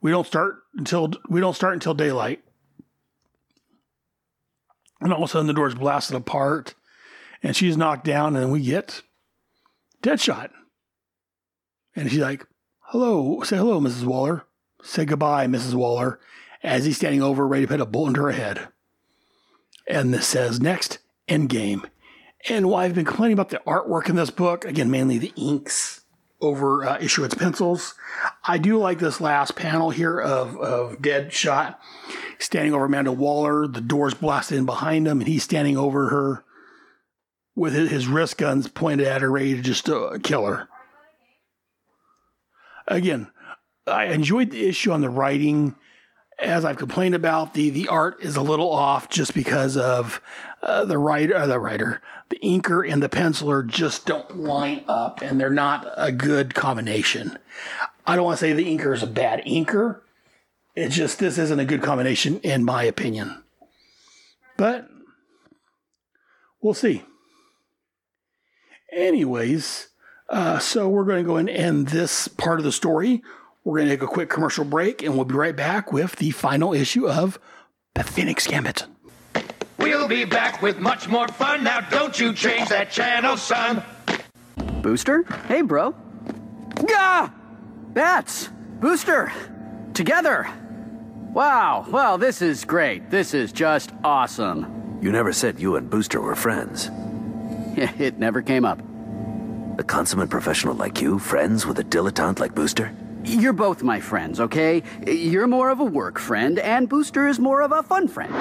We 0.00 0.10
don't 0.10 0.26
start 0.26 0.62
until 0.76 1.12
we 1.28 1.40
don't 1.40 1.56
start 1.56 1.74
until 1.74 1.94
daylight." 1.94 2.42
And 5.00 5.12
all 5.12 5.24
of 5.24 5.28
a 5.28 5.30
sudden, 5.30 5.46
the 5.46 5.52
door's 5.52 5.74
blasted 5.74 6.16
apart, 6.16 6.74
and 7.42 7.56
she's 7.56 7.76
knocked 7.76 8.04
down, 8.04 8.36
and 8.36 8.52
we 8.52 8.60
get 8.60 9.02
Deadshot. 10.02 10.50
And 11.94 12.10
she's 12.10 12.20
like, 12.20 12.46
"Hello, 12.80 13.42
say 13.42 13.56
hello, 13.56 13.80
Mrs. 13.80 14.04
Waller. 14.04 14.44
Say 14.82 15.04
goodbye, 15.04 15.46
Mrs. 15.46 15.74
Waller." 15.74 16.20
As 16.62 16.84
he's 16.84 16.96
standing 16.96 17.22
over, 17.22 17.46
ready 17.46 17.64
to 17.64 17.68
put 17.68 17.80
a 17.80 17.86
bullet 17.86 18.08
into 18.08 18.22
her 18.22 18.32
head. 18.32 18.68
And 19.86 20.12
this 20.12 20.26
says 20.26 20.60
next, 20.60 20.98
Endgame. 21.28 21.88
And 22.48 22.68
while 22.68 22.84
I've 22.84 22.94
been 22.94 23.04
complaining 23.04 23.34
about 23.34 23.50
the 23.50 23.62
artwork 23.66 24.08
in 24.08 24.16
this 24.16 24.30
book, 24.30 24.64
again, 24.64 24.90
mainly 24.90 25.18
the 25.18 25.32
inks 25.36 26.02
over 26.40 26.84
uh, 26.84 26.98
Isherwood's 26.98 27.34
pencils, 27.34 27.94
I 28.46 28.58
do 28.58 28.78
like 28.78 28.98
this 28.98 29.20
last 29.20 29.56
panel 29.56 29.90
here 29.90 30.20
of, 30.20 30.56
of 30.58 30.98
Deadshot 30.98 31.76
standing 32.38 32.74
over 32.74 32.84
Amanda 32.84 33.12
Waller. 33.12 33.66
The 33.66 33.80
door's 33.80 34.14
blasted 34.14 34.58
in 34.58 34.66
behind 34.66 35.08
him, 35.08 35.20
and 35.20 35.28
he's 35.28 35.42
standing 35.42 35.76
over 35.76 36.08
her 36.08 36.44
with 37.56 37.74
his, 37.74 38.06
wrist 38.06 38.38
guns 38.38 38.68
pointed 38.68 39.08
at 39.08 39.22
her, 39.22 39.30
ready 39.30 39.56
to 39.56 39.62
just 39.62 39.88
uh, 39.88 40.18
kill 40.22 40.46
her. 40.46 40.68
Again, 42.86 43.28
I 43.86 44.04
enjoyed 44.06 44.50
the 44.50 44.66
issue 44.66 44.92
on 44.92 45.00
the 45.00 45.10
writing 45.10 45.74
as 46.38 46.64
I've 46.64 46.76
complained 46.76 47.14
about, 47.14 47.54
the 47.54 47.70
the 47.70 47.88
art 47.88 48.18
is 48.20 48.36
a 48.36 48.42
little 48.42 48.70
off 48.70 49.08
just 49.08 49.34
because 49.34 49.76
of 49.76 50.20
uh, 50.62 50.84
the 50.84 50.98
writer, 50.98 51.34
uh, 51.34 51.46
the 51.46 51.58
writer, 51.58 52.02
the 52.28 52.38
inker 52.42 52.88
and 52.90 53.02
the 53.02 53.08
penciler 53.08 53.66
just 53.66 54.06
don't 54.06 54.36
line 54.36 54.84
up, 54.86 55.22
and 55.22 55.40
they're 55.40 55.50
not 55.50 55.86
a 55.96 56.12
good 56.12 56.54
combination. 56.54 57.38
I 58.06 58.16
don't 58.16 58.24
want 58.24 58.38
to 58.38 58.40
say 58.40 58.52
the 58.52 58.66
inker 58.66 58.94
is 58.94 59.02
a 59.02 59.06
bad 59.06 59.42
inker. 59.46 60.00
It's 60.74 60.94
just 60.94 61.18
this 61.18 61.38
isn't 61.38 61.60
a 61.60 61.64
good 61.64 61.82
combination 61.82 62.38
in 62.40 62.64
my 62.64 62.84
opinion. 62.84 63.42
But 64.58 64.88
we'll 66.60 66.74
see. 66.74 67.04
Anyways, 68.92 69.88
uh, 70.28 70.58
so 70.58 70.88
we're 70.88 71.04
going 71.04 71.22
to 71.22 71.28
go 71.28 71.36
and 71.36 71.48
end 71.48 71.88
this 71.88 72.28
part 72.28 72.58
of 72.58 72.64
the 72.64 72.72
story 72.72 73.22
we're 73.66 73.78
going 73.78 73.88
to 73.88 73.96
take 73.96 74.02
a 74.02 74.06
quick 74.06 74.30
commercial 74.30 74.64
break 74.64 75.02
and 75.02 75.16
we'll 75.16 75.24
be 75.24 75.34
right 75.34 75.56
back 75.56 75.92
with 75.92 76.14
the 76.16 76.30
final 76.30 76.72
issue 76.72 77.08
of 77.08 77.36
The 77.94 78.04
Phoenix 78.04 78.46
Gambit. 78.46 78.86
We'll 79.78 80.06
be 80.06 80.24
back 80.24 80.62
with 80.62 80.78
much 80.78 81.08
more 81.08 81.26
fun. 81.26 81.64
Now, 81.64 81.80
don't 81.80 82.18
you 82.18 82.32
change 82.32 82.68
that 82.68 82.92
channel, 82.92 83.36
son. 83.36 83.82
Booster? 84.82 85.24
Hey, 85.48 85.62
bro. 85.62 85.96
Gah! 86.86 87.28
Bats! 87.88 88.50
Booster! 88.78 89.32
Together! 89.94 90.48
Wow, 91.32 91.86
well, 91.90 92.18
this 92.18 92.40
is 92.40 92.64
great. 92.64 93.10
This 93.10 93.34
is 93.34 93.50
just 93.50 93.90
awesome. 94.04 95.00
You 95.02 95.10
never 95.10 95.32
said 95.32 95.58
you 95.58 95.74
and 95.74 95.90
Booster 95.90 96.20
were 96.20 96.36
friends. 96.36 96.88
it 97.98 98.18
never 98.18 98.40
came 98.42 98.64
up. 98.64 98.80
A 99.78 99.84
consummate 99.84 100.30
professional 100.30 100.74
like 100.74 101.02
you, 101.02 101.18
friends 101.18 101.66
with 101.66 101.78
a 101.78 101.84
dilettante 101.84 102.38
like 102.38 102.54
Booster? 102.54 102.94
You're 103.24 103.52
both 103.52 103.82
my 103.82 104.00
friends, 104.00 104.40
okay? 104.40 104.82
You're 105.06 105.46
more 105.46 105.68
of 105.68 105.80
a 105.80 105.84
work 105.84 106.18
friend, 106.18 106.58
and 106.58 106.88
Booster 106.88 107.28
is 107.28 107.38
more 107.38 107.60
of 107.60 107.72
a 107.72 107.82
fun 107.82 108.08
friend. 108.08 108.32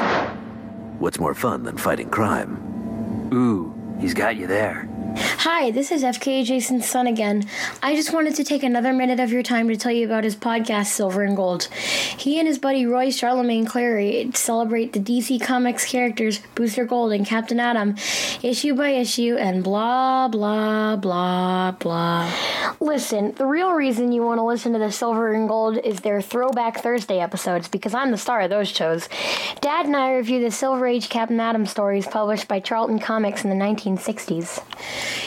What's 1.00 1.20
more 1.20 1.34
fun 1.34 1.64
than 1.64 1.76
fighting 1.76 2.10
crime? 2.10 3.30
Ooh, 3.34 3.74
he's 4.00 4.14
got 4.14 4.38
you 4.38 4.48
there. 4.48 4.88
Hi, 5.18 5.72
this 5.72 5.92
is 5.92 6.04
FKA 6.04 6.44
Jason's 6.44 6.88
son 6.88 7.08
again. 7.08 7.48
I 7.82 7.96
just 7.96 8.12
wanted 8.12 8.36
to 8.36 8.44
take 8.44 8.64
another 8.64 8.92
minute 8.92 9.20
of 9.20 9.32
your 9.32 9.44
time 9.44 9.70
to 9.70 9.78
tell 9.78 9.92
you 9.92 10.06
about 10.06 10.24
his 10.24 10.36
podcast, 10.36 10.88
Silver 10.88 11.24
and 11.24 11.36
Gold. 11.36 11.66
He 12.18 12.38
and 12.40 12.48
his 12.48 12.60
buddy 12.60 12.86
Roy 12.86 13.12
Charlemagne 13.12 13.66
Clary 13.66 14.32
celebrate 14.34 14.94
the 14.94 15.00
DC 15.00 15.42
Comics 15.42 15.86
characters 15.86 16.42
Booster 16.56 16.84
Gold 16.84 17.14
and 17.14 17.26
Captain 17.26 17.60
Atom, 17.60 17.96
issue 18.44 18.76
by 18.76 18.90
issue, 18.90 19.36
and 19.38 19.64
blah, 19.64 20.28
blah, 20.28 20.96
blah, 20.96 21.72
blah. 21.72 22.34
Listen, 22.82 23.32
the 23.34 23.46
real 23.46 23.72
reason 23.72 24.12
you 24.12 24.24
want 24.24 24.40
to 24.40 24.44
listen 24.44 24.74
to 24.74 24.80
the 24.80 24.92
Silver 24.92 25.32
and 25.32 25.48
Gold 25.48 25.78
is 25.78 26.02
their 26.02 26.22
Throwback 26.22 26.82
Thursday 26.82 27.20
episodes, 27.20 27.68
because 27.68 27.94
I'm 27.94 28.12
the 28.12 28.18
star 28.18 28.42
of 28.42 28.50
those 28.50 28.68
shows. 28.68 29.08
Dad 29.62 29.86
and 29.86 29.96
I 29.96 30.16
review 30.16 30.42
the 30.42 30.52
Silver 30.52 30.88
Age 30.88 31.08
Captain 31.08 31.40
Atom 31.40 31.66
stories 31.66 32.08
published 32.08 32.48
by 32.48 32.60
Charlton 32.60 33.00
Comics 33.00 33.44
in 33.44 33.50
the 33.50 33.56
1960s. 33.56 34.62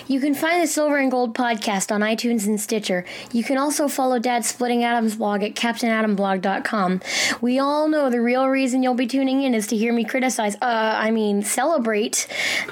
You 0.07 0.21
can 0.21 0.35
find 0.35 0.63
the 0.63 0.67
Silver 0.67 0.99
and 0.99 1.11
Gold 1.11 1.35
podcast 1.35 1.93
on 1.93 2.01
iTunes 2.01 2.47
and 2.47 2.61
Stitcher. 2.61 3.05
You 3.33 3.45
can 3.45 3.59
also 3.59 3.89
follow 3.89 4.19
Dad 4.19 4.45
Splitting 4.45 4.85
Atoms 4.85 5.17
blog 5.17 5.43
at 5.43 5.55
CaptainAtomblog.com. 5.55 7.01
We 7.41 7.59
all 7.59 7.89
know 7.89 8.11
the 8.11 8.21
real 8.21 8.47
reason 8.49 8.83
you'll 8.83 8.95
be 8.95 9.07
tuning 9.07 9.43
in 9.43 9.55
is 9.55 9.67
to 9.69 9.77
hear 9.77 9.93
me 9.93 10.05
criticize, 10.05 10.57
uh, 10.57 10.95
I 10.97 11.11
mean, 11.11 11.43
celebrate 11.43 12.27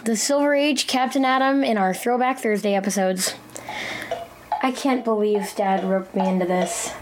the 0.04 0.16
Silver 0.16 0.54
Age, 0.54 0.86
Captain 0.86 1.24
Atom, 1.24 1.64
in 1.64 1.78
our 1.78 1.92
Throwback 1.92 2.38
Thursday 2.38 2.74
episodes. 2.74 3.34
I 4.62 4.72
can't 4.72 5.04
believe 5.04 5.54
Dad 5.54 5.84
roped 5.84 6.14
me 6.14 6.26
into 6.26 6.46
this. 6.46 6.92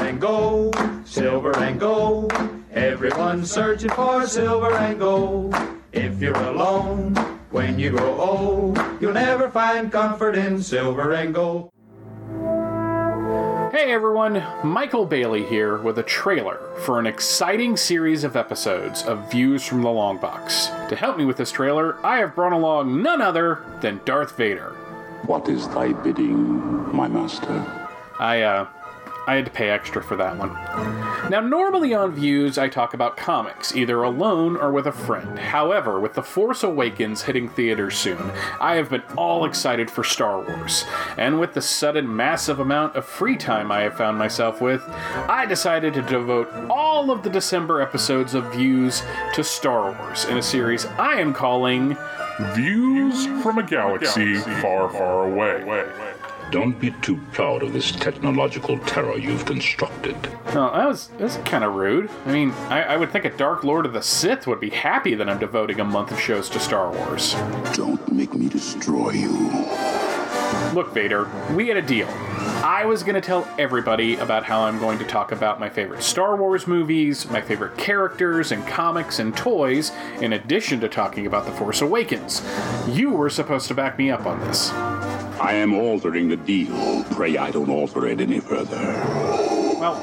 And 0.00 0.20
gold, 0.20 0.76
silver 1.04 1.56
and 1.58 1.78
gold. 1.80 2.32
Everyone's 2.72 3.50
searching 3.50 3.90
for 3.90 4.26
silver 4.26 4.72
and 4.72 4.98
gold. 4.98 5.54
If 5.92 6.20
you're 6.20 6.34
alone 6.34 7.14
when 7.50 7.78
you 7.78 7.90
grow 7.90 8.20
old, 8.20 8.78
you'll 9.00 9.12
never 9.12 9.50
find 9.50 9.90
comfort 9.90 10.36
in 10.36 10.62
silver 10.62 11.12
and 11.12 11.34
gold. 11.34 11.70
Hey 13.72 13.92
everyone, 13.92 14.42
Michael 14.64 15.06
Bailey 15.06 15.44
here 15.44 15.76
with 15.78 15.98
a 15.98 16.02
trailer 16.02 16.58
for 16.84 16.98
an 16.98 17.06
exciting 17.06 17.76
series 17.76 18.24
of 18.24 18.36
episodes 18.36 19.02
of 19.02 19.30
Views 19.30 19.64
from 19.64 19.82
the 19.82 19.90
Long 19.90 20.18
Box. 20.18 20.66
To 20.88 20.96
help 20.96 21.16
me 21.16 21.24
with 21.24 21.36
this 21.36 21.52
trailer, 21.52 22.04
I 22.04 22.18
have 22.18 22.34
brought 22.34 22.52
along 22.52 23.02
none 23.02 23.22
other 23.22 23.64
than 23.80 24.00
Darth 24.04 24.36
Vader. 24.36 24.70
What 25.26 25.48
is 25.48 25.68
thy 25.68 25.92
bidding, 25.92 26.94
my 26.94 27.08
master? 27.08 27.88
I, 28.18 28.42
uh, 28.42 28.66
I 29.28 29.34
had 29.34 29.44
to 29.44 29.50
pay 29.50 29.68
extra 29.68 30.02
for 30.02 30.16
that 30.16 30.38
one. 30.38 30.54
Now, 31.28 31.40
normally 31.40 31.92
on 31.92 32.12
Views, 32.12 32.56
I 32.56 32.68
talk 32.68 32.94
about 32.94 33.18
comics, 33.18 33.76
either 33.76 34.02
alone 34.02 34.56
or 34.56 34.72
with 34.72 34.86
a 34.86 34.92
friend. 34.92 35.38
However, 35.38 36.00
with 36.00 36.14
The 36.14 36.22
Force 36.22 36.62
Awakens 36.62 37.20
hitting 37.20 37.50
theaters 37.50 37.98
soon, 37.98 38.32
I 38.58 38.76
have 38.76 38.88
been 38.88 39.02
all 39.18 39.44
excited 39.44 39.90
for 39.90 40.02
Star 40.02 40.40
Wars. 40.40 40.86
And 41.18 41.38
with 41.38 41.52
the 41.52 41.60
sudden 41.60 42.16
massive 42.16 42.58
amount 42.58 42.96
of 42.96 43.04
free 43.04 43.36
time 43.36 43.70
I 43.70 43.82
have 43.82 43.98
found 43.98 44.16
myself 44.16 44.62
with, 44.62 44.82
I 44.88 45.44
decided 45.44 45.92
to 45.92 46.02
devote 46.02 46.48
all 46.70 47.10
of 47.10 47.22
the 47.22 47.28
December 47.28 47.82
episodes 47.82 48.32
of 48.32 48.50
Views 48.54 49.02
to 49.34 49.44
Star 49.44 49.92
Wars 49.92 50.24
in 50.24 50.38
a 50.38 50.42
series 50.42 50.86
I 50.86 51.16
am 51.16 51.34
calling 51.34 51.98
Views 52.54 53.26
from 53.42 53.58
a 53.58 53.62
Galaxy 53.62 54.36
Far, 54.36 54.88
Far 54.88 55.24
Away. 55.24 56.07
Don't 56.50 56.80
be 56.80 56.92
too 57.02 57.20
proud 57.32 57.62
of 57.62 57.74
this 57.74 57.92
technological 57.92 58.78
terror 58.78 59.18
you've 59.18 59.44
constructed. 59.44 60.16
Oh, 60.48 60.72
that 60.74 60.88
was 60.88 61.08
that's 61.18 61.36
kind 61.38 61.62
of 61.62 61.74
rude. 61.74 62.10
I 62.24 62.32
mean, 62.32 62.52
I, 62.70 62.82
I, 62.82 62.96
would 62.96 63.12
think 63.12 63.26
a 63.26 63.36
Dark 63.36 63.64
Lord 63.64 63.84
of 63.84 63.92
the 63.92 64.00
Sith 64.00 64.46
would 64.46 64.58
be 64.58 64.70
happy 64.70 65.14
that 65.14 65.28
I'm 65.28 65.38
devoting 65.38 65.78
a 65.78 65.84
month 65.84 66.10
of 66.10 66.18
shows 66.18 66.48
to 66.50 66.60
Star 66.60 66.90
Wars. 66.90 67.34
Don't 67.74 68.10
make 68.10 68.32
me 68.32 68.48
destroy 68.48 69.10
you. 69.10 69.28
Look, 70.72 70.94
Vader, 70.94 71.30
we 71.54 71.68
had 71.68 71.76
a 71.76 71.82
deal. 71.82 72.08
I 72.64 72.84
was 72.86 73.02
going 73.02 73.14
to 73.14 73.20
tell 73.20 73.46
everybody 73.58 74.16
about 74.16 74.44
how 74.44 74.62
I'm 74.62 74.78
going 74.78 74.98
to 74.98 75.04
talk 75.04 75.32
about 75.32 75.60
my 75.60 75.68
favorite 75.68 76.02
Star 76.02 76.36
Wars 76.36 76.66
movies, 76.66 77.28
my 77.30 77.40
favorite 77.40 77.76
characters 77.76 78.52
and 78.52 78.66
comics 78.66 79.18
and 79.18 79.36
toys, 79.36 79.92
in 80.20 80.32
addition 80.32 80.80
to 80.80 80.88
talking 80.88 81.26
about 81.26 81.44
The 81.44 81.52
Force 81.52 81.82
Awakens. 81.82 82.42
You 82.88 83.10
were 83.10 83.30
supposed 83.30 83.68
to 83.68 83.74
back 83.74 83.98
me 83.98 84.10
up 84.10 84.26
on 84.26 84.40
this. 84.40 84.72
I 85.40 85.54
am 85.54 85.74
altering 85.74 86.28
the 86.28 86.36
deal. 86.36 87.04
Pray 87.10 87.36
I 87.36 87.50
don't 87.50 87.70
alter 87.70 88.06
it 88.06 88.20
any 88.20 88.40
further. 88.40 88.76
Well, 89.78 89.94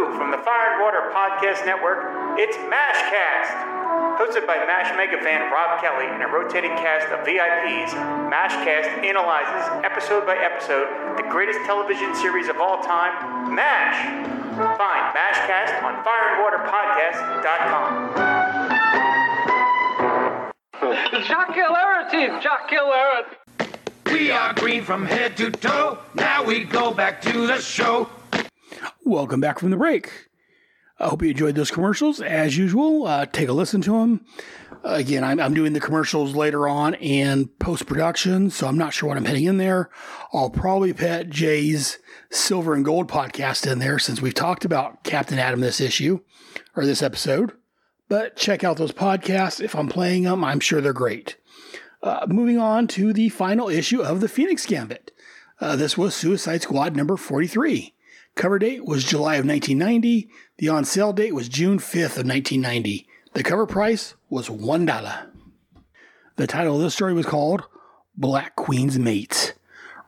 New 0.05 0.13
from 0.17 0.31
the 0.31 0.39
Fire 0.39 0.73
and 0.73 0.81
Water 0.83 1.11
Podcast 1.13 1.65
Network, 1.65 2.05
it's 2.39 2.57
MASHcast. 2.57 3.73
Hosted 4.19 4.45
by 4.47 4.57
MASH 4.67 4.95
mega 4.97 5.19
fan 5.23 5.51
Rob 5.53 5.81
Kelly 5.81 6.07
and 6.07 6.23
a 6.23 6.27
rotating 6.27 6.71
cast 6.73 7.07
of 7.09 7.25
VIPs, 7.27 7.91
MASHcast 8.31 9.03
analyzes, 9.05 9.85
episode 9.85 10.27
by 10.27 10.37
episode, 10.37 10.89
the 11.17 11.23
greatest 11.31 11.61
television 11.65 12.15
series 12.15 12.49
of 12.49 12.61
all 12.61 12.83
time, 12.83 13.55
MASH. 13.55 13.97
Find 14.77 15.17
MASHcast 15.17 15.83
on 15.83 16.05
fireandwaterpodcast.com. 16.05 18.15
Jacques 21.25 21.55
Killer 21.55 22.11
team, 22.11 22.41
Jacques 22.43 22.69
Killer. 22.69 23.25
We 24.07 24.31
are 24.31 24.53
green 24.55 24.83
from 24.83 25.07
head 25.07 25.37
to 25.39 25.51
toe. 25.51 25.99
Now 26.15 26.45
we 26.45 26.65
go 26.65 26.93
back 26.93 27.23
to 27.23 27.47
the 27.47 27.59
show. 27.61 28.09
Welcome 29.07 29.39
back 29.39 29.59
from 29.59 29.69
the 29.71 29.77
break. 29.77 30.31
I 30.99 31.09
hope 31.09 31.21
you 31.21 31.29
enjoyed 31.29 31.57
those 31.57 31.71
commercials. 31.71 32.23
As 32.23 32.57
usual, 32.57 33.07
uh, 33.07 33.27
take 33.27 33.51
a 33.51 33.53
listen 33.53 33.83
to 33.83 33.91
them. 33.99 34.25
again, 34.83 35.23
I'm, 35.23 35.39
I'm 35.41 35.53
doing 35.53 35.75
the 35.75 35.81
commercials 35.81 36.35
later 36.35 36.67
on 36.67 36.95
in 36.95 37.49
post 37.59 37.85
production, 37.85 38.49
so 38.49 38.67
I'm 38.67 38.79
not 38.79 38.95
sure 38.95 39.11
what 39.11 39.19
I'm 39.19 39.27
hitting 39.27 39.45
in 39.45 39.59
there. 39.59 39.91
I'll 40.33 40.49
probably 40.49 40.95
put 40.95 41.29
Jay's 41.29 41.99
Silver 42.31 42.73
and 42.73 42.83
Gold 42.83 43.07
podcast 43.07 43.71
in 43.71 43.79
there 43.79 43.99
since 43.99 44.23
we've 44.23 44.33
talked 44.33 44.65
about 44.65 45.05
Captain 45.05 45.39
Atom 45.39 45.61
this 45.61 45.83
issue 45.83 46.21
or 46.75 46.87
this 46.87 47.03
episode. 47.03 47.53
But 48.09 48.37
check 48.37 48.65
out 48.65 48.79
those 48.79 48.93
podcasts. 48.93 49.61
If 49.61 49.75
I'm 49.75 49.89
playing 49.89 50.23
them, 50.23 50.43
I'm 50.43 50.61
sure 50.61 50.81
they're 50.81 50.95
great. 50.95 51.37
Uh, 52.03 52.25
moving 52.27 52.59
on 52.59 52.87
to 52.89 53.13
the 53.13 53.29
final 53.29 53.69
issue 53.69 54.01
of 54.01 54.23
the 54.23 54.29
Phoenix 54.29 54.65
Gambit. 54.65 55.11
Uh, 55.61 55.77
this 55.77 55.99
was 55.99 56.15
Suicide 56.15 56.63
Squad 56.63 56.97
number 56.97 57.19
43. 57.19 57.94
Cover 58.35 58.59
date 58.59 58.85
was 58.85 59.05
July 59.05 59.37
of 59.37 59.47
1990. 59.47 60.29
The 60.59 60.69
on 60.69 60.85
sale 60.85 61.13
date 61.13 61.35
was 61.35 61.49
June 61.49 61.79
5th 61.79 62.19
of 62.19 62.27
1990. 62.27 63.07
The 63.33 63.43
cover 63.43 63.67
price 63.67 64.15
was 64.29 64.49
$1. 64.49 65.27
The 66.37 66.47
title 66.47 66.77
of 66.77 66.83
this 66.83 66.95
story 66.95 67.15
was 67.15 67.27
called 67.27 67.63
Black 68.17 68.57
Queen's 68.57 68.99
Mates. 68.99 69.53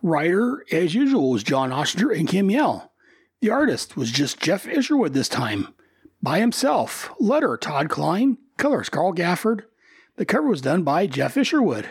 Writer, 0.02 0.64
as 0.72 0.94
usual, 0.94 1.30
was 1.30 1.44
John 1.44 1.72
Ostrander 1.72 2.12
and 2.12 2.28
Kim 2.28 2.50
Yale. 2.50 2.92
The 3.40 3.50
artist 3.50 3.96
was 3.96 4.10
just 4.10 4.40
Geof 4.40 4.66
Isherwood 4.66 5.12
this 5.12 5.28
time, 5.28 5.74
by 6.22 6.40
himself. 6.40 7.10
Letter 7.20 7.56
Todd 7.56 7.88
Klein, 7.88 8.38
colors 8.56 8.88
Carl 8.88 9.14
Gafford. 9.14 9.62
The 10.16 10.24
cover 10.24 10.48
was 10.48 10.60
done 10.60 10.82
by 10.82 11.06
Geof 11.06 11.36
Isherwood. 11.36 11.90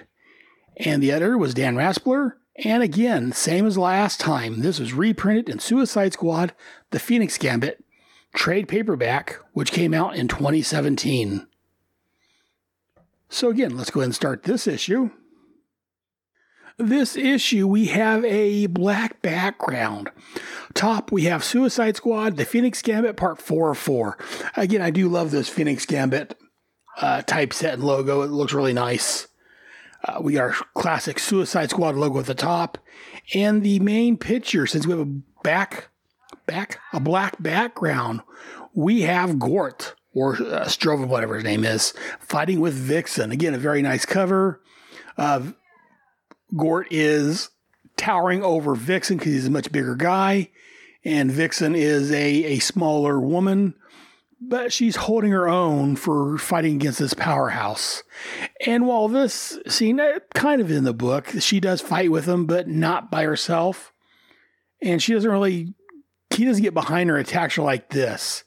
And 0.78 1.02
the 1.02 1.12
editor 1.12 1.38
was 1.38 1.54
Dan 1.54 1.76
Raspler. 1.76 2.34
And 2.64 2.82
again, 2.82 3.32
same 3.34 3.66
as 3.66 3.78
last 3.78 4.20
time, 4.20 4.62
this 4.62 4.80
was 4.80 4.94
reprinted 4.94 5.50
in 5.50 5.60
Suicide 5.60 6.14
Squad, 6.14 6.54
The 6.92 7.00
Phoenix 7.00 7.38
Gambit, 7.38 7.84
trade 8.34 8.68
paperback, 8.68 9.40
which 9.54 9.72
came 9.72 9.94
out 9.94 10.16
in 10.16 10.28
2017. 10.28 11.48
So 13.30 13.50
again, 13.50 13.76
let's 13.76 13.92
go 13.92 14.00
ahead 14.00 14.08
and 14.08 14.16
start 14.16 14.44
this 14.44 14.68
issue. 14.68 15.10
This 16.78 17.16
issue, 17.16 17.68
we 17.68 17.86
have 17.88 18.24
a 18.26 18.68
black 18.68 19.22
background. 19.22 20.12
Top, 20.74 21.12
we 21.12 21.24
have 21.24 21.44
Suicide 21.44 21.96
Squad, 21.96 22.36
The 22.36 22.46
Phoenix 22.46 22.82
Gambit, 22.82 23.16
Part 23.16 23.42
4 23.42 23.72
of 23.72 23.78
4. 23.78 24.18
Again, 24.58 24.82
I 24.82 24.92
do 24.92 25.08
love 25.08 25.32
this 25.32 25.48
Phoenix 25.48 25.86
Gambit 25.86 26.38
uh, 27.02 27.22
typeset 27.22 27.76
and 27.76 27.84
logo. 27.84 28.22
It 28.22 28.32
looks 28.32 28.54
really 28.54 28.74
nice. 28.74 29.28
Uh, 30.08 30.20
we 30.22 30.38
our 30.38 30.54
classic 30.76 31.18
Suicide 31.18 31.72
Squad 31.72 31.96
logo 31.96 32.20
at 32.20 32.28
the 32.28 32.36
top, 32.36 32.78
and 33.34 33.64
the 33.64 33.80
main 33.80 34.18
picture. 34.18 34.68
Since 34.68 34.86
we 34.86 34.92
have 34.92 35.08
a 35.08 35.22
back, 35.44 35.90
back, 36.46 36.80
a 36.94 37.00
black 37.00 37.42
background, 37.42 38.22
we 38.74 39.02
have 39.02 39.40
Gort 39.40 39.96
or 40.14 40.36
uh, 40.36 40.66
Strovan, 40.66 41.08
whatever 41.08 41.36
his 41.36 41.44
name 41.44 41.66
is, 41.66 41.94
fighting 42.20 42.60
with 42.60 42.74
Vixen. 42.74 43.32
Again, 43.32 43.54
a 43.54 43.58
very 43.58 43.82
nice 43.82 44.06
cover. 44.06 44.62
Uh, 45.18 45.52
Gort 46.56 46.88
is 46.92 47.50
towering 47.98 48.44
over 48.44 48.76
Vixen 48.76 49.18
because 49.18 49.34
he's 49.34 49.48
a 49.48 49.52
much 49.52 49.72
bigger 49.72 49.96
guy, 49.96 50.52
and 51.04 51.32
Vixen 51.32 51.76
is 51.76 52.12
a, 52.12 52.44
a 52.44 52.60
smaller 52.60 53.20
woman, 53.20 53.74
but 54.48 54.72
she's 54.72 54.96
holding 54.96 55.32
her 55.32 55.48
own 55.48 55.96
for 55.96 56.38
fighting 56.38 56.76
against 56.76 57.00
this 57.00 57.14
powerhouse. 57.14 58.04
And 58.66 58.88
while 58.88 59.08
this 59.08 59.60
scene 59.68 60.00
uh, 60.00 60.20
kind 60.34 60.62
of 60.62 60.72
in 60.72 60.84
the 60.84 60.94
book, 60.94 61.28
she 61.40 61.60
does 61.60 61.82
fight 61.82 62.12
with 62.12 62.26
him, 62.26 62.46
but 62.46 62.68
not 62.68 63.12
by 63.12 63.24
herself. 63.24 63.94
And 64.82 65.02
she 65.02 65.14
doesn't 65.14 65.30
really, 65.30 65.74
he 66.30 66.46
doesn't 66.46 66.64
get 66.64 66.74
behind 66.74 67.10
her, 67.10 67.18
attacks 67.18 67.56
her 67.56 67.64
like 67.64 67.90
this. 67.90 68.44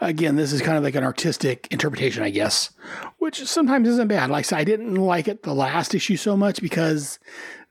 Again, 0.00 0.36
this 0.36 0.52
is 0.52 0.62
kind 0.62 0.78
of 0.78 0.84
like 0.84 0.94
an 0.94 1.04
artistic 1.04 1.68
interpretation, 1.70 2.22
I 2.22 2.30
guess, 2.30 2.70
which 3.18 3.44
sometimes 3.46 3.88
isn't 3.88 4.08
bad. 4.08 4.30
Like 4.30 4.40
I 4.40 4.42
said, 4.42 4.58
I 4.58 4.64
didn't 4.64 4.94
like 4.94 5.28
it 5.28 5.42
the 5.42 5.54
last 5.54 5.94
issue 5.94 6.16
so 6.16 6.36
much 6.36 6.60
because 6.60 7.18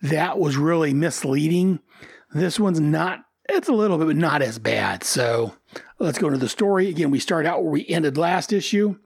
that 0.02 0.40
was 0.40 0.58
really 0.58 0.94
misleading. 0.94 1.80
This 2.34 2.60
one's 2.60 2.80
not, 2.80 3.22
it's 3.48 3.68
a 3.68 3.74
little 3.74 3.98
bit, 3.98 4.08
but 4.08 4.16
not 4.16 4.42
as 4.42 4.60
bad. 4.60 5.04
So 5.04 5.56
let's 6.00 6.18
go 6.18 6.28
into 6.28 6.40
the 6.40 6.50
story. 6.50 6.90
Again, 6.90 7.12
we 7.12 7.20
start 7.20 7.46
out 7.46 7.62
where 7.62 7.72
we 7.72 7.88
ended 7.88 8.18
last 8.18 8.54
issue. 8.54 8.98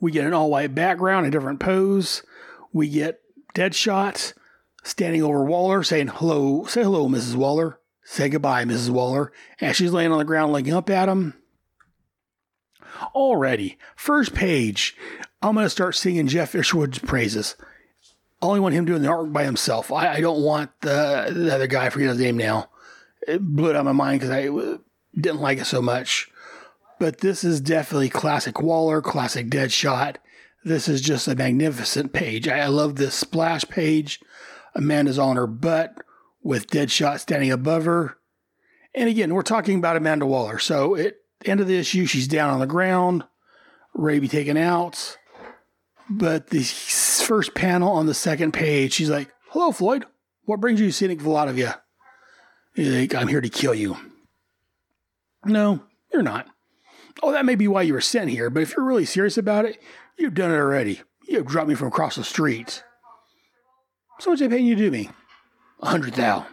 We 0.00 0.12
get 0.12 0.26
an 0.26 0.34
all 0.34 0.50
white 0.50 0.74
background, 0.74 1.26
a 1.26 1.30
different 1.30 1.60
pose. 1.60 2.22
We 2.72 2.88
get 2.88 3.20
Deadshot 3.54 4.34
standing 4.84 5.22
over 5.22 5.44
Waller 5.44 5.82
saying, 5.82 6.08
Hello, 6.08 6.64
say 6.64 6.82
hello, 6.82 7.08
Mrs. 7.08 7.34
Waller. 7.34 7.80
Say 8.04 8.28
goodbye, 8.28 8.64
Mrs. 8.64 8.90
Waller. 8.90 9.32
As 9.60 9.76
she's 9.76 9.92
laying 9.92 10.12
on 10.12 10.18
the 10.18 10.24
ground 10.24 10.52
looking 10.52 10.72
up 10.72 10.88
at 10.88 11.08
him. 11.08 11.34
Already, 13.14 13.78
first 13.96 14.34
page, 14.34 14.96
I'm 15.42 15.54
going 15.54 15.66
to 15.66 15.70
start 15.70 15.94
singing 15.94 16.26
Geof 16.26 16.58
Isherwood's 16.58 16.98
praises. 16.98 17.54
I 18.40 18.46
only 18.46 18.60
want 18.60 18.74
him 18.74 18.84
doing 18.84 19.02
the 19.02 19.08
artwork 19.08 19.32
by 19.32 19.44
himself. 19.44 19.92
I, 19.92 20.14
I 20.14 20.20
don't 20.20 20.42
want 20.42 20.70
the, 20.80 21.30
the 21.34 21.54
other 21.54 21.66
guy, 21.66 21.86
I 21.86 21.90
forget 21.90 22.08
his 22.08 22.18
name 22.18 22.36
now. 22.36 22.70
It 23.26 23.42
blew 23.42 23.70
it 23.70 23.76
out 23.76 23.80
of 23.80 23.84
my 23.84 23.92
mind 23.92 24.20
because 24.20 24.34
I 24.34 24.78
didn't 25.14 25.40
like 25.40 25.58
it 25.58 25.66
so 25.66 25.82
much. 25.82 26.30
But 26.98 27.18
this 27.18 27.44
is 27.44 27.60
definitely 27.60 28.08
classic 28.08 28.60
Waller, 28.60 29.00
classic 29.00 29.48
Deadshot. 29.48 30.16
This 30.64 30.88
is 30.88 31.00
just 31.00 31.28
a 31.28 31.36
magnificent 31.36 32.12
page. 32.12 32.48
I, 32.48 32.66
love 32.66 32.96
this 32.96 33.14
splash 33.14 33.64
page. 33.64 34.20
Amanda's 34.74 35.18
on 35.18 35.36
her 35.36 35.46
butt 35.46 35.94
with 36.42 36.68
Deadshot 36.68 37.20
standing 37.20 37.52
above 37.52 37.84
her. 37.84 38.16
And 38.94 39.08
again, 39.08 39.32
we're 39.32 39.42
talking 39.42 39.78
about 39.78 39.96
Amanda 39.96 40.26
Waller. 40.26 40.58
So 40.58 40.96
at 40.96 41.14
end 41.44 41.60
of 41.60 41.68
the 41.68 41.78
issue, 41.78 42.06
she's 42.06 42.26
down 42.26 42.50
on 42.50 42.58
the 42.58 42.66
ground, 42.66 43.24
be 43.96 44.28
taken 44.28 44.56
out. 44.56 45.16
But 46.10 46.48
the 46.48 46.62
first 46.62 47.54
panel 47.54 47.92
on 47.92 48.06
the 48.06 48.14
second 48.14 48.52
page, 48.52 48.94
she's 48.94 49.10
like, 49.10 49.32
Hello, 49.50 49.72
Floyd. 49.72 50.04
What 50.44 50.60
brings 50.60 50.80
you 50.80 50.86
to 50.86 50.92
Scenic 50.92 51.20
Voladovia? 51.20 51.80
He's 52.74 52.88
like, 52.88 53.14
I'm 53.14 53.28
here 53.28 53.40
to 53.40 53.48
kill 53.48 53.74
you. 53.74 53.96
No, 55.44 55.82
you're 56.12 56.22
not. 56.22 56.48
Oh, 57.22 57.32
that 57.32 57.44
may 57.44 57.54
be 57.54 57.68
why 57.68 57.82
you 57.82 57.94
were 57.94 58.00
sent 58.00 58.30
here, 58.30 58.50
but 58.50 58.62
if 58.62 58.76
you're 58.76 58.86
really 58.86 59.04
serious 59.04 59.36
about 59.36 59.64
it, 59.64 59.80
you've 60.16 60.34
done 60.34 60.50
it 60.50 60.56
already. 60.56 61.02
You've 61.26 61.46
dropped 61.46 61.68
me 61.68 61.74
from 61.74 61.88
across 61.88 62.16
the 62.16 62.24
street. 62.24 62.82
So 64.20 64.30
much 64.30 64.40
they 64.40 64.48
paying 64.48 64.66
you 64.66 64.74
to 64.74 64.82
do 64.82 64.90
me? 64.90 65.10
A 65.80 65.86
hundred 65.86 66.14
thou. 66.14 66.46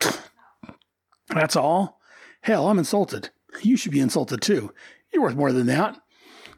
That's 1.28 1.56
all? 1.56 2.00
Hell, 2.42 2.68
I'm 2.68 2.78
insulted. 2.78 3.30
You 3.62 3.76
should 3.76 3.92
be 3.92 4.00
insulted 4.00 4.40
too. 4.40 4.72
You're 5.12 5.22
worth 5.22 5.36
more 5.36 5.52
than 5.52 5.66
that. 5.66 6.00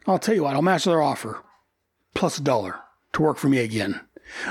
I'll 0.06 0.18
tell 0.18 0.34
you 0.34 0.44
what, 0.44 0.54
I'll 0.54 0.62
match 0.62 0.84
their 0.84 1.02
offer. 1.02 1.42
Plus 2.14 2.38
a 2.38 2.42
dollar 2.42 2.80
to 3.12 3.22
work 3.22 3.38
for 3.38 3.48
me 3.48 3.58
again. 3.58 4.00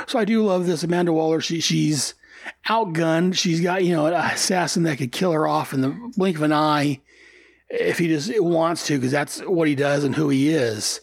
So 0.07 0.19
I 0.19 0.25
do 0.25 0.43
love 0.43 0.65
this 0.65 0.83
Amanda 0.83 1.13
Waller. 1.13 1.41
She 1.41 1.59
she's 1.59 2.13
outgunned. 2.67 3.35
She's 3.35 3.61
got, 3.61 3.83
you 3.83 3.95
know, 3.95 4.07
an 4.07 4.13
assassin 4.13 4.83
that 4.83 4.97
could 4.97 5.11
kill 5.11 5.31
her 5.31 5.47
off 5.47 5.73
in 5.73 5.81
the 5.81 6.11
blink 6.17 6.37
of 6.37 6.43
an 6.43 6.53
eye 6.53 7.01
if 7.69 7.97
he 7.97 8.07
just 8.07 8.31
wants 8.41 8.85
to, 8.87 8.97
because 8.97 9.11
that's 9.11 9.39
what 9.39 9.67
he 9.67 9.75
does 9.75 10.03
and 10.03 10.15
who 10.15 10.29
he 10.29 10.49
is. 10.49 11.01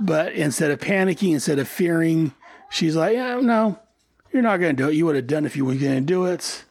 But 0.00 0.32
instead 0.32 0.70
of 0.70 0.80
panicking, 0.80 1.32
instead 1.32 1.58
of 1.58 1.68
fearing, 1.68 2.34
she's 2.70 2.96
like, 2.96 3.16
no, 3.16 3.78
you're 4.32 4.42
not 4.42 4.58
going 4.58 4.76
to 4.76 4.82
do 4.82 4.88
it. 4.88 4.94
You 4.94 5.06
would 5.06 5.16
have 5.16 5.26
done 5.26 5.46
if 5.46 5.56
you 5.56 5.64
were 5.64 5.74
going 5.74 5.94
to 5.94 6.00
do 6.00 6.26
it. 6.26 6.64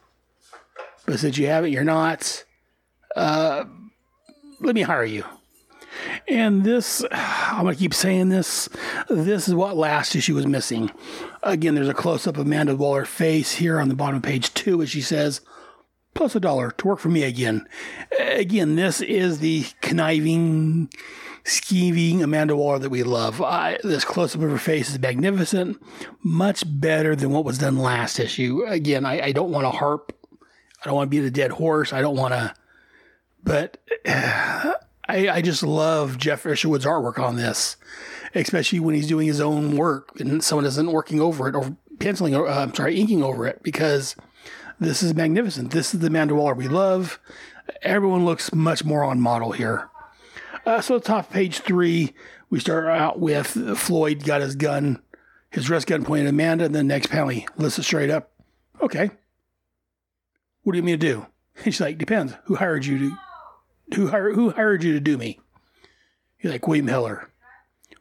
But 1.05 1.19
since 1.19 1.37
you 1.37 1.47
haven't, 1.47 1.71
you're 1.71 1.83
not. 1.83 2.43
Uh, 3.15 3.65
let 4.59 4.75
me 4.75 4.81
hire 4.81 5.05
you. 5.05 5.23
And 6.27 6.63
this, 6.63 7.03
I'm 7.11 7.63
going 7.63 7.75
to 7.75 7.79
keep 7.79 7.93
saying 7.93 8.29
this. 8.29 8.69
This 9.09 9.47
is 9.47 9.55
what 9.55 9.77
last 9.77 10.15
issue 10.15 10.35
was 10.35 10.47
missing. 10.47 10.91
Again, 11.41 11.75
there's 11.75 11.89
a 11.89 11.93
close 11.93 12.27
up 12.27 12.37
of 12.37 12.45
Amanda 12.45 12.75
Waller's 12.75 13.09
face 13.09 13.53
here 13.53 13.79
on 13.79 13.89
the 13.89 13.95
bottom 13.95 14.17
of 14.17 14.23
page 14.23 14.53
two 14.53 14.81
as 14.81 14.89
she 14.89 15.01
says, 15.01 15.41
plus 16.13 16.35
a 16.35 16.39
dollar 16.39 16.71
to 16.71 16.87
work 16.87 16.99
for 16.99 17.09
me 17.09 17.23
again. 17.23 17.67
Again, 18.19 18.75
this 18.75 19.01
is 19.01 19.39
the 19.39 19.65
conniving, 19.81 20.89
scheming 21.43 22.23
Amanda 22.23 22.55
Waller 22.55 22.79
that 22.79 22.89
we 22.89 23.03
love. 23.03 23.41
I, 23.41 23.77
this 23.83 24.05
close 24.05 24.35
up 24.35 24.41
of 24.41 24.51
her 24.51 24.57
face 24.57 24.89
is 24.89 24.99
magnificent, 24.99 25.81
much 26.21 26.63
better 26.65 27.15
than 27.15 27.31
what 27.31 27.45
was 27.45 27.57
done 27.57 27.77
last 27.77 28.19
issue. 28.19 28.63
Again, 28.67 29.05
I, 29.05 29.21
I 29.21 29.31
don't 29.31 29.51
want 29.51 29.65
to 29.65 29.71
harp, 29.71 30.15
I 30.81 30.85
don't 30.85 30.95
want 30.95 31.07
to 31.07 31.15
be 31.15 31.19
the 31.19 31.31
dead 31.31 31.51
horse. 31.51 31.93
I 31.93 32.01
don't 32.01 32.17
want 32.17 32.33
to, 32.33 32.53
but. 33.43 33.77
Uh, 34.05 34.73
I, 35.07 35.29
I 35.29 35.41
just 35.41 35.63
love 35.63 36.17
Geof 36.17 36.49
Isherwood's 36.49 36.85
artwork 36.85 37.19
on 37.19 37.35
this, 37.35 37.75
especially 38.33 38.79
when 38.79 38.95
he's 38.95 39.07
doing 39.07 39.27
his 39.27 39.41
own 39.41 39.75
work 39.75 40.19
and 40.19 40.43
someone 40.43 40.65
isn't 40.65 40.91
working 40.91 41.19
over 41.19 41.47
it 41.47 41.55
or 41.55 41.75
penciling, 41.99 42.35
or, 42.35 42.47
uh, 42.47 42.63
I'm 42.63 42.73
sorry, 42.73 42.99
inking 42.99 43.23
over 43.23 43.45
it 43.45 43.61
because 43.63 44.15
this 44.79 45.03
is 45.03 45.13
magnificent. 45.13 45.71
This 45.71 45.93
is 45.93 45.99
the 45.99 46.07
Amanda 46.07 46.35
Waller 46.35 46.53
we 46.53 46.67
love. 46.67 47.19
Everyone 47.81 48.25
looks 48.25 48.53
much 48.53 48.83
more 48.83 49.03
on 49.03 49.19
model 49.19 49.51
here. 49.51 49.89
Uh, 50.65 50.79
so, 50.79 50.97
top 50.99 51.29
page 51.31 51.59
three, 51.59 52.13
we 52.49 52.59
start 52.59 52.85
out 52.85 53.19
with 53.19 53.47
Floyd 53.77 54.23
got 54.23 54.41
his 54.41 54.55
gun, 54.55 55.01
his 55.49 55.69
rest 55.69 55.87
gun 55.87 56.05
pointed 56.05 56.27
at 56.27 56.29
Amanda, 56.29 56.65
and 56.65 56.75
then 56.75 56.87
next 56.87 57.07
panel 57.07 57.29
he 57.29 57.47
lists 57.57 57.79
it 57.79 57.83
straight 57.83 58.09
up. 58.09 58.31
Okay. 58.81 59.11
What 60.63 60.73
do 60.73 60.77
you 60.77 60.83
mean 60.83 60.99
to 60.99 61.07
do? 61.07 61.25
And 61.55 61.65
she's 61.65 61.81
like, 61.81 61.99
depends. 61.99 62.33
Who 62.45 62.55
hired 62.55 62.83
you 62.83 62.97
to 62.97 63.17
who 63.95 64.07
hired 64.07 64.35
who 64.35 64.51
hired 64.51 64.83
you 64.83 64.93
to 64.93 64.99
do 64.99 65.17
me? 65.17 65.39
He's 66.37 66.51
like 66.51 66.67
William 66.67 66.87
Heller, 66.87 67.29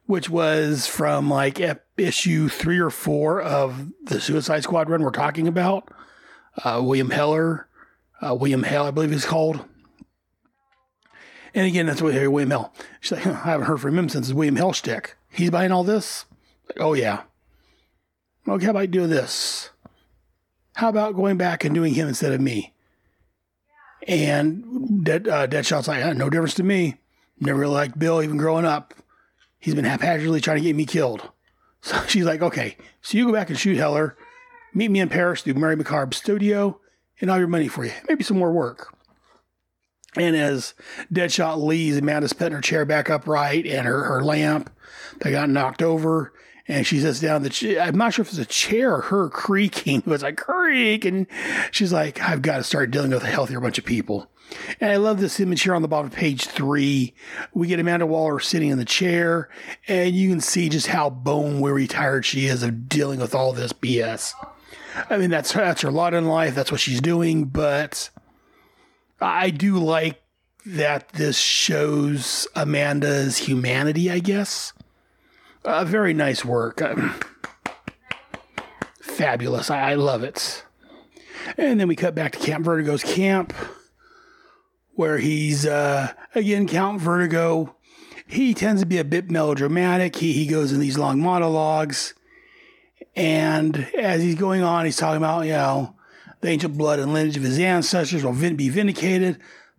which 0.06 0.28
was 0.28 0.86
from 0.86 1.30
like 1.30 1.60
issue 1.96 2.48
three 2.48 2.78
or 2.78 2.90
four 2.90 3.40
of 3.40 3.90
the 4.04 4.20
Suicide 4.20 4.62
Squad 4.62 4.90
run 4.90 5.02
we're 5.02 5.10
talking 5.10 5.46
about. 5.46 5.92
Uh, 6.64 6.80
William 6.82 7.10
Heller, 7.10 7.68
uh, 8.20 8.34
William 8.34 8.62
Hell, 8.62 8.86
I 8.86 8.90
believe 8.90 9.10
he's 9.10 9.24
called. 9.24 9.64
And 11.54 11.66
again, 11.66 11.86
that's 11.86 12.02
what 12.02 12.14
William 12.14 12.50
Hell. 12.50 12.72
She's 13.00 13.12
like, 13.12 13.26
I 13.26 13.32
haven't 13.32 13.66
heard 13.66 13.80
from 13.80 13.98
him 13.98 14.08
since 14.08 14.32
William 14.32 14.56
Hellstick. 14.56 15.12
He's 15.30 15.50
buying 15.50 15.72
all 15.72 15.84
this. 15.84 16.24
Like, 16.68 16.80
oh 16.80 16.94
yeah. 16.94 17.22
Okay, 18.48 18.64
how 18.64 18.70
about 18.72 18.90
doing 18.90 19.10
this? 19.10 19.70
How 20.74 20.88
about 20.88 21.14
going 21.14 21.36
back 21.36 21.64
and 21.64 21.74
doing 21.74 21.94
him 21.94 22.08
instead 22.08 22.32
of 22.32 22.40
me? 22.40 22.71
And 24.08 25.04
Dead, 25.04 25.28
uh, 25.28 25.46
Deadshot's 25.46 25.88
like, 25.88 26.16
no 26.16 26.28
difference 26.28 26.54
to 26.54 26.62
me. 26.62 26.96
Never 27.40 27.60
really 27.60 27.74
liked 27.74 27.98
Bill, 27.98 28.22
even 28.22 28.36
growing 28.36 28.64
up. 28.64 28.94
He's 29.58 29.74
been 29.74 29.84
haphazardly 29.84 30.40
trying 30.40 30.58
to 30.58 30.62
get 30.62 30.76
me 30.76 30.86
killed. 30.86 31.28
So 31.84 32.00
she's 32.06 32.24
like, 32.24 32.42
okay, 32.42 32.76
so 33.00 33.18
you 33.18 33.26
go 33.26 33.32
back 33.32 33.50
and 33.50 33.58
shoot 33.58 33.76
Heller. 33.76 34.16
Meet 34.72 34.92
me 34.92 35.00
in 35.00 35.08
Paris 35.08 35.42
through 35.42 35.54
Mary 35.54 35.74
McCabe's 35.74 36.16
studio 36.16 36.78
and 37.20 37.28
all 37.28 37.38
your 37.38 37.48
money 37.48 37.66
for 37.66 37.84
you. 37.84 37.90
Maybe 38.08 38.22
some 38.22 38.38
more 38.38 38.52
work. 38.52 38.96
And 40.16 40.36
as 40.36 40.74
Deadshot 41.12 41.56
leaves, 41.56 41.96
Amanda's 41.96 42.32
putting 42.32 42.52
her 42.52 42.60
chair 42.60 42.84
back 42.84 43.10
upright 43.10 43.66
and 43.66 43.84
her, 43.84 44.04
her 44.04 44.22
lamp 44.22 44.70
that 45.20 45.32
got 45.32 45.48
knocked 45.48 45.82
over. 45.82 46.32
And 46.68 46.86
she 46.86 47.00
sits 47.00 47.20
down. 47.20 47.42
The 47.42 47.50
ch- 47.50 47.76
I'm 47.76 47.96
not 47.96 48.14
sure 48.14 48.22
if 48.22 48.28
it's 48.28 48.38
a 48.38 48.44
chair 48.44 48.94
or 48.94 49.00
her 49.02 49.28
creaking. 49.30 49.98
It 49.98 50.06
was 50.06 50.22
like 50.22 50.36
creak, 50.36 51.04
and 51.04 51.26
she's 51.70 51.92
like, 51.92 52.20
"I've 52.20 52.42
got 52.42 52.58
to 52.58 52.64
start 52.64 52.90
dealing 52.90 53.10
with 53.10 53.24
a 53.24 53.28
healthier 53.28 53.60
bunch 53.60 53.78
of 53.78 53.84
people." 53.84 54.28
And 54.80 54.92
I 54.92 54.96
love 54.96 55.20
this 55.20 55.40
image 55.40 55.62
here 55.62 55.74
on 55.74 55.82
the 55.82 55.88
bottom 55.88 56.08
of 56.08 56.12
page 56.12 56.46
three. 56.46 57.14
We 57.54 57.66
get 57.68 57.80
Amanda 57.80 58.06
Waller 58.06 58.38
sitting 58.38 58.70
in 58.70 58.78
the 58.78 58.84
chair, 58.84 59.48
and 59.88 60.14
you 60.14 60.28
can 60.30 60.40
see 60.40 60.68
just 60.68 60.88
how 60.88 61.10
bone 61.10 61.60
weary 61.60 61.86
tired 61.86 62.24
she 62.24 62.46
is 62.46 62.62
of 62.62 62.88
dealing 62.88 63.18
with 63.18 63.34
all 63.34 63.52
this 63.52 63.72
BS. 63.72 64.34
I 65.08 65.16
mean, 65.16 65.30
that's 65.30 65.52
that's 65.52 65.82
her 65.82 65.90
lot 65.90 66.14
in 66.14 66.26
life. 66.26 66.54
That's 66.54 66.70
what 66.70 66.80
she's 66.80 67.00
doing. 67.00 67.46
But 67.46 68.10
I 69.20 69.50
do 69.50 69.78
like 69.78 70.22
that 70.66 71.08
this 71.10 71.38
shows 71.38 72.46
Amanda's 72.54 73.38
humanity. 73.38 74.10
I 74.10 74.18
guess 74.20 74.72
Uh, 75.64 75.84
very 75.84 76.12
nice 76.12 76.44
work. 76.44 76.82
Uh, 76.82 77.12
fabulous. 79.00 79.70
I, 79.70 79.92
I 79.92 79.94
love 79.94 80.24
it. 80.24 80.64
And 81.56 81.78
then 81.78 81.88
we 81.88 81.96
cut 81.96 82.14
back 82.14 82.32
to 82.32 82.38
Count 82.38 82.64
Vertigo's 82.64 83.04
camp, 83.04 83.52
where 84.94 85.18
he's 85.18 85.64
uh, 85.66 86.12
again 86.34 86.66
Count 86.66 87.00
Vertigo. 87.00 87.76
He 88.26 88.54
tends 88.54 88.82
to 88.82 88.86
be 88.86 88.98
a 88.98 89.04
bit 89.04 89.30
melodramatic. 89.30 90.16
He 90.16 90.32
he 90.32 90.46
goes 90.46 90.72
in 90.72 90.80
these 90.80 90.98
long 90.98 91.20
monologues, 91.20 92.14
and 93.14 93.88
as 93.96 94.22
he's 94.22 94.36
going 94.36 94.62
on, 94.62 94.84
he's 94.84 94.96
talking 94.96 95.18
about 95.18 95.46
you 95.46 95.52
know 95.52 95.94
the 96.40 96.48
ancient 96.48 96.76
blood 96.76 96.98
and 96.98 97.12
lineage 97.12 97.36
of 97.36 97.42
his 97.42 97.58
ancestors 97.58 98.24
will 98.24 98.32
be 98.32 98.68
vindicated. 98.68 99.38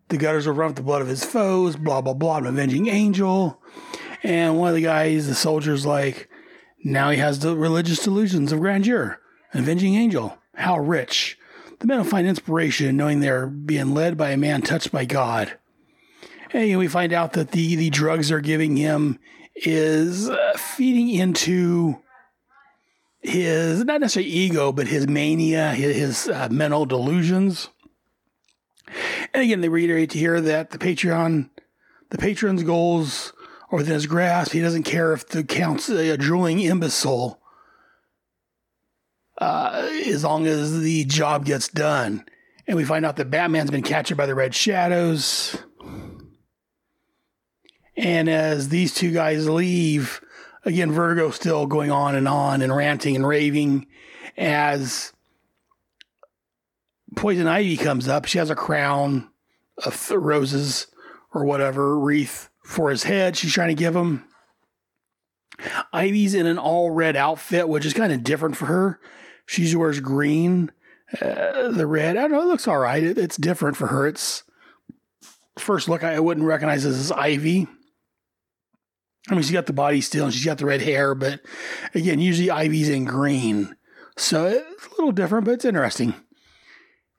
The 0.09 0.17
gutters 0.17 0.47
will 0.47 0.53
run 0.53 0.69
with 0.69 0.77
the 0.77 0.83
blood 0.83 1.01
of 1.01 1.07
his 1.07 1.25
foes. 1.25 1.75
Blah 1.75 2.01
blah 2.01 2.13
blah. 2.13 2.37
An 2.37 2.45
avenging 2.45 2.87
angel. 2.87 3.61
And 4.23 4.57
one 4.57 4.69
of 4.69 4.75
the 4.75 4.81
guys, 4.81 5.27
the 5.27 5.35
soldier's 5.35 5.85
like, 5.85 6.29
now 6.83 7.09
he 7.09 7.17
has 7.17 7.39
the 7.39 7.55
religious 7.55 8.03
delusions 8.03 8.51
of 8.51 8.59
grandeur. 8.59 9.19
An 9.51 9.59
avenging 9.59 9.95
angel. 9.95 10.37
How 10.55 10.79
rich. 10.79 11.37
The 11.79 11.87
men 11.87 11.97
will 11.97 12.05
find 12.05 12.25
inspiration 12.25 12.87
in 12.87 12.97
knowing 12.97 13.19
they're 13.19 13.47
being 13.47 13.93
led 13.93 14.17
by 14.17 14.31
a 14.31 14.37
man 14.37 14.61
touched 14.61 14.91
by 14.91 15.05
God. 15.05 15.57
And 16.53 16.79
we 16.79 16.87
find 16.87 17.11
out 17.11 17.33
that 17.33 17.51
the, 17.51 17.75
the 17.75 17.89
drugs 17.89 18.29
they're 18.29 18.39
giving 18.39 18.77
him 18.77 19.19
is 19.55 20.29
uh, 20.29 20.53
feeding 20.57 21.09
into 21.09 21.99
his, 23.21 23.83
not 23.83 24.01
necessarily 24.01 24.31
ego, 24.31 24.71
but 24.71 24.87
his 24.87 25.07
mania, 25.07 25.71
his, 25.71 25.95
his 25.95 26.29
uh, 26.29 26.47
mental 26.51 26.85
delusions. 26.85 27.69
And 29.33 29.43
again, 29.43 29.61
they 29.61 29.69
reiterate 29.69 30.13
here 30.13 30.39
that 30.41 30.71
the 30.71 30.77
Patreon, 30.77 31.49
the 32.11 32.17
patron's 32.17 32.63
goals 32.63 33.32
are 33.73 33.77
within 33.77 33.95
his 33.95 34.05
grasp. 34.05 34.51
He 34.51 34.61
doesn't 34.61 34.83
care 34.83 35.13
if 35.13 35.27
the 35.27 35.43
count's 35.43 35.89
a 35.89 36.15
drooling 36.15 36.59
imbecile 36.59 37.41
uh, 39.39 39.89
as 40.05 40.23
long 40.23 40.45
as 40.45 40.79
the 40.81 41.05
job 41.05 41.45
gets 41.45 41.67
done. 41.67 42.23
And 42.67 42.77
we 42.77 42.85
find 42.85 43.03
out 43.05 43.17
that 43.17 43.31
Batman's 43.31 43.71
been 43.71 43.81
captured 43.81 44.15
by 44.15 44.27
the 44.27 44.35
Red 44.35 44.53
Shadows. 44.53 45.57
And 47.97 48.29
as 48.29 48.69
these 48.69 48.93
two 48.93 49.11
guys 49.11 49.49
leave, 49.49 50.21
again, 50.63 50.91
Vertigo 50.91 51.31
still 51.31 51.65
going 51.65 51.91
on 51.91 52.15
and 52.15 52.27
on 52.27 52.61
and 52.61 52.75
ranting 52.75 53.15
and 53.15 53.27
raving 53.27 53.87
as 54.37 55.13
Poison 57.15 57.47
Ivy 57.47 57.77
comes 57.77 58.07
up. 58.07 58.25
She 58.25 58.37
has 58.37 58.49
a 58.49 58.55
crown 58.55 59.29
of 59.83 60.11
roses 60.11 60.87
or 61.33 61.45
whatever 61.45 61.97
wreath 61.97 62.49
for 62.63 62.89
his 62.89 63.03
head. 63.03 63.35
She's 63.35 63.53
trying 63.53 63.69
to 63.69 63.75
give 63.75 63.95
him. 63.95 64.25
Ivy's 65.91 66.33
in 66.33 66.45
an 66.45 66.57
all 66.57 66.91
red 66.91 67.15
outfit, 67.15 67.69
which 67.69 67.85
is 67.85 67.93
kind 67.93 68.11
of 68.11 68.23
different 68.23 68.57
for 68.57 68.65
her. 68.65 68.99
She 69.45 69.75
wears 69.75 69.99
green. 69.99 70.71
Uh, 71.21 71.69
the 71.69 71.85
red, 71.85 72.17
I 72.17 72.21
don't 72.21 72.31
know, 72.31 72.41
it 72.41 72.47
looks 72.47 72.67
all 72.67 72.79
right. 72.79 73.03
It, 73.03 73.17
it's 73.17 73.37
different 73.37 73.77
for 73.77 73.87
her. 73.87 74.07
It's 74.07 74.43
first 75.59 75.87
look, 75.87 76.03
I 76.03 76.19
wouldn't 76.19 76.45
recognize 76.45 76.83
this 76.83 76.95
as 76.95 77.11
Ivy. 77.11 77.67
I 79.29 79.33
mean, 79.33 79.43
she's 79.43 79.51
got 79.51 79.67
the 79.67 79.73
body 79.73 80.01
still 80.01 80.25
and 80.25 80.33
she's 80.33 80.45
got 80.45 80.57
the 80.57 80.65
red 80.65 80.81
hair, 80.81 81.15
but 81.15 81.39
again, 81.93 82.19
usually 82.19 82.49
Ivy's 82.49 82.89
in 82.89 83.05
green. 83.05 83.75
So 84.17 84.47
it's 84.47 84.87
a 84.87 84.89
little 84.91 85.11
different, 85.11 85.45
but 85.45 85.53
it's 85.53 85.65
interesting. 85.65 86.13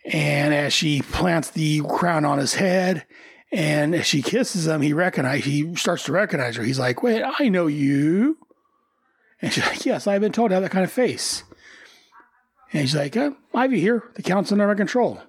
And 0.05 0.53
as 0.53 0.73
she 0.73 1.01
plants 1.01 1.51
the 1.51 1.81
crown 1.83 2.25
on 2.25 2.39
his 2.39 2.55
head 2.55 3.07
and 3.55 3.95
as 3.95 4.05
she 4.05 4.21
kisses 4.21 4.67
him, 4.67 4.81
he 4.81 4.93
recognize 4.93 5.45
he 5.45 5.77
starts 5.77 6.03
to 6.05 6.13
recognize 6.13 6.57
her. 6.57 6.65
He's 6.65 6.81
like, 6.81 7.05
Wait, 7.05 7.23
I 7.23 7.49
know 7.49 7.69
you. 7.69 8.37
And 9.41 9.53
she's 9.53 9.65
like, 9.65 9.87
Yes, 9.87 10.09
I've 10.09 10.21
been 10.21 10.33
told 10.33 10.51
to 10.51 10.57
have 10.57 10.65
that 10.65 10.73
kind 10.73 10.85
of 10.85 10.91
face. 10.91 11.45
And 12.73 12.81
he's 12.81 12.97
like, 12.97 13.17
Ivy 13.55 13.79
here. 13.79 14.03
The 14.17 14.23
count's 14.23 14.51
under 14.51 14.67
my 14.67 14.75
control. 14.75 15.23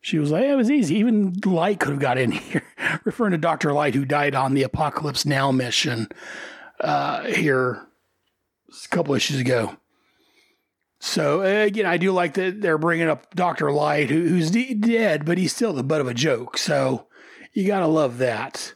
She 0.00 0.18
was 0.18 0.32
like, 0.32 0.44
it 0.44 0.56
was 0.56 0.70
easy. 0.70 0.96
Even 0.96 1.34
Light 1.44 1.78
could 1.78 1.90
have 1.90 2.00
got 2.00 2.18
in 2.18 2.32
here. 2.32 2.64
Referring 3.04 3.32
to 3.32 3.38
Dr. 3.38 3.72
Light, 3.72 3.94
who 3.94 4.04
died 4.04 4.34
on 4.34 4.54
the 4.54 4.64
Apocalypse 4.64 5.24
Now 5.24 5.52
mission 5.52 6.08
uh, 6.80 7.24
here 7.24 7.86
a 8.68 8.88
couple 8.88 9.14
issues 9.14 9.38
ago. 9.38 9.76
So, 11.00 11.42
again, 11.42 11.86
I 11.86 11.96
do 11.96 12.10
like 12.10 12.34
that 12.34 12.60
they're 12.60 12.78
bringing 12.78 13.08
up 13.08 13.32
Dr. 13.34 13.70
Light, 13.70 14.10
who, 14.10 14.26
who's 14.26 14.50
de- 14.50 14.74
dead, 14.74 15.24
but 15.24 15.38
he's 15.38 15.54
still 15.54 15.72
the 15.72 15.84
butt 15.84 16.00
of 16.00 16.08
a 16.08 16.14
joke. 16.14 16.58
So, 16.58 17.06
you 17.58 17.66
got 17.66 17.80
to 17.80 17.88
love 17.88 18.18
that. 18.18 18.74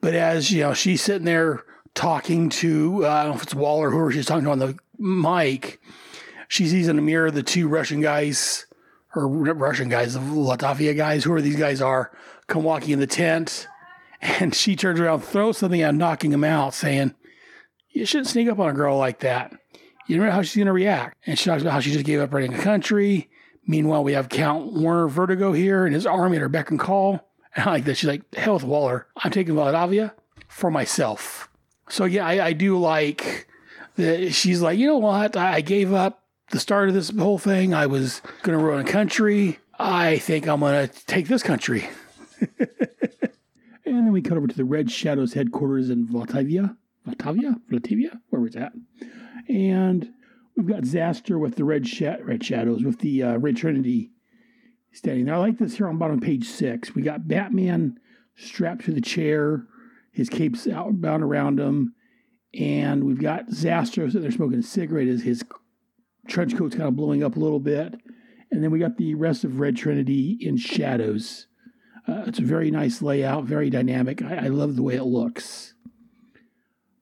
But 0.00 0.14
as, 0.14 0.50
you 0.50 0.62
know, 0.62 0.74
she's 0.74 1.02
sitting 1.02 1.24
there 1.24 1.62
talking 1.94 2.48
to, 2.48 3.06
uh, 3.06 3.08
I 3.08 3.22
don't 3.22 3.30
know 3.30 3.36
if 3.36 3.44
it's 3.44 3.54
Waller, 3.54 3.90
whoever 3.90 4.10
she's 4.10 4.26
talking 4.26 4.44
to 4.44 4.50
on 4.50 4.58
the 4.58 4.76
mic, 4.98 5.80
she 6.48 6.66
sees 6.66 6.88
in 6.88 6.96
the 6.96 7.02
mirror 7.02 7.30
the 7.30 7.44
two 7.44 7.68
Russian 7.68 8.00
guys, 8.00 8.66
or 9.14 9.28
Russian 9.28 9.88
guys, 9.88 10.14
the 10.14 10.20
Latvia 10.20 10.96
guys, 10.96 11.22
whoever 11.22 11.40
these 11.40 11.54
guys 11.54 11.80
are, 11.80 12.10
come 12.48 12.64
walking 12.64 12.90
in 12.90 12.98
the 12.98 13.06
tent. 13.06 13.68
And 14.20 14.52
she 14.52 14.74
turns 14.74 14.98
around, 14.98 15.20
throws 15.20 15.58
something 15.58 15.82
out, 15.82 15.94
knocking 15.94 16.32
him 16.32 16.44
out, 16.44 16.74
saying, 16.74 17.14
You 17.90 18.04
shouldn't 18.04 18.28
sneak 18.28 18.48
up 18.48 18.58
on 18.58 18.70
a 18.70 18.72
girl 18.72 18.96
like 18.98 19.20
that. 19.20 19.52
You 20.08 20.16
don't 20.16 20.26
know 20.26 20.32
how 20.32 20.42
she's 20.42 20.56
going 20.56 20.66
to 20.66 20.72
react. 20.72 21.16
And 21.26 21.38
she 21.38 21.50
talks 21.50 21.62
about 21.62 21.72
how 21.72 21.80
she 21.80 21.92
just 21.92 22.04
gave 22.04 22.20
up 22.20 22.34
running 22.34 22.52
the 22.52 22.58
country. 22.58 23.30
Meanwhile, 23.66 24.04
we 24.04 24.12
have 24.12 24.28
Count 24.28 24.72
Werner 24.72 25.08
Vertigo 25.08 25.52
here 25.52 25.86
and 25.86 25.94
his 25.94 26.06
army 26.06 26.36
at 26.36 26.42
her 26.42 26.48
beck 26.48 26.70
and 26.70 26.80
call. 26.80 27.28
And 27.54 27.66
I 27.68 27.70
like 27.72 27.84
this. 27.84 27.98
She's 27.98 28.08
like, 28.08 28.34
hell 28.34 28.54
with 28.54 28.64
Waller. 28.64 29.06
I'm 29.16 29.30
taking 29.30 29.54
Valdavia 29.54 30.12
for 30.48 30.70
myself. 30.70 31.48
So, 31.88 32.04
yeah, 32.04 32.26
I, 32.26 32.46
I 32.46 32.52
do 32.52 32.78
like 32.78 33.46
that 33.96 34.32
she's 34.32 34.62
like, 34.62 34.78
you 34.78 34.86
know 34.86 34.98
what? 34.98 35.36
I 35.36 35.60
gave 35.60 35.92
up 35.92 36.22
the 36.50 36.60
start 36.60 36.88
of 36.88 36.94
this 36.94 37.10
whole 37.10 37.38
thing. 37.38 37.74
I 37.74 37.86
was 37.86 38.22
going 38.42 38.58
to 38.58 38.64
run 38.64 38.80
a 38.80 38.90
country. 38.90 39.58
I 39.78 40.18
think 40.18 40.46
I'm 40.48 40.60
going 40.60 40.88
to 40.88 41.06
take 41.06 41.28
this 41.28 41.42
country. 41.42 41.88
and 42.58 42.58
then 43.84 44.12
we 44.12 44.22
cut 44.22 44.38
over 44.38 44.46
to 44.46 44.56
the 44.56 44.64
Red 44.64 44.90
Shadows 44.90 45.34
headquarters 45.34 45.90
in 45.90 46.06
Vatavia. 46.06 46.76
Vatavia? 47.06 47.60
Vatavia? 47.70 48.20
Where 48.30 48.40
was 48.40 48.54
that? 48.54 48.72
And 49.48 50.12
we've 50.56 50.66
got 50.66 50.84
Zaster 50.84 51.38
with 51.38 51.56
the 51.56 51.64
Red, 51.64 51.86
Sh- 51.86 52.02
Red 52.22 52.44
Shadows, 52.44 52.84
with 52.84 53.00
the 53.00 53.22
uh, 53.22 53.36
Red 53.38 53.56
Trinity 53.56 54.10
standing 54.92 55.26
there. 55.26 55.34
I 55.34 55.38
like 55.38 55.58
this 55.58 55.76
here 55.76 55.88
on 55.88 55.98
bottom 55.98 56.20
page 56.20 56.48
six. 56.48 56.94
We 56.94 57.02
got 57.02 57.28
Batman 57.28 57.98
strapped 58.36 58.84
to 58.84 58.92
the 58.92 59.00
chair, 59.00 59.66
his 60.12 60.28
cape's 60.28 60.66
out 60.68 61.00
bound 61.00 61.22
around 61.22 61.58
him. 61.58 61.94
And 62.54 63.04
we've 63.04 63.20
got 63.20 63.50
Zaster 63.50 64.06
sitting 64.08 64.22
there 64.22 64.30
smoking 64.30 64.58
a 64.58 64.62
cigarette 64.62 65.08
as 65.08 65.22
his 65.22 65.42
trench 66.28 66.56
coat's 66.56 66.76
kind 66.76 66.88
of 66.88 66.96
blowing 66.96 67.24
up 67.24 67.36
a 67.36 67.40
little 67.40 67.60
bit. 67.60 67.94
And 68.50 68.62
then 68.62 68.70
we 68.70 68.78
got 68.78 68.98
the 68.98 69.14
rest 69.14 69.44
of 69.44 69.58
Red 69.58 69.76
Trinity 69.76 70.36
in 70.40 70.58
shadows. 70.58 71.46
Uh, 72.06 72.24
it's 72.26 72.38
a 72.38 72.42
very 72.42 72.70
nice 72.70 73.00
layout, 73.00 73.44
very 73.44 73.70
dynamic. 73.70 74.20
I, 74.22 74.46
I, 74.46 74.48
love 74.48 74.76
the 74.76 74.82
way 74.82 74.96
it 74.96 75.04
looks. 75.04 75.72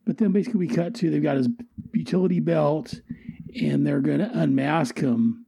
But 0.06 0.18
then 0.18 0.30
basically 0.30 0.58
we 0.58 0.68
cut 0.68 0.94
to 0.96 1.10
they've 1.10 1.22
got 1.22 1.38
his 1.38 1.48
utility 1.92 2.38
belt 2.38 3.00
and 3.54 3.86
they're 3.86 4.00
going 4.00 4.18
to 4.18 4.30
unmask 4.38 4.98
him. 4.98 5.46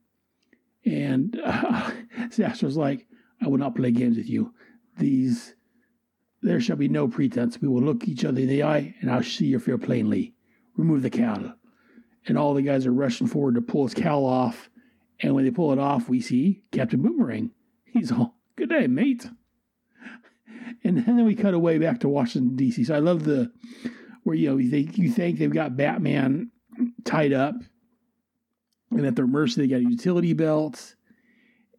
And 0.84 1.38
uh, 1.44 1.90
Zaster's 2.30 2.76
like, 2.76 3.06
I 3.40 3.48
will 3.48 3.58
not 3.58 3.74
play 3.74 3.90
games 3.90 4.16
with 4.16 4.28
you. 4.28 4.54
These, 4.98 5.54
there 6.42 6.60
shall 6.60 6.76
be 6.76 6.88
no 6.88 7.08
pretense. 7.08 7.60
We 7.60 7.68
will 7.68 7.82
look 7.82 8.06
each 8.06 8.24
other 8.24 8.40
in 8.40 8.48
the 8.48 8.62
eye 8.62 8.94
and 9.00 9.10
I'll 9.10 9.22
see 9.22 9.46
your 9.46 9.60
fear 9.60 9.78
plainly. 9.78 10.34
Remove 10.76 11.02
the 11.02 11.10
cowl 11.10 11.54
and 12.26 12.38
all 12.38 12.54
the 12.54 12.62
guys 12.62 12.86
are 12.86 12.92
rushing 12.92 13.26
forward 13.26 13.56
to 13.56 13.60
pull 13.60 13.84
his 13.84 13.94
cowl 13.94 14.24
off. 14.24 14.70
And 15.20 15.34
when 15.34 15.44
they 15.44 15.50
pull 15.50 15.72
it 15.72 15.78
off, 15.78 16.08
we 16.08 16.20
see 16.20 16.62
Captain 16.72 17.00
Boomerang. 17.00 17.50
He's 17.84 18.10
all, 18.10 18.36
good 18.56 18.70
day, 18.70 18.86
mate. 18.86 19.28
And 20.84 20.98
then 20.98 21.24
we 21.24 21.36
cut 21.36 21.54
away 21.54 21.78
back 21.78 22.00
to 22.00 22.08
Washington, 22.08 22.56
D.C. 22.56 22.84
So 22.84 22.94
I 22.94 22.98
love 22.98 23.22
the, 23.22 23.52
where, 24.24 24.34
you 24.34 24.50
know, 24.50 24.56
you 24.56 24.68
think, 24.68 24.98
you 24.98 25.12
think 25.12 25.38
they've 25.38 25.52
got 25.52 25.76
Batman 25.76 26.50
tied 27.04 27.32
up 27.32 27.54
and 28.96 29.06
at 29.06 29.16
their 29.16 29.26
mercy, 29.26 29.60
they 29.60 29.68
got 29.68 29.80
a 29.80 29.90
utility 29.90 30.32
belt. 30.32 30.94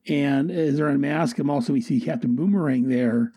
And 0.07 0.51
as 0.51 0.77
they're 0.77 0.89
unmasked 0.89 1.39
him, 1.39 1.49
also 1.49 1.73
we 1.73 1.81
see 1.81 2.01
Captain 2.01 2.35
Boomerang 2.35 2.89
there. 2.89 3.31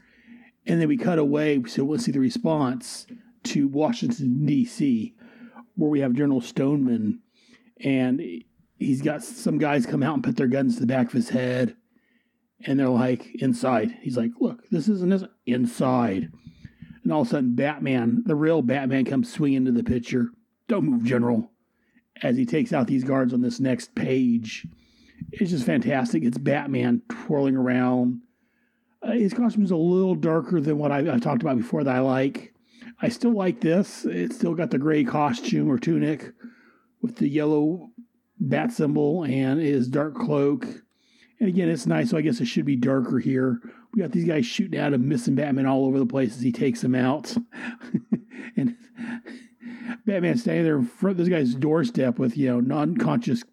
And 0.66 0.80
then 0.80 0.88
we 0.88 0.96
cut 0.96 1.18
away, 1.18 1.62
so 1.66 1.84
we'll 1.84 1.98
see 1.98 2.10
the 2.10 2.18
response 2.18 3.06
to 3.44 3.68
Washington, 3.68 4.44
D.C 4.44 5.14
where 5.76 5.90
we 5.90 6.00
have 6.00 6.14
General 6.14 6.40
Stoneman, 6.40 7.20
and 7.80 8.20
he's 8.78 9.02
got 9.02 9.22
some 9.22 9.58
guys 9.58 9.86
come 9.86 10.02
out 10.02 10.14
and 10.14 10.24
put 10.24 10.36
their 10.36 10.48
guns 10.48 10.74
to 10.74 10.80
the 10.80 10.86
back 10.86 11.06
of 11.06 11.12
his 11.12 11.28
head, 11.28 11.76
and 12.64 12.80
they're 12.80 12.88
like, 12.88 13.34
inside. 13.36 13.96
He's 14.00 14.16
like, 14.16 14.32
look, 14.40 14.68
this 14.70 14.88
isn't 14.88 15.10
this 15.10 15.24
inside. 15.44 16.32
And 17.04 17.12
all 17.12 17.20
of 17.20 17.28
a 17.28 17.30
sudden, 17.30 17.54
Batman, 17.54 18.24
the 18.26 18.34
real 18.34 18.62
Batman, 18.62 19.04
comes 19.04 19.32
swinging 19.32 19.58
into 19.58 19.72
the 19.72 19.84
picture. 19.84 20.30
Don't 20.66 20.86
move, 20.86 21.04
General. 21.04 21.50
As 22.22 22.36
he 22.36 22.46
takes 22.46 22.72
out 22.72 22.86
these 22.86 23.04
guards 23.04 23.32
on 23.32 23.42
this 23.42 23.60
next 23.60 23.94
page. 23.94 24.66
It's 25.32 25.50
just 25.50 25.66
fantastic. 25.66 26.22
It's 26.22 26.38
Batman 26.38 27.02
twirling 27.08 27.56
around. 27.56 28.20
Uh, 29.02 29.12
his 29.12 29.34
costume 29.34 29.64
is 29.64 29.70
a 29.70 29.76
little 29.76 30.14
darker 30.14 30.60
than 30.60 30.78
what 30.78 30.92
I, 30.92 31.14
I 31.14 31.18
talked 31.18 31.42
about 31.42 31.58
before 31.58 31.84
that 31.84 31.96
I 31.96 32.00
like. 32.00 32.54
I 33.00 33.08
still 33.08 33.32
like 33.32 33.60
this. 33.60 34.04
It's 34.06 34.36
still 34.36 34.54
got 34.54 34.70
the 34.70 34.78
gray 34.78 35.04
costume 35.04 35.70
or 35.70 35.78
tunic 35.78 36.32
with 37.02 37.16
the 37.16 37.28
yellow 37.28 37.90
bat 38.38 38.72
symbol 38.72 39.24
and 39.24 39.60
his 39.60 39.88
dark 39.88 40.14
cloak. 40.14 40.66
And 41.38 41.48
again, 41.48 41.68
it's 41.68 41.86
nice, 41.86 42.10
so 42.10 42.16
I 42.16 42.22
guess 42.22 42.40
it 42.40 42.46
should 42.46 42.64
be 42.64 42.76
darker 42.76 43.18
here. 43.18 43.60
We 43.92 44.00
got 44.00 44.12
these 44.12 44.26
guys 44.26 44.46
shooting 44.46 44.80
at 44.80 44.94
him, 44.94 45.08
missing 45.08 45.34
Batman 45.34 45.66
all 45.66 45.84
over 45.84 45.98
the 45.98 46.06
place 46.06 46.34
as 46.36 46.42
he 46.42 46.52
takes 46.52 46.80
them 46.80 46.94
out. 46.94 47.36
and 48.56 48.76
Batman 50.05 50.39
standing 50.39 50.64
there 50.64 50.76
in 50.76 50.87
front 50.87 51.12
of 51.12 51.16
this 51.18 51.28
guy's 51.28 51.55
doorstep 51.55 52.18
with, 52.18 52.37
you 52.37 52.49
know, 52.49 52.61
non 52.61 52.97
conscious 52.97 53.45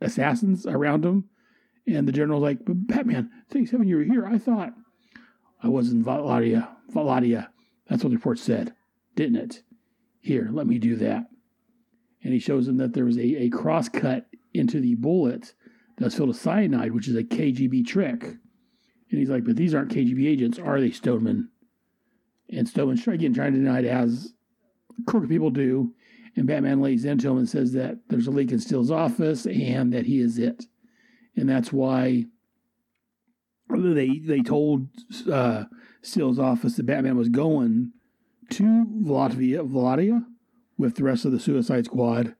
assassins 0.00 0.66
around 0.66 1.04
him. 1.04 1.28
And 1.86 2.06
the 2.06 2.12
general's 2.12 2.42
like, 2.42 2.64
but 2.64 2.86
Batman, 2.86 3.30
thanks 3.50 3.70
heaven 3.70 3.88
you 3.88 3.96
were 3.96 4.04
here. 4.04 4.26
I 4.26 4.38
thought 4.38 4.72
I 5.62 5.68
was 5.68 5.90
in 5.90 6.04
Valadia. 6.04 6.68
Valadia. 6.92 7.48
That's 7.88 8.04
what 8.04 8.10
the 8.10 8.16
report 8.16 8.38
said, 8.38 8.74
didn't 9.16 9.36
it? 9.36 9.62
Here, 10.20 10.48
let 10.52 10.66
me 10.66 10.78
do 10.78 10.96
that. 10.96 11.26
And 12.22 12.32
he 12.32 12.38
shows 12.38 12.68
him 12.68 12.76
that 12.76 12.92
there 12.92 13.04
was 13.04 13.18
a, 13.18 13.42
a 13.42 13.48
cross 13.48 13.88
cut 13.88 14.26
into 14.54 14.80
the 14.80 14.94
bullet 14.94 15.54
that's 15.98 16.14
filled 16.14 16.28
with 16.28 16.38
cyanide, 16.38 16.92
which 16.92 17.08
is 17.08 17.16
a 17.16 17.24
KGB 17.24 17.86
trick. 17.86 18.22
And 18.22 19.18
he's 19.18 19.28
like, 19.28 19.44
but 19.44 19.56
these 19.56 19.74
aren't 19.74 19.92
KGB 19.92 20.26
agents, 20.26 20.58
are 20.58 20.80
they, 20.80 20.90
Stoneman? 20.90 21.50
And 22.48 22.68
Stoneman's 22.68 23.06
again 23.06 23.34
trying 23.34 23.52
to 23.52 23.58
deny 23.58 23.80
it 23.80 23.84
as 23.86 24.32
crooked 25.06 25.28
people 25.28 25.50
do. 25.50 25.94
And 26.34 26.46
Batman 26.46 26.80
lays 26.80 27.04
into 27.04 27.30
him 27.30 27.38
and 27.38 27.48
says 27.48 27.72
that 27.72 27.98
there's 28.08 28.26
a 28.26 28.30
leak 28.30 28.52
in 28.52 28.58
Steele's 28.58 28.90
office 28.90 29.46
and 29.46 29.92
that 29.92 30.06
he 30.06 30.18
is 30.20 30.38
it. 30.38 30.64
And 31.36 31.48
that's 31.48 31.72
why 31.72 32.24
they 33.68 34.18
they 34.18 34.40
told 34.40 34.88
uh, 35.30 35.64
Steele's 36.02 36.38
office 36.38 36.76
that 36.76 36.86
Batman 36.86 37.16
was 37.16 37.28
going 37.28 37.92
to 38.50 38.86
Latvia, 39.02 39.68
Valadia 39.68 40.24
with 40.76 40.96
the 40.96 41.04
rest 41.04 41.24
of 41.24 41.32
the 41.32 41.40
Suicide 41.40 41.86
Squad, 41.86 42.34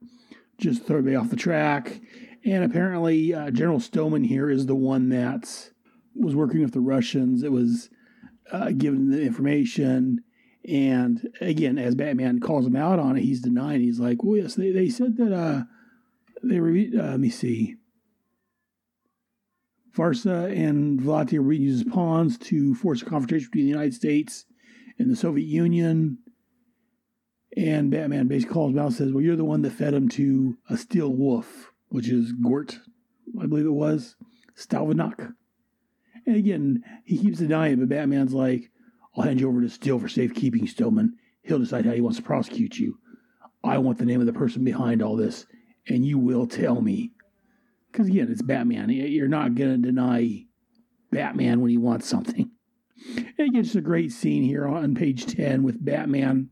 just 0.59 0.85
throw 0.85 1.01
me 1.01 1.15
off 1.15 1.31
the 1.31 1.37
track. 1.37 2.01
And 2.45 2.65
apparently, 2.65 3.33
uh, 3.33 3.51
General 3.51 3.81
Stoneman 3.81 4.25
here 4.25 4.51
is 4.51 4.67
the 4.67 4.75
one 4.75 5.11
that 5.11 5.71
was 6.15 6.35
working 6.35 6.61
with 6.61 6.73
the 6.73 6.81
Russians. 6.81 7.43
It 7.43 7.53
was 7.53 7.89
uh, 8.51 8.71
given 8.71 9.11
the 9.11 9.23
information. 9.23 10.25
And 10.69 11.29
again, 11.41 11.79
as 11.79 11.95
Batman 11.95 12.41
calls 12.41 12.67
him 12.67 12.77
out 12.77 12.99
on 12.99 13.17
it, 13.17 13.23
he's 13.23 13.41
denying. 13.41 13.81
He's 13.81 13.99
like, 13.99 14.23
well, 14.23 14.37
yes, 14.37 14.55
they, 14.55 14.71
they 14.71 14.89
said 14.89 15.17
that 15.17 15.33
uh, 15.33 15.63
they 16.43 16.61
were, 16.61 16.71
uh, 16.71 17.11
let 17.11 17.21
me 17.21 17.31
see. 17.31 17.77
Varsa 19.97 20.51
and 20.57 21.01
Vlatia 21.01 21.45
were 21.45 21.53
used 21.53 21.87
as 21.87 21.93
pawns 21.93 22.39
to 22.39 22.75
force 22.75 23.03
a 23.03 23.05
confrontation 23.05 23.49
between 23.51 23.65
the 23.65 23.71
United 23.71 23.95
States 23.95 24.47
and 24.99 25.11
the 25.11 25.17
Soviet 25.17 25.47
Union. 25.47 26.19
And 27.57 27.91
Batman 27.91 28.29
basically 28.29 28.55
calls 28.55 28.73
him 28.73 28.79
out 28.79 28.87
and 28.87 28.95
says, 28.95 29.13
Well, 29.13 29.23
you're 29.23 29.37
the 29.37 29.45
one 29.45 29.63
that 29.63 29.73
fed 29.73 29.93
him 29.93 30.09
to 30.11 30.57
a 30.71 30.79
steel 30.79 31.13
wolf, 31.13 31.73
which 31.89 32.09
is 32.09 32.33
Gort, 32.33 32.79
I 33.39 33.47
believe 33.47 33.67
it 33.67 33.71
was, 33.71 34.17
Stalvanak. 34.57 35.35
And 36.25 36.37
again, 36.37 36.83
he 37.05 37.19
keeps 37.19 37.39
denying 37.39 37.81
but 37.81 37.91
Batman's 37.91 38.33
like, 38.33 38.71
I'll 39.17 39.25
hand 39.25 39.41
you 39.41 39.49
over 39.49 39.61
to 39.61 39.69
Steele 39.69 39.99
for 39.99 40.09
safekeeping, 40.09 40.67
Stillman. 40.67 41.15
He'll 41.43 41.59
decide 41.59 41.85
how 41.85 41.93
he 41.93 42.01
wants 42.01 42.19
to 42.19 42.25
prosecute 42.25 42.79
you. 42.79 42.99
I 43.65 43.79
want 43.79 43.99
the 43.99 44.07
name 44.07 44.21
of 44.21 44.27
the 44.27 44.33
person 44.33 44.65
behind 44.65 45.03
all 45.03 45.17
this, 45.17 45.47
and 45.89 46.05
you 46.05 46.19
will 46.19 46.47
tell 46.47 46.81
me. 46.81 47.13
Because 47.91 48.09
again, 48.09 48.29
it's 48.31 48.43
Batman. 48.43 48.89
You're 48.91 49.29
not 49.29 49.55
going 49.55 49.71
to 49.71 49.87
deny 49.87 50.47
Batman 51.11 51.61
when 51.61 51.71
he 51.71 51.77
wants 51.77 52.09
something. 52.09 52.51
It 53.37 53.53
gets 53.53 53.75
a 53.75 53.81
great 53.81 54.13
scene 54.13 54.45
here 54.45 54.67
on 54.67 54.95
page 54.95 55.27
10 55.27 55.63
with 55.63 55.85
Batman. 55.85 56.51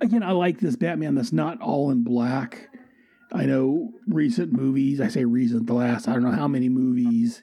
Again, 0.00 0.22
I 0.22 0.30
like 0.32 0.60
this 0.60 0.76
Batman 0.76 1.14
that's 1.14 1.32
not 1.32 1.60
all 1.60 1.90
in 1.90 2.04
black. 2.04 2.68
I 3.32 3.44
know 3.44 3.90
recent 4.06 4.52
movies, 4.52 5.00
I 5.00 5.08
say 5.08 5.24
recent, 5.24 5.66
the 5.66 5.74
last, 5.74 6.08
I 6.08 6.12
don't 6.14 6.22
know 6.22 6.30
how 6.30 6.48
many 6.48 6.68
movies 6.68 7.42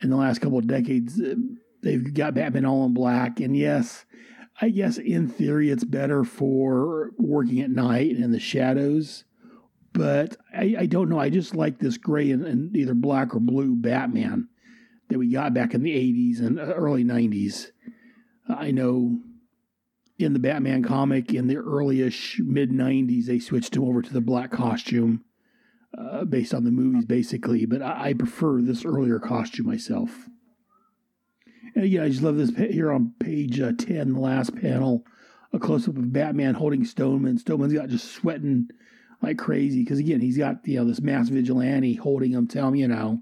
in 0.00 0.10
the 0.10 0.16
last 0.16 0.40
couple 0.40 0.58
of 0.58 0.66
decades, 0.66 1.20
they've 1.84 2.12
got 2.12 2.34
Batman 2.34 2.64
all 2.64 2.86
in 2.86 2.94
black. 2.94 3.40
And 3.40 3.56
yes, 3.56 4.04
I 4.60 4.70
guess 4.70 4.98
in 4.98 5.28
theory 5.28 5.70
it's 5.70 5.84
better 5.84 6.24
for 6.24 7.10
working 7.18 7.60
at 7.60 7.70
night 7.70 8.10
and 8.14 8.24
in 8.24 8.32
the 8.32 8.40
shadows. 8.40 9.24
But 9.92 10.36
I, 10.52 10.74
I 10.80 10.86
don't 10.86 11.08
know. 11.08 11.20
I 11.20 11.28
just 11.28 11.54
like 11.54 11.78
this 11.78 11.98
gray 11.98 12.30
and, 12.32 12.44
and, 12.44 12.76
either 12.76 12.94
black 12.94 13.34
or 13.34 13.40
blue 13.40 13.76
Batman 13.76 14.48
that 15.08 15.18
we 15.18 15.30
got 15.30 15.54
back 15.54 15.72
in 15.72 15.84
the 15.84 15.94
80s 15.94 16.40
and 16.40 16.58
uh, 16.58 16.64
early 16.64 17.04
90s. 17.04 17.66
I 18.48 18.72
know 18.72 19.20
in 20.18 20.32
the 20.32 20.40
Batman 20.40 20.82
comic 20.82 21.32
in 21.32 21.46
the 21.46 21.56
earlyish 21.56 22.40
mid 22.40 22.70
90s, 22.70 23.26
they 23.26 23.38
switched 23.38 23.76
him 23.76 23.84
over 23.84 24.02
to 24.02 24.12
the 24.12 24.20
black 24.20 24.50
costume 24.50 25.24
uh, 25.96 26.24
based 26.24 26.54
on 26.54 26.64
the 26.64 26.72
movies, 26.72 27.04
basically. 27.04 27.64
But 27.66 27.82
I, 27.82 28.08
I, 28.08 28.12
prefer 28.14 28.60
this 28.60 28.84
earlier 28.84 29.20
costume 29.20 29.66
myself. 29.66 30.28
And 31.74 31.84
again, 31.84 32.02
I 32.02 32.08
just 32.08 32.22
love 32.22 32.36
this 32.36 32.50
here 32.50 32.92
on 32.92 33.14
page 33.18 33.60
uh, 33.60 33.72
10, 33.72 34.12
the 34.12 34.20
last 34.20 34.54
panel, 34.56 35.04
a 35.52 35.58
close 35.58 35.88
up 35.88 35.96
of 35.96 36.12
Batman 36.12 36.54
holding 36.54 36.84
Stoneman. 36.84 37.38
Stoneman's 37.38 37.72
got 37.72 37.88
just 37.88 38.12
sweating 38.12 38.68
like 39.22 39.38
crazy 39.38 39.82
because, 39.82 39.98
again, 39.98 40.20
he's 40.20 40.38
got 40.38 40.66
you 40.66 40.78
know 40.78 40.84
this 40.84 41.00
mass 41.00 41.28
vigilante 41.28 41.94
holding 41.94 42.32
him, 42.32 42.46
telling 42.46 42.76
you 42.76 42.88
know, 42.88 43.20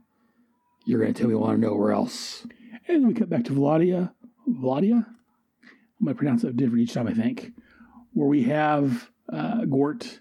you're 0.85 1.01
going 1.01 1.15
to 1.15 1.19
tell 1.19 1.29
me 1.29 1.35
you 1.35 1.39
want 1.39 1.61
to 1.61 1.67
know 1.67 1.75
where 1.75 1.93
else. 1.93 2.47
And 2.89 3.03
then 3.03 3.07
we 3.07 3.15
cut 3.15 3.31
back 3.31 3.45
to 3.45 3.53
Vladia. 3.53 4.13
Vladia? 4.49 5.07
I 5.07 5.69
might 6.01 6.17
pronounce 6.17 6.45
it 6.45 6.57
different 6.57 6.83
each 6.83 6.95
time, 6.95 7.07
I 7.07 7.15
think. 7.15 7.53
Where 8.13 8.29
we 8.29 8.43
have 8.45 9.11
uh, 9.33 9.65
Gort, 9.65 10.21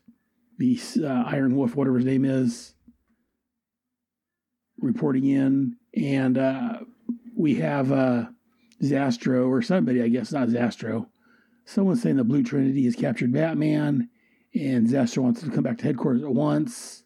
the 0.57 0.79
uh, 1.03 1.23
Iron 1.27 1.55
Wolf, 1.55 1.75
whatever 1.75 1.97
his 1.97 2.05
name 2.05 2.23
is, 2.23 2.75
reporting 4.79 5.25
in. 5.25 5.75
And 5.95 6.37
uh, 6.37 6.79
we 7.41 7.55
have 7.55 7.91
uh, 7.91 8.25
Zastro, 8.83 9.49
or 9.49 9.63
somebody, 9.63 10.03
I 10.03 10.09
guess, 10.09 10.31
not 10.31 10.49
Zastro. 10.49 11.07
Someone's 11.65 12.03
saying 12.03 12.17
the 12.17 12.23
Blue 12.23 12.43
Trinity 12.43 12.85
has 12.85 12.95
captured 12.95 13.33
Batman, 13.33 14.09
and 14.53 14.87
Zastro 14.87 15.23
wants 15.23 15.41
to 15.41 15.49
come 15.49 15.63
back 15.63 15.79
to 15.79 15.85
headquarters 15.85 16.23
at 16.23 16.29
once. 16.29 17.03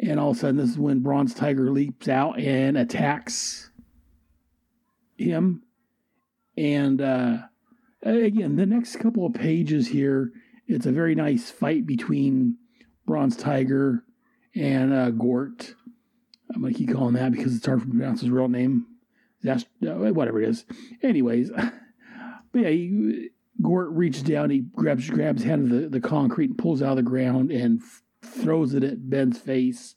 And 0.00 0.18
all 0.18 0.30
of 0.30 0.38
a 0.38 0.40
sudden, 0.40 0.56
this 0.56 0.70
is 0.70 0.78
when 0.78 1.00
Bronze 1.00 1.34
Tiger 1.34 1.70
leaps 1.70 2.08
out 2.08 2.38
and 2.38 2.78
attacks 2.78 3.70
him. 5.16 5.62
And 6.56 7.00
uh, 7.02 7.38
again, 8.02 8.56
the 8.56 8.66
next 8.66 8.96
couple 8.96 9.26
of 9.26 9.34
pages 9.34 9.88
here, 9.88 10.32
it's 10.66 10.86
a 10.86 10.92
very 10.92 11.14
nice 11.14 11.50
fight 11.50 11.86
between 11.86 12.56
Bronze 13.06 13.36
Tiger 13.36 14.04
and 14.54 14.94
uh, 14.94 15.10
Gort. 15.10 15.74
I'm 16.54 16.62
going 16.62 16.72
to 16.72 16.78
keep 16.78 16.92
calling 16.92 17.14
that 17.14 17.32
because 17.32 17.54
it's 17.54 17.66
hard 17.66 17.80
to 17.80 17.86
pronounce 17.86 18.22
his 18.22 18.30
real 18.30 18.48
name. 18.48 18.86
That's 19.44 19.66
whatever 19.80 20.42
it 20.42 20.48
is. 20.48 20.64
Anyways, 21.02 21.50
but 21.54 21.72
yeah, 22.54 22.70
he, 22.70 23.28
Gort 23.62 23.90
reaches 23.90 24.22
down, 24.22 24.50
he 24.50 24.60
grabs 24.60 25.08
grabs 25.08 25.44
hand 25.44 25.64
of 25.64 25.68
the, 25.68 25.88
the 25.88 26.00
concrete 26.00 26.50
and 26.50 26.58
pulls 26.58 26.82
out 26.82 26.92
of 26.92 26.96
the 26.96 27.02
ground 27.02 27.52
and 27.52 27.80
f- 27.80 28.02
throws 28.22 28.74
it 28.74 28.82
at 28.82 29.08
Ben's 29.08 29.38
face, 29.38 29.94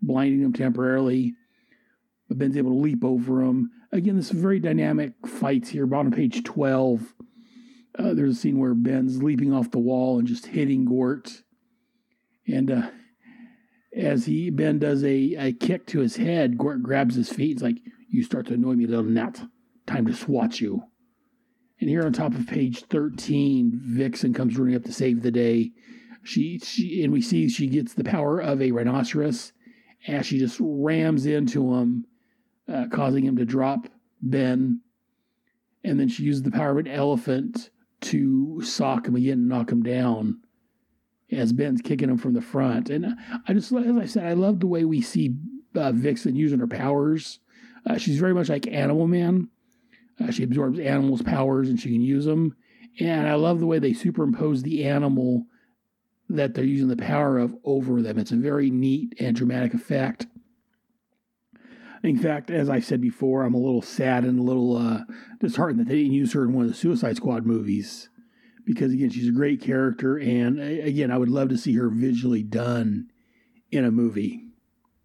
blinding 0.00 0.42
him 0.42 0.52
temporarily. 0.52 1.34
But 2.28 2.38
Ben's 2.38 2.56
able 2.56 2.70
to 2.70 2.78
leap 2.78 3.02
over 3.02 3.42
him. 3.42 3.70
Again, 3.90 4.16
this 4.16 4.30
very 4.30 4.60
dynamic 4.60 5.14
fights 5.26 5.70
here. 5.70 5.86
Bottom 5.86 6.12
page 6.12 6.44
12. 6.44 7.14
Uh, 7.98 8.14
there's 8.14 8.32
a 8.32 8.40
scene 8.40 8.58
where 8.58 8.74
Ben's 8.74 9.22
leaping 9.22 9.52
off 9.52 9.70
the 9.70 9.78
wall 9.78 10.18
and 10.18 10.28
just 10.28 10.46
hitting 10.46 10.84
Gort. 10.84 11.42
And 12.46 12.70
uh, 12.70 12.90
as 13.94 14.26
he 14.26 14.48
Ben 14.50 14.78
does 14.78 15.02
a, 15.04 15.34
a 15.34 15.52
kick 15.52 15.86
to 15.88 16.00
his 16.00 16.16
head, 16.16 16.56
Gort 16.56 16.82
grabs 16.82 17.16
his 17.16 17.28
feet. 17.28 17.54
He's 17.54 17.62
like, 17.62 17.78
You 18.12 18.22
start 18.22 18.46
to 18.48 18.54
annoy 18.54 18.74
me, 18.74 18.86
little 18.86 19.04
gnat. 19.04 19.42
Time 19.86 20.04
to 20.04 20.12
swat 20.12 20.60
you. 20.60 20.82
And 21.80 21.88
here 21.88 22.04
on 22.04 22.12
top 22.12 22.34
of 22.34 22.46
page 22.46 22.84
13, 22.84 23.80
Vixen 23.82 24.34
comes 24.34 24.58
running 24.58 24.76
up 24.76 24.84
to 24.84 24.92
save 24.92 25.22
the 25.22 25.30
day. 25.30 25.72
She, 26.22 26.58
she 26.58 27.02
and 27.02 27.10
we 27.10 27.22
see 27.22 27.48
she 27.48 27.66
gets 27.68 27.94
the 27.94 28.04
power 28.04 28.38
of 28.38 28.60
a 28.60 28.70
rhinoceros 28.70 29.54
as 30.06 30.26
she 30.26 30.38
just 30.38 30.58
rams 30.60 31.24
into 31.24 31.72
him 31.72 32.04
uh, 32.68 32.84
causing 32.92 33.24
him 33.24 33.36
to 33.38 33.46
drop 33.46 33.88
Ben. 34.20 34.82
And 35.82 35.98
then 35.98 36.08
she 36.08 36.24
uses 36.24 36.42
the 36.42 36.50
power 36.50 36.72
of 36.72 36.76
an 36.76 36.88
elephant 36.88 37.70
to 38.02 38.60
sock 38.60 39.08
him 39.08 39.16
again 39.16 39.38
and 39.38 39.48
knock 39.48 39.72
him 39.72 39.82
down 39.82 40.42
as 41.30 41.54
Ben's 41.54 41.80
kicking 41.80 42.10
him 42.10 42.18
from 42.18 42.34
the 42.34 42.42
front. 42.42 42.90
And 42.90 43.16
I 43.48 43.54
just, 43.54 43.72
as 43.72 43.96
I 43.96 44.04
said, 44.04 44.26
I 44.26 44.34
love 44.34 44.60
the 44.60 44.66
way 44.66 44.84
we 44.84 45.00
see 45.00 45.34
uh, 45.74 45.92
Vixen 45.92 46.36
using 46.36 46.58
her 46.58 46.66
powers. 46.66 47.38
Uh, 47.86 47.98
she's 47.98 48.18
very 48.18 48.34
much 48.34 48.48
like 48.48 48.66
Animal 48.66 49.06
Man. 49.06 49.48
Uh, 50.20 50.30
she 50.30 50.44
absorbs 50.44 50.78
animals' 50.78 51.22
powers 51.22 51.68
and 51.68 51.80
she 51.80 51.90
can 51.90 52.02
use 52.02 52.24
them. 52.24 52.56
And 53.00 53.26
I 53.26 53.34
love 53.34 53.60
the 53.60 53.66
way 53.66 53.78
they 53.78 53.94
superimpose 53.94 54.62
the 54.62 54.84
animal 54.84 55.46
that 56.28 56.54
they're 56.54 56.64
using 56.64 56.88
the 56.88 56.96
power 56.96 57.38
of 57.38 57.54
over 57.64 58.02
them. 58.02 58.18
It's 58.18 58.32
a 58.32 58.36
very 58.36 58.70
neat 58.70 59.14
and 59.18 59.34
dramatic 59.34 59.74
effect. 59.74 60.26
In 62.02 62.18
fact, 62.18 62.50
as 62.50 62.68
I 62.68 62.80
said 62.80 63.00
before, 63.00 63.42
I'm 63.42 63.54
a 63.54 63.58
little 63.58 63.82
sad 63.82 64.24
and 64.24 64.38
a 64.38 64.42
little 64.42 64.76
uh, 64.76 65.00
disheartened 65.40 65.80
that 65.80 65.88
they 65.88 65.98
didn't 65.98 66.12
use 66.12 66.32
her 66.32 66.44
in 66.44 66.52
one 66.52 66.64
of 66.64 66.70
the 66.70 66.76
Suicide 66.76 67.16
Squad 67.16 67.46
movies. 67.46 68.08
Because, 68.64 68.92
again, 68.92 69.10
she's 69.10 69.28
a 69.28 69.32
great 69.32 69.60
character. 69.60 70.16
And, 70.16 70.60
again, 70.60 71.10
I 71.10 71.18
would 71.18 71.28
love 71.28 71.48
to 71.50 71.58
see 71.58 71.74
her 71.74 71.88
visually 71.88 72.42
done 72.42 73.08
in 73.70 73.84
a 73.84 73.90
movie. 73.90 74.51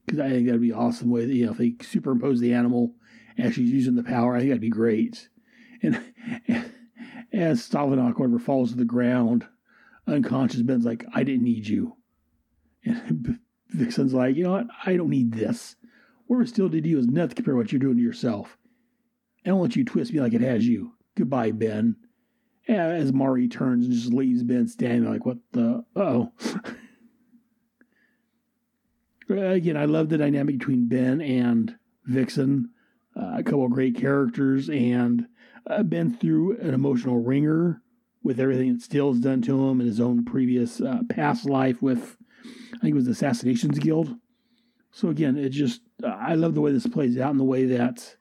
Because 0.07 0.21
I 0.21 0.29
think 0.29 0.45
that 0.45 0.53
would 0.53 0.61
be 0.61 0.71
awesome 0.71 1.11
that, 1.11 1.27
you 1.27 1.45
know, 1.45 1.51
if 1.51 1.57
they 1.57 1.75
superimpose 1.81 2.39
the 2.39 2.53
animal 2.53 2.95
as 3.37 3.53
she's 3.53 3.69
using 3.69 3.95
the 3.95 4.03
power, 4.03 4.35
I 4.35 4.39
think 4.39 4.51
that'd 4.51 4.61
be 4.61 4.69
great. 4.69 5.27
And 5.83 6.01
as 7.33 7.67
Stalvanok, 7.67 8.17
whatever, 8.17 8.39
falls 8.39 8.71
to 8.71 8.77
the 8.77 8.85
ground, 8.85 9.45
unconscious, 10.07 10.61
Ben's 10.61 10.85
like, 10.85 11.05
I 11.13 11.23
didn't 11.23 11.43
need 11.43 11.67
you. 11.67 11.97
And 12.85 13.37
Vixen's 13.69 14.13
like, 14.13 14.37
you 14.37 14.45
know 14.45 14.53
what? 14.53 14.67
I 14.85 14.95
don't 14.95 15.09
need 15.09 15.33
this. 15.33 15.75
What 16.27 16.41
it 16.41 16.47
still 16.47 16.69
did 16.69 16.85
you 16.85 16.99
is 16.99 17.07
nothing 17.07 17.35
compared 17.35 17.55
to 17.55 17.57
what 17.57 17.71
you're 17.73 17.79
doing 17.79 17.97
to 17.97 18.03
yourself. 18.03 18.57
I 19.45 19.49
don't 19.49 19.59
want 19.59 19.75
you 19.75 19.83
twist 19.83 20.13
me 20.13 20.21
like 20.21 20.33
it 20.33 20.41
has 20.41 20.65
you. 20.65 20.93
Goodbye, 21.15 21.51
Ben. 21.51 21.97
As 22.69 23.11
Mari 23.11 23.49
turns 23.49 23.85
and 23.85 23.93
just 23.93 24.13
leaves 24.13 24.43
Ben 24.43 24.67
standing 24.69 25.09
like, 25.09 25.25
what 25.25 25.37
the? 25.51 25.83
oh. 25.97 26.31
Again, 29.29 29.77
I 29.77 29.85
love 29.85 30.09
the 30.09 30.17
dynamic 30.17 30.57
between 30.59 30.87
Ben 30.87 31.21
and 31.21 31.75
Vixen. 32.05 32.71
Uh, 33.15 33.37
a 33.37 33.43
couple 33.43 33.65
of 33.65 33.71
great 33.71 33.95
characters, 33.95 34.69
and 34.69 35.25
uh, 35.67 35.81
been 35.81 36.13
through 36.13 36.55
an 36.59 36.75
emotional 36.75 37.17
ringer 37.17 37.81
with 38.21 38.39
everything 38.39 38.73
that 38.73 38.81
Steele's 38.83 39.19
done 39.19 39.41
to 39.41 39.67
him 39.67 39.81
in 39.81 39.87
his 39.87 39.99
own 39.99 40.23
previous 40.23 40.79
uh, 40.79 40.99
past 41.09 41.45
life 41.45 41.81
with, 41.81 42.15
I 42.75 42.77
think 42.77 42.91
it 42.91 42.93
was 42.93 43.05
the 43.05 43.11
Assassinations 43.11 43.79
Guild. 43.79 44.15
So 44.91 45.09
again, 45.09 45.35
it 45.35 45.49
just 45.49 45.81
I 46.05 46.35
love 46.35 46.53
the 46.53 46.61
way 46.61 46.71
this 46.71 46.85
plays 46.85 47.17
out 47.17 47.31
and 47.31 47.39
the 47.39 47.43
way 47.43 47.65
that 47.65 48.17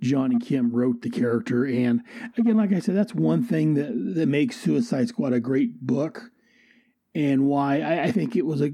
John 0.00 0.32
and 0.32 0.44
Kim 0.44 0.72
wrote 0.72 1.02
the 1.02 1.10
character. 1.10 1.64
And 1.64 2.02
again, 2.36 2.56
like 2.56 2.72
I 2.72 2.80
said, 2.80 2.96
that's 2.96 3.14
one 3.14 3.44
thing 3.44 3.74
that 3.74 3.92
that 4.16 4.26
makes 4.26 4.60
Suicide 4.60 5.08
Squad 5.08 5.34
a 5.34 5.40
great 5.40 5.80
book, 5.86 6.30
and 7.14 7.46
why 7.46 7.80
I, 7.80 8.04
I 8.04 8.10
think 8.10 8.34
it 8.34 8.44
was 8.44 8.60
a, 8.60 8.72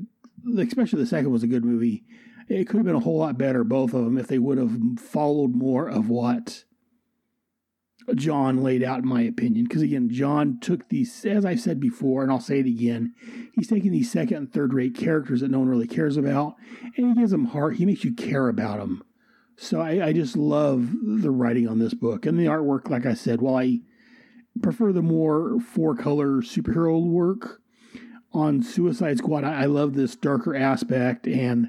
especially 0.59 1.01
the 1.01 1.07
second 1.07 1.31
was 1.31 1.43
a 1.43 1.49
good 1.49 1.65
movie. 1.65 2.05
It 2.49 2.67
could 2.69 2.77
have 2.79 2.87
been 2.87 2.95
a 2.95 3.01
whole 3.01 3.19
lot 3.19 3.39
better, 3.39 3.65
both 3.65 3.95
of 3.95 4.05
them, 4.05 4.19
if 4.19 4.27
they 4.27 4.39
would 4.39 4.59
have 4.59 4.77
followed 4.99 5.55
more 5.55 5.89
of 5.89 6.09
what 6.09 6.65
John 8.15 8.63
laid 8.63 8.83
out, 8.83 9.01
in 9.01 9.09
my 9.09 9.23
opinion. 9.23 9.65
Because 9.65 9.83
again, 9.83 10.11
John 10.11 10.59
took 10.61 10.89
these, 10.89 11.25
as 11.25 11.45
I've 11.45 11.61
said 11.61 11.81
before, 11.81 12.23
and 12.23 12.33
I'll 12.33 12.41
say 12.41 12.59
it 12.59 12.67
again, 12.67 13.15
he's 13.55 13.69
taking 13.69 13.93
these 13.93 14.11
second 14.11 14.37
and 14.37 14.53
third 14.53 14.75
rate 14.75 14.97
characters 14.97 15.41
that 15.41 15.51
no 15.51 15.61
one 15.61 15.69
really 15.69 15.87
cares 15.87 16.17
about, 16.17 16.57
and 16.97 17.09
he 17.09 17.15
gives 17.15 17.31
them 17.31 17.47
heart. 17.47 17.77
He 17.77 17.87
makes 17.87 18.05
you 18.05 18.13
care 18.13 18.49
about 18.49 18.79
them. 18.79 19.03
So 19.57 19.81
I, 19.81 20.07
I 20.07 20.13
just 20.13 20.37
love 20.37 20.91
the 21.03 21.31
writing 21.31 21.69
on 21.69 21.79
this 21.79 21.95
book 21.95 22.27
and 22.27 22.39
the 22.39 22.47
artwork. 22.47 22.91
Like 22.91 23.07
I 23.07 23.15
said, 23.15 23.41
while 23.41 23.57
I 23.57 23.81
prefer 24.61 24.93
the 24.93 25.03
more 25.03 25.61
four 25.61 25.95
color 25.95 26.43
superhero 26.43 27.03
work 27.03 27.62
on 28.33 28.63
Suicide 28.63 29.19
Squad, 29.19 29.45
I, 29.45 29.63
I 29.63 29.65
love 29.67 29.95
this 29.95 30.17
darker 30.17 30.55
aspect. 30.55 31.27
And 31.27 31.69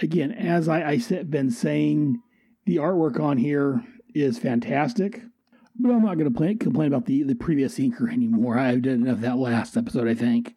again, 0.00 0.32
as 0.32 0.68
I, 0.68 0.90
I 0.90 0.98
said, 0.98 1.30
been 1.30 1.50
saying, 1.50 2.20
the 2.66 2.76
artwork 2.76 3.20
on 3.20 3.38
here 3.38 3.84
is 4.14 4.38
fantastic. 4.38 5.22
But 5.78 5.90
I'm 5.90 6.04
not 6.04 6.18
going 6.18 6.32
to 6.32 6.56
complain 6.56 6.88
about 6.88 7.06
the, 7.06 7.22
the 7.22 7.34
previous 7.34 7.78
inker 7.78 8.12
anymore. 8.12 8.58
I've 8.58 8.82
done 8.82 9.02
enough 9.02 9.16
of 9.16 9.20
that 9.22 9.38
last 9.38 9.76
episode, 9.76 10.06
I 10.06 10.14
think. 10.14 10.54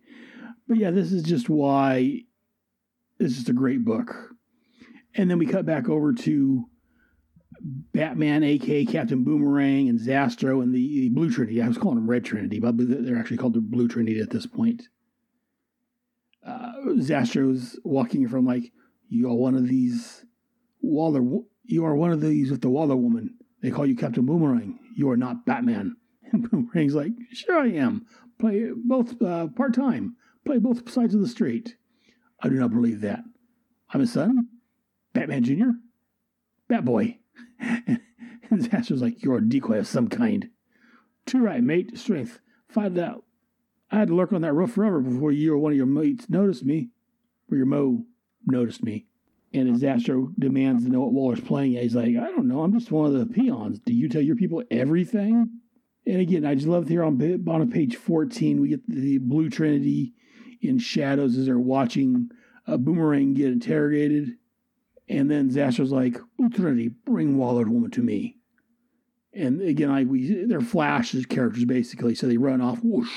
But 0.67 0.77
yeah, 0.77 0.91
this 0.91 1.11
is 1.11 1.23
just 1.23 1.47
why 1.47 2.23
this 3.17 3.37
is 3.37 3.47
a 3.47 3.53
great 3.53 3.85
book. 3.85 4.13
And 5.15 5.29
then 5.29 5.39
we 5.39 5.45
cut 5.45 5.65
back 5.65 5.87
over 5.87 6.11
to 6.13 6.65
Batman, 7.61 8.43
aka 8.43 8.85
Captain 8.85 9.23
Boomerang, 9.23 9.87
and 9.87 9.99
Zastro, 9.99 10.61
and 10.61 10.73
the, 10.73 10.79
the 10.79 11.09
Blue 11.09 11.31
Trinity. 11.31 11.61
I 11.61 11.67
was 11.67 11.77
calling 11.77 11.95
them 11.95 12.09
Red 12.09 12.25
Trinity, 12.25 12.59
but 12.59 12.75
they're 12.77 13.17
actually 13.17 13.37
called 13.37 13.53
the 13.53 13.61
Blue 13.61 13.87
Trinity 13.87 14.19
at 14.19 14.31
this 14.31 14.45
point. 14.45 14.83
Uh, 16.45 16.73
Zastro's 16.97 17.79
walking 17.83 18.27
from 18.27 18.45
like, 18.45 18.71
you 19.09 19.29
are 19.29 19.35
one 19.35 19.55
of 19.55 19.67
these 19.67 20.25
Waller. 20.81 21.23
You 21.63 21.85
are 21.85 21.95
one 21.95 22.11
of 22.11 22.21
these 22.21 22.51
with 22.51 22.61
the 22.61 22.69
Waller 22.69 22.95
woman. 22.95 23.35
They 23.61 23.71
call 23.71 23.85
you 23.85 23.95
Captain 23.95 24.25
Boomerang. 24.25 24.79
You 24.95 25.09
are 25.09 25.17
not 25.17 25.45
Batman. 25.45 25.95
And 26.31 26.49
Boomerang's 26.49 26.95
like, 26.95 27.11
sure 27.31 27.59
I 27.59 27.67
am. 27.67 28.07
Play 28.39 28.71
both 28.75 29.21
uh, 29.21 29.47
part 29.55 29.75
time. 29.75 30.15
Play 30.43 30.57
both 30.57 30.91
sides 30.91 31.13
of 31.13 31.21
the 31.21 31.27
street. 31.27 31.75
I 32.41 32.49
do 32.49 32.55
not 32.55 32.71
believe 32.71 33.01
that. 33.01 33.23
I'm 33.93 33.99
his 33.99 34.11
son, 34.11 34.47
Batman 35.13 35.43
Jr., 35.43 35.69
Batboy. 36.69 37.19
and 37.59 37.99
Zastro's 38.51 39.03
like, 39.03 39.23
you're 39.23 39.37
a 39.37 39.47
decoy 39.47 39.77
of 39.77 39.87
some 39.87 40.07
kind. 40.07 40.49
Too 41.25 41.39
right, 41.39 41.63
mate. 41.63 41.97
Strength. 41.97 42.39
Find 42.67 42.97
out. 42.97 43.23
I 43.91 43.97
had 43.97 44.07
to 44.09 44.15
lurk 44.15 44.33
on 44.33 44.41
that 44.41 44.53
roof 44.53 44.71
forever 44.71 44.99
before 44.99 45.31
you 45.31 45.53
or 45.53 45.57
one 45.57 45.71
of 45.71 45.77
your 45.77 45.85
mates 45.85 46.29
noticed 46.29 46.65
me. 46.65 46.89
Or 47.51 47.57
your 47.57 47.67
Mo 47.67 48.05
noticed 48.47 48.83
me. 48.83 49.05
And 49.53 49.69
as 49.69 49.81
Zastro 49.81 50.33
demands 50.37 50.83
to 50.83 50.89
know 50.89 51.01
what 51.01 51.13
Waller's 51.13 51.39
playing 51.39 51.77
at, 51.77 51.83
he's 51.83 51.95
like, 51.95 52.17
I 52.17 52.31
don't 52.31 52.47
know. 52.47 52.61
I'm 52.61 52.73
just 52.73 52.91
one 52.91 53.05
of 53.05 53.13
the 53.13 53.25
peons. 53.25 53.79
Do 53.79 53.93
you 53.93 54.09
tell 54.09 54.21
your 54.21 54.35
people 54.35 54.63
everything? 54.69 55.49
And 56.05 56.19
again, 56.19 56.45
I 56.45 56.55
just 56.55 56.67
love 56.67 56.87
here 56.87 57.03
on 57.03 57.37
bottom 57.43 57.71
page 57.71 57.95
14, 57.95 58.61
we 58.61 58.69
get 58.69 58.87
the 58.87 59.17
Blue 59.19 59.49
Trinity 59.49 60.13
in 60.61 60.77
shadows 60.77 61.37
as 61.37 61.45
they're 61.45 61.57
watching 61.57 62.29
a 62.67 62.77
Boomerang 62.77 63.33
get 63.33 63.51
interrogated. 63.51 64.33
And 65.07 65.29
then 65.29 65.49
Zastro's 65.49 65.91
like, 65.91 66.17
Blue 66.37 66.49
Trinity, 66.49 66.89
bring 66.89 67.37
Waller 67.37 67.65
woman 67.65 67.91
to 67.91 68.01
me. 68.01 68.37
And 69.33 69.61
again, 69.61 69.89
like 69.89 70.07
we, 70.07 70.45
they're 70.45 70.61
Flash 70.61 71.15
characters 71.29 71.65
basically. 71.65 72.15
So 72.15 72.27
they 72.27 72.37
run 72.37 72.61
off. 72.61 72.79
Whoosh. 72.83 73.11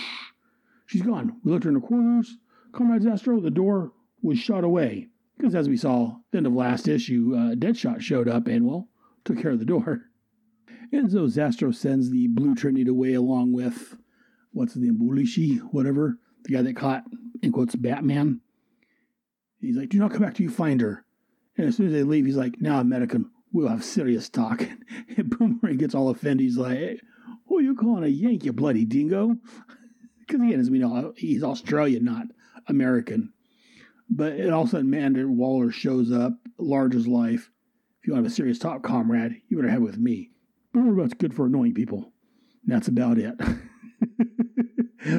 She's 0.89 1.03
gone. 1.03 1.37
We 1.45 1.53
looked 1.53 1.65
her 1.65 1.71
in 1.71 1.75
the 1.75 1.87
corners. 1.87 2.39
Comrade 2.73 3.03
Zastro, 3.03 3.43
the 3.43 3.51
door 3.51 3.93
was 4.23 4.39
shot 4.39 4.65
away. 4.65 5.09
Because 5.37 5.55
as 5.55 5.69
we 5.69 5.77
saw, 5.77 6.17
the 6.31 6.39
end 6.39 6.47
of 6.47 6.55
last 6.55 6.89
issue, 6.89 7.35
uh, 7.37 7.55
Deadshot 7.55 8.01
showed 8.01 8.27
up 8.27 8.47
and, 8.49 8.67
well, 8.67 8.89
took 9.23 9.39
care 9.39 9.51
of 9.53 9.61
the 9.61 9.65
door. 9.65 10.01
And 10.91 11.13
so 11.13 11.27
Zastro 11.27 11.75
sends 11.75 12.09
the 12.09 12.29
Blue 12.29 12.55
Trinity 12.55 12.89
away 12.89 13.13
along 13.13 13.53
with, 13.53 13.99
what's 14.53 14.73
the 14.73 14.81
name, 14.81 14.97
whatever, 15.71 16.19
the 16.45 16.55
guy 16.55 16.63
that 16.63 16.77
caught, 16.77 17.05
in 17.43 17.53
quotes, 17.53 17.77
Batman. 17.77 18.41
He's 19.61 19.77
like, 19.77 19.91
do 19.91 19.99
not 19.99 20.13
come 20.13 20.23
back 20.23 20.37
till 20.37 20.45
you 20.45 20.51
find 20.51 20.81
her. 20.81 21.05
And 21.59 21.69
as 21.69 21.77
soon 21.77 21.89
as 21.89 21.93
they 21.93 22.05
leave, 22.05 22.25
he's 22.25 22.39
like, 22.39 22.63
now, 22.63 22.81
American, 22.81 23.31
we'll 23.53 23.69
have 23.69 23.85
serious 23.85 24.31
talk. 24.31 24.67
And 25.19 25.29
Boomerang 25.29 25.77
gets 25.77 25.95
all 25.95 26.09
offended. 26.09 26.45
He's 26.45 26.57
like, 26.57 26.79
hey, 26.79 27.01
who 27.47 27.59
are 27.59 27.63
you 27.63 27.75
calling 27.75 28.05
a 28.05 28.09
Yank, 28.09 28.47
you 28.47 28.55
bloody 28.55 28.87
dingo? 28.87 29.37
Because 30.29 30.47
again, 30.47 30.61
as 30.61 30.71
we 30.71 30.79
know, 30.79 31.15
he's 31.17 31.43
Australian, 31.43 32.05
not 32.05 32.27
American. 32.67 33.33
But 34.11 34.35
it 34.35 34.51
all 34.51 34.63
of 34.63 34.69
a 34.69 34.71
sudden, 34.73 34.87
Amanda 34.87 35.27
Waller 35.27 35.71
shows 35.71 36.13
up, 36.13 36.35
large 36.59 36.95
as 36.95 37.09
life. 37.09 37.51
If 38.01 38.07
you 38.07 38.13
want 38.13 38.25
to 38.25 38.29
have 38.29 38.33
a 38.33 38.35
serious 38.35 38.59
talk, 38.59 38.83
comrade, 38.83 39.41
you 39.49 39.57
better 39.57 39.71
have 39.71 39.81
it 39.81 39.85
with 39.85 39.99
me. 39.99 40.31
But 40.73 40.83
what's 40.83 41.15
good 41.15 41.35
for 41.35 41.47
annoying 41.47 41.75
people. 41.75 42.13
And 42.63 42.75
that's 42.75 42.89
about 42.89 43.19
it. 43.19 43.35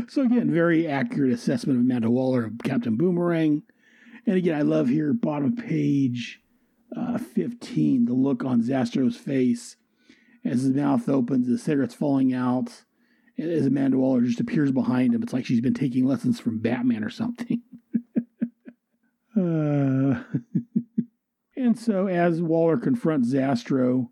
so 0.10 0.22
again, 0.22 0.52
very 0.52 0.88
accurate 0.88 1.34
assessment 1.34 1.80
of 1.80 1.86
Amanda 1.86 2.10
Waller 2.10 2.46
of 2.46 2.54
Captain 2.64 2.96
Boomerang. 2.96 3.64
And 4.26 4.38
again, 4.38 4.56
I 4.56 4.62
love 4.62 4.90
here, 4.90 5.14
bottom 5.14 5.56
page 5.56 6.42
uh, 6.96 7.18
15, 7.18 8.06
the 8.06 8.14
look 8.14 8.44
on 8.44 8.62
Zastro's 8.62 9.18
face 9.18 9.76
as 10.46 10.64
his 10.64 10.74
mouth 10.74 11.08
opens, 11.10 11.48
the 11.48 11.58
cigarette's 11.58 11.96
falling 11.96 12.34
out, 12.34 12.84
as 13.40 13.66
Amanda 13.66 13.98
Waller 13.98 14.22
just 14.22 14.40
appears 14.40 14.72
behind 14.72 15.14
him. 15.14 15.24
It's 15.24 15.34
like 15.34 15.46
she's 15.46 15.62
been 15.62 15.74
taking 15.74 16.06
lessons 16.06 16.40
from 16.40 16.60
Batman 16.60 17.04
or 17.04 17.10
something. 17.10 17.62
uh, 19.38 20.24
and 21.56 21.78
so, 21.78 22.08
as 22.08 22.42
Waller 22.42 22.78
confronts 22.78 23.34
Zastro, 23.34 24.10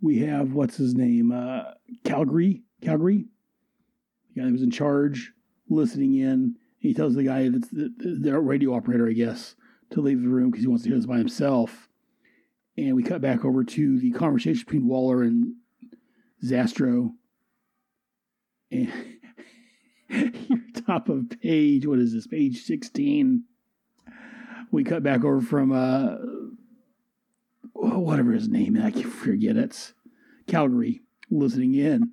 we 0.00 0.18
have 0.20 0.52
what's 0.52 0.76
his 0.76 0.94
name? 0.94 1.32
Uh, 1.32 1.72
Calgary. 2.04 2.62
Calgary? 2.82 3.26
The 4.34 4.40
guy 4.40 4.46
that 4.46 4.52
was 4.52 4.62
in 4.62 4.70
charge, 4.70 5.32
listening 5.68 6.14
in. 6.14 6.56
He 6.78 6.92
tells 6.92 7.14
the 7.14 7.24
guy 7.24 7.48
that's 7.48 7.70
the, 7.70 7.90
the 7.98 8.38
radio 8.38 8.74
operator, 8.74 9.08
I 9.08 9.12
guess, 9.12 9.54
to 9.90 10.02
leave 10.02 10.20
the 10.20 10.28
room 10.28 10.50
because 10.50 10.62
he 10.62 10.68
wants 10.68 10.84
to 10.84 10.90
hear 10.90 10.98
this 10.98 11.06
by 11.06 11.16
himself. 11.16 11.88
And 12.76 12.94
we 12.94 13.02
cut 13.02 13.22
back 13.22 13.44
over 13.44 13.64
to 13.64 13.98
the 13.98 14.10
conversation 14.10 14.64
between 14.66 14.86
Waller 14.86 15.22
and 15.22 15.54
Zastro. 16.44 17.12
Here, 18.70 18.92
top 20.86 21.08
of 21.08 21.30
page, 21.40 21.86
what 21.86 21.98
is 21.98 22.12
this, 22.12 22.26
page 22.26 22.64
16? 22.64 23.44
We 24.70 24.84
cut 24.84 25.02
back 25.02 25.24
over 25.24 25.40
from, 25.40 25.72
uh, 25.72 26.16
whatever 27.72 28.32
his 28.32 28.48
name 28.48 28.76
is, 28.76 28.84
I 28.84 29.02
forget 29.02 29.56
it. 29.56 29.92
Calgary, 30.46 31.02
listening 31.30 31.74
in. 31.74 32.12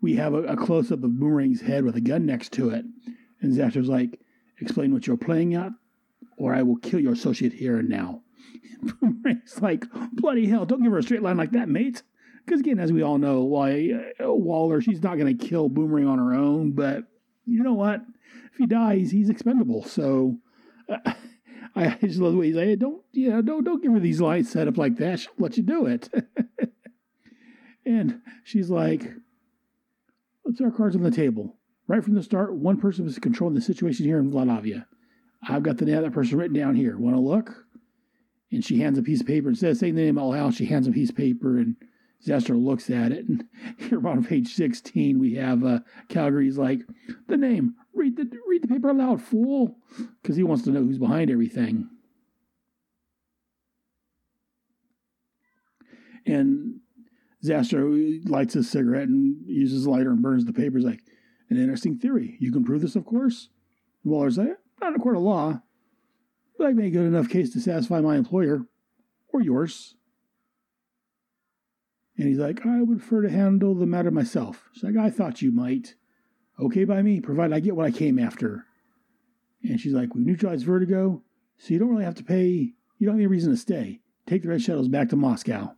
We 0.00 0.16
have 0.16 0.34
a, 0.34 0.42
a 0.44 0.56
close 0.56 0.90
up 0.90 1.04
of 1.04 1.10
Boomerang's 1.10 1.60
head 1.60 1.84
with 1.84 1.96
a 1.96 2.00
gun 2.00 2.26
next 2.26 2.52
to 2.52 2.70
it. 2.70 2.84
And 3.40 3.52
Zastro's 3.52 3.88
like, 3.88 4.20
explain 4.60 4.92
what 4.92 5.06
you're 5.06 5.16
playing 5.16 5.54
at, 5.54 5.72
or 6.36 6.54
I 6.54 6.62
will 6.62 6.76
kill 6.76 7.00
your 7.00 7.12
associate 7.12 7.52
here 7.52 7.78
and 7.78 7.88
now. 7.88 8.22
Boomerang's 8.82 9.60
like, 9.60 9.86
bloody 10.12 10.46
hell, 10.46 10.66
don't 10.66 10.82
give 10.82 10.92
her 10.92 10.98
a 10.98 11.02
straight 11.02 11.22
line 11.22 11.36
like 11.36 11.52
that, 11.52 11.68
mate. 11.68 12.02
Because 12.44 12.60
again, 12.60 12.78
as 12.78 12.92
we 12.92 13.02
all 13.02 13.18
know, 13.18 13.42
why 13.42 13.90
uh, 14.22 14.32
Waller, 14.32 14.80
she's 14.80 15.02
not 15.02 15.18
going 15.18 15.36
to 15.36 15.46
kill 15.46 15.68
Boomerang 15.68 16.06
on 16.06 16.18
her 16.18 16.34
own, 16.34 16.72
but 16.72 17.04
you 17.46 17.62
know 17.62 17.74
what? 17.74 18.00
If 18.52 18.58
he 18.58 18.66
dies, 18.66 19.10
he's 19.10 19.30
expendable. 19.30 19.84
So 19.84 20.38
uh, 20.88 21.12
I 21.74 21.96
just 22.00 22.18
love 22.18 22.32
the 22.32 22.38
way 22.38 22.46
he's 22.46 22.56
like, 22.56 22.78
don't, 22.78 23.02
you 23.12 23.30
know, 23.30 23.42
don't, 23.42 23.64
don't 23.64 23.82
give 23.82 23.92
her 23.92 24.00
these 24.00 24.20
lines 24.20 24.50
set 24.50 24.68
up 24.68 24.78
like 24.78 24.96
that. 24.96 25.20
She'll 25.20 25.32
let 25.38 25.56
you 25.56 25.62
do 25.62 25.86
it. 25.86 26.08
and 27.86 28.20
she's 28.44 28.70
like, 28.70 29.02
let's 30.44 30.60
our 30.60 30.70
cards 30.70 30.96
on 30.96 31.02
the 31.02 31.10
table. 31.10 31.56
Right 31.86 32.04
from 32.04 32.14
the 32.14 32.22
start, 32.22 32.54
one 32.54 32.76
person 32.76 33.04
was 33.04 33.18
controlling 33.18 33.54
the 33.54 33.60
situation 33.60 34.06
here 34.06 34.18
in 34.18 34.30
Vladavia. 34.30 34.86
I've 35.42 35.62
got 35.62 35.78
the 35.78 35.86
name 35.86 35.96
of 35.96 36.04
that 36.04 36.12
person 36.12 36.38
written 36.38 36.56
down 36.56 36.74
here. 36.74 36.96
Want 36.96 37.16
to 37.16 37.20
look? 37.20 37.66
And 38.52 38.64
she 38.64 38.80
hands 38.80 38.98
a 38.98 39.02
piece 39.02 39.20
of 39.20 39.26
paper. 39.26 39.48
Instead 39.48 39.70
of 39.70 39.76
saying 39.76 39.94
the 39.94 40.02
name 40.02 40.18
all 40.18 40.34
out, 40.34 40.54
she 40.54 40.66
hands 40.66 40.86
a 40.86 40.92
piece 40.92 41.10
of 41.10 41.16
paper, 41.16 41.58
and 41.58 41.76
Zastrow 42.26 42.62
looks 42.62 42.90
at 42.90 43.12
it. 43.12 43.28
And 43.28 43.44
here 43.78 44.06
on 44.06 44.24
page 44.24 44.54
16, 44.54 45.18
we 45.18 45.34
have 45.34 45.64
uh, 45.64 45.80
Calgary's 46.08 46.58
like, 46.58 46.80
the 47.28 47.36
name. 47.36 47.74
Read 47.94 48.16
the 48.16 48.30
read 48.46 48.62
the 48.62 48.68
paper 48.68 48.90
aloud, 48.90 49.22
fool. 49.22 49.76
Because 50.22 50.36
he 50.36 50.42
wants 50.42 50.64
to 50.64 50.70
know 50.70 50.80
who's 50.80 50.98
behind 50.98 51.30
everything. 51.30 51.88
And 56.26 56.80
Zastrow 57.44 58.28
lights 58.28 58.54
his 58.54 58.70
cigarette 58.70 59.08
and 59.08 59.36
uses 59.46 59.86
a 59.86 59.90
lighter 59.90 60.10
and 60.10 60.22
burns 60.22 60.44
the 60.44 60.52
paper. 60.52 60.76
He's 60.76 60.86
like, 60.86 61.00
an 61.50 61.58
interesting 61.58 61.98
theory. 61.98 62.36
You 62.38 62.52
can 62.52 62.64
prove 62.64 62.80
this, 62.80 62.96
of 62.96 63.04
course. 63.04 63.48
Waller's 64.04 64.38
like, 64.38 64.48
not 64.80 64.94
in 64.94 65.00
a 65.00 65.02
court 65.02 65.16
of 65.16 65.22
law, 65.22 65.60
but 66.56 66.66
I 66.66 66.72
made 66.72 66.86
a 66.86 66.90
good 66.90 67.06
enough 67.06 67.28
case 67.28 67.52
to 67.52 67.60
satisfy 67.60 68.00
my 68.00 68.16
employer 68.16 68.66
or 69.32 69.42
yours. 69.42 69.96
And 72.20 72.28
he's 72.28 72.38
like, 72.38 72.66
I 72.66 72.82
would 72.82 72.98
prefer 72.98 73.22
to 73.22 73.30
handle 73.30 73.74
the 73.74 73.86
matter 73.86 74.10
myself. 74.10 74.68
She's 74.74 74.82
like, 74.84 74.94
I 74.94 75.08
thought 75.08 75.40
you 75.40 75.50
might. 75.50 75.94
Okay 76.60 76.84
by 76.84 77.00
me, 77.00 77.18
provided 77.18 77.54
I 77.54 77.60
get 77.60 77.74
what 77.74 77.86
I 77.86 77.90
came 77.90 78.18
after. 78.18 78.66
And 79.62 79.80
she's 79.80 79.94
like, 79.94 80.14
We 80.14 80.22
neutralized 80.22 80.66
Vertigo, 80.66 81.22
so 81.56 81.72
you 81.72 81.80
don't 81.80 81.88
really 81.88 82.04
have 82.04 82.16
to 82.16 82.22
pay, 82.22 82.74
you 82.98 83.06
don't 83.06 83.14
have 83.14 83.20
any 83.20 83.26
reason 83.26 83.52
to 83.52 83.56
stay. 83.56 84.00
Take 84.26 84.42
the 84.42 84.50
Red 84.50 84.60
Shadows 84.60 84.88
back 84.88 85.08
to 85.08 85.16
Moscow. 85.16 85.74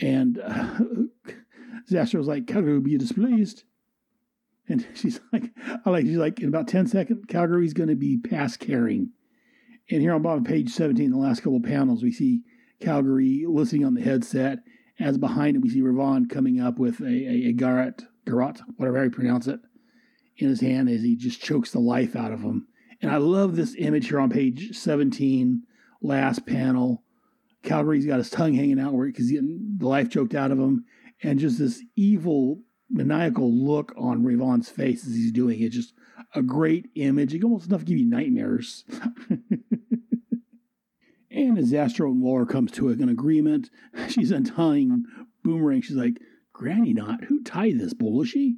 And 0.00 0.40
uh, 0.40 0.80
Zastrow's 1.88 2.26
like, 2.26 2.48
Calgary 2.48 2.74
would 2.74 2.82
be 2.82 2.98
displeased. 2.98 3.62
And 4.68 4.84
she's 4.94 5.20
like, 5.32 5.44
I 5.86 5.90
like, 5.90 6.06
she's 6.06 6.16
like, 6.16 6.40
in 6.40 6.48
about 6.48 6.66
10 6.66 6.88
seconds, 6.88 7.24
Calgary's 7.28 7.72
going 7.72 7.88
to 7.88 7.94
be 7.94 8.18
past 8.18 8.58
caring. 8.58 9.12
And 9.88 10.00
here 10.00 10.12
on 10.12 10.22
bottom 10.22 10.42
page 10.42 10.70
17, 10.70 11.12
the 11.12 11.18
last 11.18 11.44
couple 11.44 11.60
panels, 11.60 12.02
we 12.02 12.10
see 12.10 12.42
Calgary 12.80 13.44
listening 13.46 13.84
on 13.84 13.94
the 13.94 14.02
headset. 14.02 14.58
As 15.00 15.18
behind 15.18 15.56
him, 15.56 15.62
we 15.62 15.70
see 15.70 15.80
Ravan 15.80 16.28
coming 16.28 16.60
up 16.60 16.78
with 16.78 17.00
a, 17.00 17.06
a, 17.06 17.48
a 17.48 17.92
whatever 18.76 19.04
you 19.04 19.10
pronounce 19.10 19.46
it, 19.46 19.60
in 20.36 20.48
his 20.48 20.60
hand 20.60 20.88
as 20.88 21.02
he 21.02 21.16
just 21.16 21.42
chokes 21.42 21.70
the 21.70 21.80
life 21.80 22.14
out 22.16 22.32
of 22.32 22.40
him. 22.40 22.68
And 23.00 23.10
I 23.10 23.16
love 23.16 23.56
this 23.56 23.74
image 23.78 24.08
here 24.08 24.20
on 24.20 24.30
page 24.30 24.76
17, 24.76 25.62
last 26.00 26.46
panel. 26.46 27.02
Calgary's 27.62 28.06
got 28.06 28.18
his 28.18 28.30
tongue 28.30 28.54
hanging 28.54 28.78
out 28.78 28.92
where 28.92 29.08
he's 29.08 29.30
getting 29.30 29.76
the 29.78 29.88
life 29.88 30.10
choked 30.10 30.34
out 30.34 30.50
of 30.50 30.58
him, 30.58 30.84
and 31.22 31.38
just 31.38 31.58
this 31.58 31.82
evil, 31.96 32.60
maniacal 32.90 33.52
look 33.52 33.92
on 33.96 34.22
Ravan's 34.22 34.68
face 34.68 35.06
as 35.06 35.14
he's 35.14 35.32
doing 35.32 35.60
it. 35.60 35.70
Just 35.70 35.94
a 36.34 36.42
great 36.42 36.90
image. 36.94 37.34
It's 37.34 37.44
almost 37.44 37.66
enough 37.66 37.80
to 37.80 37.86
give 37.86 37.98
you 37.98 38.08
nightmares. 38.08 38.84
and 41.48 41.58
as 41.58 41.72
Zastrow 41.72 42.10
and 42.10 42.22
Waller 42.22 42.46
comes 42.46 42.70
to 42.72 42.88
an 42.88 43.08
agreement, 43.08 43.70
she's 44.08 44.30
untying 44.30 45.04
Boomerang. 45.42 45.82
She's 45.82 45.96
like, 45.96 46.18
Granny 46.52 46.92
Knot, 46.92 47.24
who 47.24 47.42
tied 47.42 47.78
this 47.78 47.94
bull, 47.94 48.22
is 48.22 48.28
she? 48.28 48.56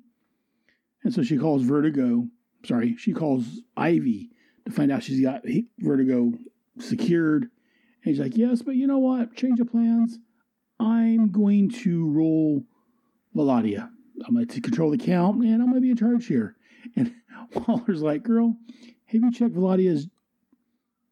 And 1.03 1.13
so 1.13 1.23
she 1.23 1.37
calls 1.37 1.63
Vertigo, 1.63 2.29
sorry, 2.65 2.97
she 2.97 3.13
calls 3.13 3.61
Ivy 3.77 4.31
to 4.67 4.73
find 4.73 4.91
out 4.91 5.03
she's 5.03 5.21
got 5.21 5.43
Vertigo 5.79 6.33
secured. 6.79 7.43
And 7.43 7.51
he's 8.15 8.19
like, 8.19 8.37
Yes, 8.37 8.63
but 8.63 8.77
you 8.77 8.87
know 8.87 8.99
what? 8.99 9.35
Change 9.35 9.61
of 9.61 9.71
plans. 9.71 10.19
I'm 10.81 11.31
going 11.31 11.71
to 11.71 12.09
roll 12.11 12.65
Vlatava. 13.35 13.91
I'm 14.27 14.35
going 14.35 14.47
to 14.47 14.61
control 14.61 14.91
the 14.91 14.99
count 14.99 15.43
and 15.43 15.55
I'm 15.55 15.71
going 15.71 15.75
to 15.75 15.81
be 15.81 15.91
in 15.91 15.97
charge 15.97 16.27
here. 16.27 16.57
And 16.97 17.15
Waller's 17.55 18.03
like, 18.03 18.23
Girl, 18.23 18.57
have 19.07 19.23
you 19.23 19.31
checked 19.31 19.55
Vlatava's 19.55 20.09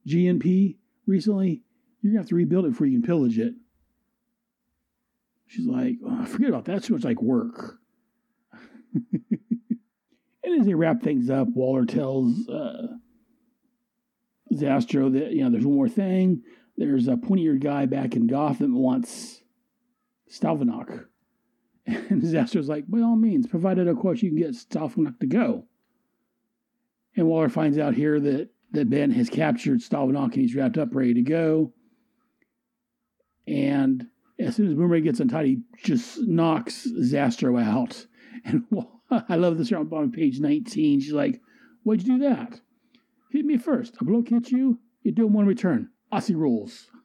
GNP 0.07 0.77
recently? 1.07 1.63
You're 2.01 2.13
to 2.13 2.19
have 2.19 2.29
to 2.29 2.35
rebuild 2.35 2.65
it 2.65 2.71
before 2.71 2.87
you 2.87 2.99
can 2.99 3.07
pillage 3.07 3.39
it. 3.39 3.55
She's 5.47 5.67
like, 5.67 5.97
oh, 6.05 6.25
Forget 6.25 6.49
about 6.49 6.65
that. 6.65 6.77
It's 6.79 6.91
much 6.91 7.05
like 7.05 7.23
work. 7.23 7.79
and 8.95 10.61
as 10.61 10.67
they 10.67 10.75
wrap 10.75 11.03
things 11.03 11.31
up, 11.31 11.49
Waller 11.49 11.85
tells 11.85 12.49
uh, 12.49 12.87
Zastrow 14.53 15.13
that, 15.13 15.33
you 15.33 15.45
know, 15.45 15.51
there's 15.51 15.67
one 15.67 15.77
more 15.77 15.89
thing. 15.89 16.43
There's 16.77 17.07
a 17.07 17.17
pointy 17.17 17.45
eared 17.45 17.61
guy 17.61 17.87
back 17.87 18.17
in 18.17 18.27
Gotham 18.27 18.73
that 18.73 18.81
wants 18.81 19.43
Stalnoivolk. 20.31 21.07
And 21.85 22.23
Zastrow's 22.23 22.69
like, 22.69 22.85
by 22.87 23.01
all 23.01 23.17
means, 23.17 23.49
provided, 23.49 23.89
of 23.89 23.99
course, 23.99 24.23
you 24.23 24.31
can 24.31 24.39
get 24.39 24.51
Stalnoivolk 24.53 25.19
to 25.19 25.27
go. 25.27 25.67
And 27.17 27.27
Waller 27.27 27.49
finds 27.49 27.77
out 27.77 27.95
here 27.95 28.21
that, 28.21 28.51
that 28.73 28.91
Ben 28.91 29.11
has 29.13 29.29
captured 29.29 29.81
Stalnoivolk 29.81 30.33
and 30.33 30.43
he's 30.43 30.55
wrapped 30.55 30.79
up, 30.79 30.95
ready 30.95 31.15
to 31.15 31.23
go. 31.23 31.73
And 33.47 34.07
as 34.39 34.57
soon 34.57 34.69
as 34.69 34.75
Boomerang 34.75 35.05
gets 35.05 35.21
untied, 35.21 35.47
he 35.47 35.59
just 35.83 36.21
knocks 36.21 36.87
Zastrow 36.87 37.63
out. 37.63 38.07
And 38.45 38.65
I 39.29 39.37
love 39.37 39.57
this 39.57 39.71
on 39.73 39.87
bottom 39.87 40.11
page 40.11 40.41
19. 40.41 41.01
She's 41.01 41.13
like, 41.13 41.41
Why'd 41.85 42.03
you 42.03 42.19
do 42.19 42.29
that? 42.29 42.61
Hit 43.31 43.45
me 43.45 43.57
first. 43.57 43.95
A 44.01 44.05
blow 44.05 44.25
hits 44.27 44.51
you, 44.51 44.81
you 45.03 45.13
do 45.13 45.27
one 45.27 45.47
return. 45.47 45.91
Aussie 46.13 46.37
rules. 46.37 46.89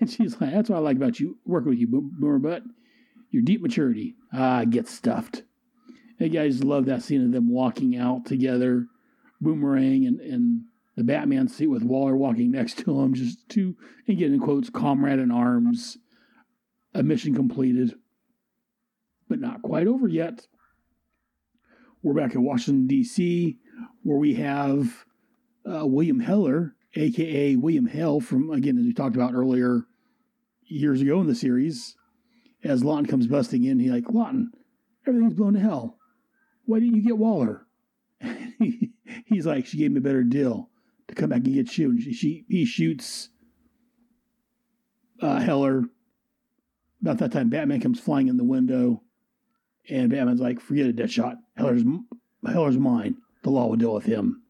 And 0.00 0.10
she's 0.10 0.40
like, 0.40 0.52
That's 0.52 0.68
what 0.68 0.76
I 0.76 0.80
like 0.80 0.96
about 0.96 1.18
you, 1.18 1.38
working 1.46 1.70
with 1.70 1.78
you, 1.78 1.86
Boomer 1.86 2.38
Butt. 2.38 2.62
Your 3.30 3.42
deep 3.42 3.62
maturity. 3.62 4.14
Ah, 4.32 4.64
get 4.64 4.88
stuffed. 4.88 5.42
And 6.20 6.32
guys 6.32 6.62
love 6.62 6.86
that 6.86 7.02
scene 7.02 7.24
of 7.24 7.32
them 7.32 7.50
walking 7.50 7.96
out 7.96 8.26
together, 8.26 8.86
Boomerang 9.40 10.06
and, 10.06 10.20
and 10.20 10.64
the 10.96 11.04
Batman 11.04 11.48
seat 11.48 11.66
with 11.66 11.82
Waller 11.82 12.16
walking 12.16 12.50
next 12.50 12.78
to 12.78 13.00
him, 13.00 13.14
just 13.14 13.48
two, 13.48 13.76
again 14.08 14.32
in 14.32 14.40
quotes, 14.40 14.70
comrade 14.70 15.18
in 15.18 15.30
arms. 15.30 15.98
A 16.96 17.02
mission 17.02 17.34
completed, 17.34 17.94
but 19.28 19.40
not 19.40 19.62
quite 19.62 19.88
over 19.88 20.06
yet. 20.06 20.46
We're 22.02 22.14
back 22.14 22.34
in 22.34 22.44
Washington, 22.44 22.86
D.C., 22.86 23.58
where 24.04 24.18
we 24.18 24.34
have 24.34 25.04
uh, 25.68 25.86
William 25.86 26.20
Heller, 26.20 26.76
aka 26.94 27.56
William 27.56 27.86
Hell, 27.86 28.20
from, 28.20 28.50
again, 28.50 28.78
as 28.78 28.84
we 28.84 28.92
talked 28.92 29.16
about 29.16 29.34
earlier 29.34 29.86
years 30.66 31.00
ago 31.00 31.20
in 31.20 31.26
the 31.26 31.34
series. 31.34 31.96
As 32.62 32.84
Lawton 32.84 33.06
comes 33.06 33.26
busting 33.26 33.64
in, 33.64 33.80
he's 33.80 33.90
like, 33.90 34.08
Lawton, 34.10 34.52
everything's 35.06 35.34
blown 35.34 35.54
to 35.54 35.60
hell. 35.60 35.98
Why 36.64 36.78
didn't 36.78 36.94
you 36.94 37.02
get 37.02 37.18
Waller? 37.18 37.66
he's 39.26 39.46
like, 39.46 39.66
she 39.66 39.78
gave 39.78 39.90
me 39.90 39.98
a 39.98 40.00
better 40.00 40.22
deal 40.22 40.70
to 41.08 41.14
come 41.14 41.30
back 41.30 41.44
and 41.44 41.54
get 41.54 41.76
you. 41.78 41.90
And 41.90 42.02
she, 42.02 42.12
she 42.12 42.44
he 42.48 42.64
shoots 42.64 43.30
uh, 45.20 45.40
Heller. 45.40 45.84
About 47.02 47.18
that 47.18 47.32
time, 47.32 47.50
Batman 47.50 47.80
comes 47.80 48.00
flying 48.00 48.28
in 48.28 48.38
the 48.38 48.44
window, 48.44 49.02
and 49.88 50.10
Batman's 50.10 50.40
like, 50.40 50.60
"Forget 50.60 50.86
it, 50.86 50.96
Deadshot. 50.96 51.36
Heller's 51.56 51.82
Heller's 52.46 52.78
mine. 52.78 53.16
The 53.42 53.50
law 53.50 53.66
will 53.66 53.76
deal 53.76 53.92
with 53.92 54.06
him." 54.06 54.42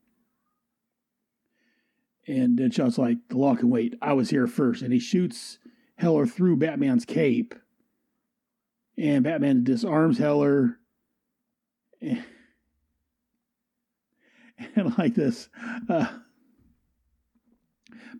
And 2.26 2.58
Deadshot's 2.58 2.98
like, 2.98 3.18
"The 3.28 3.38
law 3.38 3.56
can 3.56 3.70
wait. 3.70 3.96
I 4.00 4.12
was 4.12 4.30
here 4.30 4.46
first. 4.46 4.82
And 4.82 4.92
he 4.92 5.00
shoots 5.00 5.58
Heller 5.96 6.26
through 6.26 6.58
Batman's 6.58 7.04
cape, 7.04 7.54
and 8.96 9.24
Batman 9.24 9.64
disarms 9.64 10.18
Heller. 10.18 10.78
And, 12.00 12.24
and 14.76 14.96
like 14.96 15.14
this, 15.14 15.48
uh, 15.88 16.06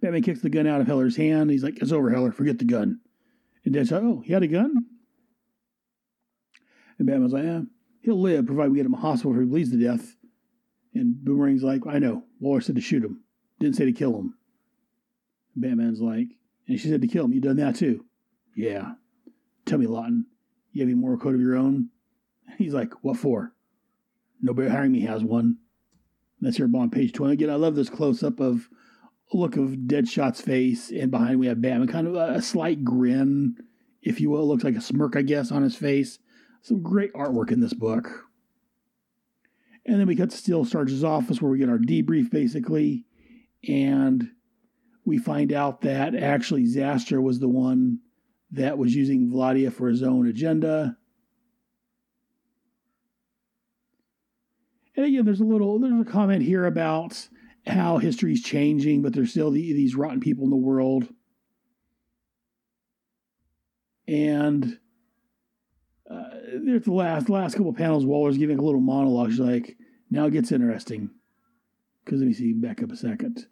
Batman 0.01 0.23
kicks 0.23 0.41
the 0.41 0.51
gun 0.51 0.67
out 0.67 0.81
of 0.81 0.87
Heller's 0.87 1.17
hand. 1.17 1.51
He's 1.51 1.63
like, 1.63 1.81
It's 1.81 1.93
over, 1.93 2.11
Heller. 2.11 2.33
Forget 2.33 2.59
the 2.59 2.65
gun. 2.65 3.01
And 3.65 3.75
Deadshot, 3.75 4.03
Oh, 4.03 4.23
he 4.25 4.33
had 4.33 4.43
a 4.43 4.49
gun? 4.49 4.75
And 6.99 7.07
Batman's 7.07 7.33
like, 7.33 7.45
Yeah, 7.45 7.63
he'll 8.03 8.21
live, 8.21 8.47
provided 8.47 8.73
we 8.73 8.79
get 8.79 8.87
him 8.87 8.95
a 8.95 8.99
hospital 8.99 9.33
if 9.33 9.41
he 9.41 9.47
bleeds 9.47 9.71
to 9.71 9.77
death. 9.77 10.17
And 10.95 11.17
Boomerang's 11.25 11.63
like, 11.63 11.83
I 11.89 11.99
know. 11.99 12.25
Waller 12.41 12.61
said 12.61 12.77
to 12.77 12.81
shoot 12.81 13.05
him. 13.05 13.25
Didn't 13.59 13.77
say 13.77 13.85
to 13.85 13.93
kill 13.93 14.17
him. 14.17 14.35
And 15.55 15.63
Batman's 15.63 16.01
like, 16.01 16.29
And 16.69 16.79
she 16.79 16.89
said 16.89 17.01
to 17.01 17.09
kill 17.09 17.25
him. 17.25 17.33
You 17.33 17.41
done 17.41 17.57
that 17.57 17.77
too? 17.77 18.05
Yeah. 18.57 18.93
Tell 19.67 19.79
me, 19.79 19.87
Lawton, 19.87 20.27
you 20.73 20.83
have 20.83 20.89
any 20.89 20.95
moral 20.99 21.19
code 21.19 21.35
of 21.35 21.41
your 21.41 21.57
own? 21.57 21.89
He's 22.59 22.75
like, 22.75 22.93
What 23.03 23.17
for? 23.17 23.53
Nobody 24.41 24.69
hiring 24.69 24.93
me 24.93 25.01
has 25.01 25.25
one. 25.25 25.59
That's 26.41 26.59
here 26.59 26.69
on 26.77 26.91
page 26.91 27.13
20. 27.13 27.33
Again, 27.33 27.51
I 27.51 27.55
love 27.55 27.75
this 27.75 27.89
close 27.89 28.23
up 28.23 28.39
of 28.39 28.69
look 29.35 29.57
of 29.57 29.70
Deadshot's 29.70 30.41
face, 30.41 30.91
and 30.91 31.11
behind 31.11 31.41
we 31.41 31.47
have 31.47 31.61
Batman, 31.61 31.89
kind 31.89 32.07
of 32.07 32.14
a, 32.14 32.41
slight 32.41 32.85
grin, 32.85 33.57
if 34.03 34.20
you 34.20 34.30
will. 34.30 34.43
It 34.43 34.47
looks 34.47 34.64
like 34.64 34.76
a 34.76 34.80
smirk, 34.80 35.16
I 35.16 35.22
guess, 35.22 35.51
on 35.51 35.62
his 35.62 35.76
face. 35.76 36.18
Some 36.62 36.82
great 36.82 37.12
artwork 37.12 37.51
in 37.51 37.61
this 37.61 37.74
book. 37.74 38.09
And 39.85 40.01
then 40.01 40.07
we 40.07 40.16
cut 40.16 40.30
to 40.30 40.37
Steel 40.37 40.64
Sarge's 40.64 41.05
office 41.05 41.43
where 41.43 41.51
we 41.51 41.59
get 41.59 41.68
our 41.68 41.78
debrief, 41.78 42.30
basically. 42.30 43.05
And 43.68 44.30
we 45.05 45.18
find 45.18 45.53
out 45.53 45.82
that 45.82 46.14
actually 46.14 46.64
Zastrow 46.64 47.22
was 47.22 47.41
the 47.41 47.49
one 47.49 48.01
that 48.53 48.78
was 48.78 48.95
using 48.95 49.30
Vlatava 49.30 49.72
for 49.72 49.89
his 49.89 50.03
own 50.03 50.26
agenda. 50.28 50.97
And 54.97 55.05
again, 55.05 55.24
there's 55.24 55.41
a 55.41 55.45
little 55.45 55.78
there's 55.80 56.01
a 56.01 56.11
comment 56.11 56.43
here 56.43 56.64
about 56.66 57.28
how 57.67 57.99
history's 57.99 58.43
changing, 58.43 59.03
but 59.03 59.12
there's 59.12 59.31
still 59.31 59.51
the, 59.51 59.73
these 59.73 59.95
rotten 59.95 60.21
people 60.21 60.45
in 60.45 60.51
the 60.51 60.57
world. 60.57 61.09
And 64.07 64.79
uh, 66.11 66.25
there's 66.62 66.85
the 66.85 66.93
last 66.93 67.31
last 67.31 67.57
couple 67.57 67.73
panels. 67.73 68.05
Waller's 68.05 68.37
giving 68.37 68.59
a 68.59 68.62
little 68.62 68.81
monologue. 68.81 69.31
She's 69.31 69.41
like, 69.41 69.77
"Now 70.11 70.27
it 70.27 70.33
gets 70.33 70.53
interesting." 70.53 71.11
Because 72.05 72.21
let 72.21 72.27
me 72.27 72.35
see, 72.35 72.53
back 72.53 72.83
up 72.83 72.93
a 72.93 72.97
second. 72.97 73.47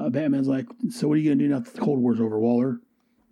Uh, 0.00 0.08
Batman's 0.08 0.48
like, 0.48 0.66
"So 0.88 1.06
what 1.06 1.14
are 1.14 1.20
you 1.20 1.30
gonna 1.30 1.42
do 1.42 1.48
now 1.48 1.58
that 1.58 1.74
the 1.74 1.80
Cold 1.80 1.98
War's 1.98 2.20
over, 2.20 2.38
Waller?" 2.38 2.80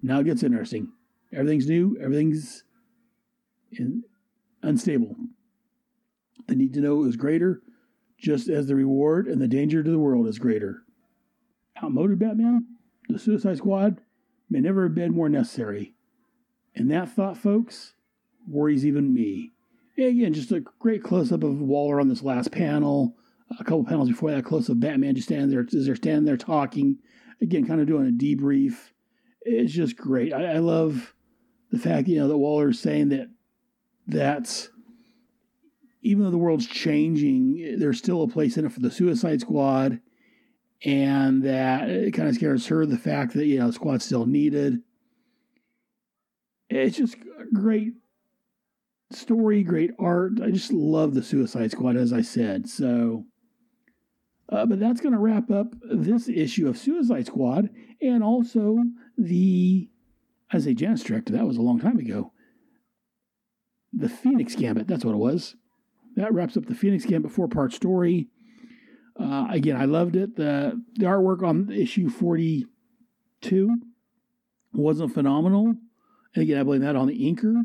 Now 0.02 0.20
it 0.20 0.24
gets 0.24 0.42
interesting. 0.42 0.92
Everything's 1.32 1.66
new. 1.66 1.96
Everything's 1.98 2.62
in, 3.72 4.02
unstable. 4.62 5.16
The 6.46 6.54
need 6.54 6.74
to 6.74 6.80
know 6.80 7.04
is 7.04 7.16
greater, 7.16 7.62
just 8.24 8.48
as 8.48 8.66
the 8.66 8.74
reward 8.74 9.28
and 9.28 9.40
the 9.40 9.46
danger 9.46 9.82
to 9.82 9.90
the 9.90 9.98
world 9.98 10.26
is 10.26 10.38
greater. 10.38 10.82
Outmoded 11.82 12.18
Batman, 12.18 12.66
the 13.08 13.18
Suicide 13.18 13.58
Squad 13.58 14.00
may 14.48 14.60
never 14.60 14.84
have 14.84 14.94
been 14.94 15.14
more 15.14 15.28
necessary. 15.28 15.94
And 16.74 16.90
that 16.90 17.10
thought, 17.10 17.36
folks, 17.36 17.92
worries 18.48 18.86
even 18.86 19.12
me. 19.12 19.52
And 19.96 20.06
again, 20.06 20.32
just 20.32 20.52
a 20.52 20.60
great 20.78 21.02
close 21.02 21.32
up 21.32 21.44
of 21.44 21.60
Waller 21.60 22.00
on 22.00 22.08
this 22.08 22.22
last 22.22 22.50
panel. 22.50 23.14
A 23.60 23.64
couple 23.64 23.84
panels 23.84 24.08
before 24.08 24.30
that, 24.30 24.44
close 24.44 24.70
up 24.70 24.80
Batman 24.80 25.14
just 25.14 25.28
standing 25.28 25.50
there, 25.50 25.66
is 25.70 25.86
there 25.86 25.94
standing 25.94 26.24
there 26.24 26.38
talking. 26.38 26.98
Again, 27.42 27.66
kind 27.66 27.80
of 27.80 27.86
doing 27.86 28.08
a 28.08 28.10
debrief. 28.10 28.74
It's 29.42 29.72
just 29.72 29.96
great. 29.96 30.32
I, 30.32 30.54
I 30.54 30.58
love 30.58 31.14
the 31.70 31.78
fact 31.78 32.08
you 32.08 32.18
know 32.18 32.28
that 32.28 32.38
Waller 32.38 32.70
is 32.70 32.80
saying 32.80 33.10
that 33.10 33.28
that's 34.06 34.70
even 36.04 36.22
though 36.22 36.30
the 36.30 36.38
world's 36.38 36.66
changing, 36.66 37.78
there's 37.78 37.98
still 37.98 38.22
a 38.22 38.28
place 38.28 38.58
in 38.58 38.66
it 38.66 38.72
for 38.72 38.80
the 38.80 38.90
Suicide 38.90 39.40
Squad, 39.40 40.00
and 40.84 41.42
that 41.42 41.88
it 41.88 42.12
kind 42.12 42.28
of 42.28 42.34
scares 42.34 42.66
her 42.66 42.84
the 42.84 42.98
fact 42.98 43.32
that 43.32 43.46
you 43.46 43.58
know 43.58 43.68
the 43.68 43.72
squad's 43.72 44.04
still 44.04 44.26
needed. 44.26 44.82
It's 46.68 46.98
just 46.98 47.14
a 47.14 47.54
great 47.54 47.94
story, 49.12 49.62
great 49.62 49.92
art. 49.98 50.32
I 50.42 50.50
just 50.50 50.72
love 50.72 51.14
the 51.14 51.22
Suicide 51.22 51.70
Squad, 51.70 51.96
as 51.96 52.12
I 52.12 52.20
said. 52.20 52.68
So, 52.68 53.24
uh, 54.50 54.66
but 54.66 54.78
that's 54.78 55.00
going 55.00 55.14
to 55.14 55.18
wrap 55.18 55.50
up 55.50 55.68
this 55.90 56.28
issue 56.28 56.68
of 56.68 56.76
Suicide 56.76 57.26
Squad, 57.26 57.70
and 58.02 58.22
also 58.22 58.76
the 59.16 59.88
as 60.52 60.66
a 60.66 60.74
Janus 60.74 61.02
director. 61.02 61.32
That 61.32 61.46
was 61.46 61.56
a 61.56 61.62
long 61.62 61.80
time 61.80 61.98
ago. 61.98 62.30
The 63.94 64.10
Phoenix 64.10 64.54
Gambit. 64.54 64.86
That's 64.86 65.04
what 65.04 65.14
it 65.14 65.18
was 65.18 65.56
that 66.16 66.32
wraps 66.32 66.56
up 66.56 66.66
the 66.66 66.74
Phoenix 66.74 67.04
Gambit 67.04 67.32
four 67.32 67.48
part 67.48 67.72
story. 67.72 68.28
Uh, 69.18 69.46
again, 69.50 69.76
I 69.76 69.84
loved 69.84 70.16
it. 70.16 70.36
The 70.36 70.80
the 70.94 71.06
artwork 71.06 71.42
on 71.42 71.70
issue 71.70 72.08
forty 72.08 72.66
two 73.40 73.76
wasn't 74.72 75.14
phenomenal, 75.14 75.74
and 76.34 76.42
again, 76.42 76.58
I 76.58 76.62
blame 76.62 76.82
that 76.82 76.96
on 76.96 77.08
the 77.08 77.20
inker. 77.20 77.62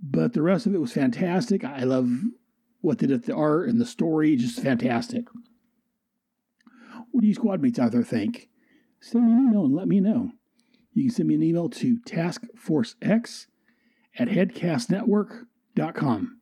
But 0.00 0.32
the 0.32 0.42
rest 0.42 0.66
of 0.66 0.74
it 0.74 0.80
was 0.80 0.92
fantastic. 0.92 1.64
I 1.64 1.82
love 1.82 2.08
what 2.80 2.98
they 2.98 3.08
did 3.08 3.24
the 3.24 3.34
art 3.34 3.68
and 3.68 3.80
the 3.80 3.86
story, 3.86 4.36
just 4.36 4.60
fantastic. 4.60 5.24
What 7.10 7.22
do 7.22 7.26
you 7.26 7.34
squad 7.34 7.60
mates 7.60 7.78
out 7.78 7.92
there 7.92 8.04
think? 8.04 8.48
Send 9.00 9.26
me 9.26 9.32
an 9.32 9.48
email 9.48 9.64
and 9.64 9.74
let 9.74 9.88
me 9.88 10.00
know. 10.00 10.32
You 10.92 11.04
can 11.04 11.14
send 11.14 11.28
me 11.28 11.34
an 11.34 11.42
email 11.42 11.68
to 11.70 11.98
taskforcex 12.00 13.46
at 14.18 14.28
headcastnetwork.com. 14.28 16.37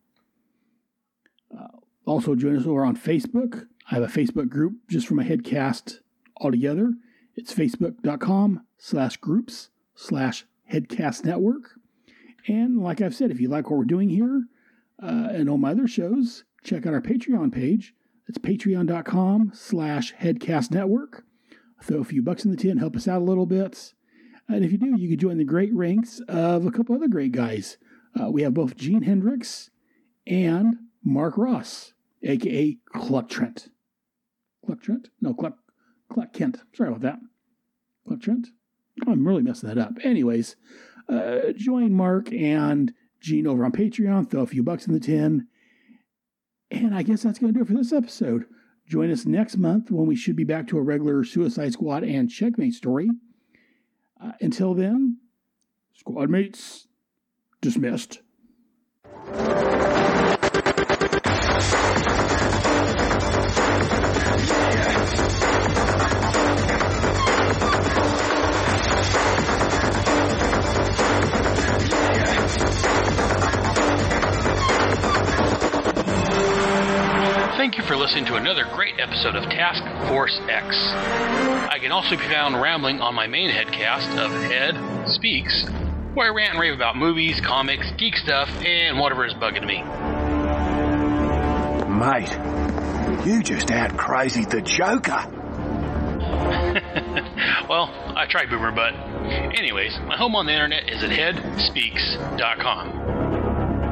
Also, 2.07 2.35
join 2.35 2.57
us 2.57 2.67
over 2.67 2.85
on 2.85 2.97
Facebook. 2.97 3.67
I 3.91 3.95
have 3.97 4.05
a 4.05 4.07
Facebook 4.07 4.49
group 4.49 4.75
just 4.89 5.07
for 5.07 5.15
my 5.15 5.25
headcast 5.25 5.99
altogether. 6.39 6.95
It's 7.35 7.53
facebook.com 7.53 8.65
slash 8.79 9.19
groups 9.19 9.69
slash 9.95 10.47
headcast 10.73 11.25
network. 11.25 11.79
And 12.47 12.79
like 12.79 13.01
I've 13.01 13.15
said, 13.15 13.31
if 13.31 13.41
you 13.41 13.49
like 13.49 13.69
what 13.69 13.79
we're 13.79 13.85
doing 13.85 14.09
here 14.09 14.47
uh, 15.03 15.29
and 15.33 15.51
all 15.51 15.59
my 15.59 15.73
other 15.73 15.89
shows, 15.89 16.45
check 16.63 16.87
out 16.87 16.95
our 16.95 17.03
Patreon 17.03 17.53
page. 17.53 17.95
It's 18.29 18.39
patreon.com 18.39 19.53
slash 19.55 20.15
headcast 20.15 20.71
network. 20.71 21.25
Throw 21.83 22.01
a 22.01 22.05
few 22.05 22.23
bucks 22.23 22.45
in 22.45 22.51
the 22.51 22.57
tin, 22.57 22.79
help 22.79 22.97
us 22.97 23.07
out 23.07 23.21
a 23.21 23.25
little 23.25 23.47
bit. 23.47 23.93
And 24.49 24.65
if 24.65 24.73
you 24.73 24.79
do, 24.79 24.97
you 24.97 25.09
can 25.09 25.19
join 25.19 25.39
the 25.39 25.45
great 25.45 25.75
ranks 25.75 26.21
of 26.29 26.67
a 26.67 26.71
couple 26.71 26.95
other 26.95 27.09
great 27.09 27.33
guys. 27.33 27.77
Uh, 28.19 28.31
we 28.31 28.43
have 28.43 28.55
both 28.55 28.77
Gene 28.77 29.03
Hendricks 29.03 29.71
and 30.27 30.77
Mark 31.05 31.37
Ross, 31.37 31.93
aka 32.27 32.77
Cluck 32.93 33.29
Trent. 33.29 33.69
Cluck 34.65 34.83
Trent? 34.83 35.09
No, 35.21 35.35
Cluck, 35.35 35.57
Cluck 36.13 36.33
Kent. 36.33 36.59
Sorry 36.75 36.89
about 36.89 37.03
that. 37.03 37.19
Cluck 38.07 38.21
Trent? 38.21 38.49
I'm 39.07 39.27
really 39.27 39.43
messing 39.43 39.69
that 39.69 39.79
up. 39.79 39.93
Anyways, 40.03 40.57
uh, 41.09 41.53
join 41.57 41.93
Mark 41.93 42.33
and 42.33 42.93
Gene 43.21 43.47
over 43.47 43.65
on 43.65 43.73
Patreon. 43.73 44.31
Throw 44.31 44.43
a 44.43 44.47
few 44.47 44.63
bucks 44.63 44.87
in 44.87 44.93
the 44.93 45.01
tin. 45.01 45.47
And 46.71 46.95
I 46.95 47.03
guess 47.03 47.23
that's 47.23 47.39
going 47.39 47.53
to 47.53 47.59
do 47.59 47.63
it 47.63 47.69
for 47.69 47.75
this 47.75 47.93
episode. 47.93 48.47
Join 48.89 49.11
us 49.11 49.27
next 49.27 49.57
month 49.57 49.91
when 49.91 50.07
we 50.07 50.17
should 50.17 50.37
be 50.37 50.45
back 50.45 50.69
to 50.69 50.79
a 50.79 50.83
regular 50.83 51.25
Suicide 51.25 51.73
Squad 51.73 52.05
and 52.05 52.31
Checkmate 52.31 52.75
story. 52.75 53.11
Uh, 54.23 54.33
until 54.41 54.75
then, 54.75 55.19
squad 55.95 56.31
mates 56.31 56.87
dismissed. 57.61 58.21
Thank 77.67 77.79
you 77.79 77.83
for 77.83 77.97
listening 77.97 78.27
to 78.27 78.37
another 78.37 78.65
great 78.65 79.01
episode 79.01 79.35
of 79.35 79.43
Task 79.51 79.83
Force 80.09 80.39
X. 80.49 80.77
I 80.87 81.81
can 81.81 81.91
also 81.91 82.11
be 82.11 82.23
found 82.23 82.63
rambling 82.63 83.01
on 83.01 83.17
my 83.17 83.27
main 83.27 83.51
headcast 83.51 84.17
of 84.17 84.31
Head 84.31 85.09
Speaks, 85.09 85.65
where 86.15 86.31
I 86.31 86.33
rant 86.33 86.53
and 86.53 86.61
rave 86.61 86.75
about 86.75 86.97
movies, 86.97 87.41
comics, 87.41 87.91
geek 87.99 88.15
stuff, 88.19 88.49
and 88.65 89.01
whatever 89.01 89.27
is 89.27 89.35
bugging 89.35 89.67
me. 89.67 89.83
Mate, 91.91 92.31
you 93.27 93.43
just 93.43 93.73
out 93.73 93.99
crazy 93.99 94.45
the 94.45 94.63
Joker. 94.63 95.27
well, 97.69 97.91
I 98.17 98.27
tried 98.31 98.49
Boomer 98.49 98.71
Butt. 98.71 98.95
Anyways, 99.59 99.99
my 100.07 100.17
home 100.17 100.37
on 100.37 100.47
the 100.47 100.53
internet 100.53 100.89
is 100.89 101.03
at 101.03 101.11
headspeaks.com. 101.11 103.17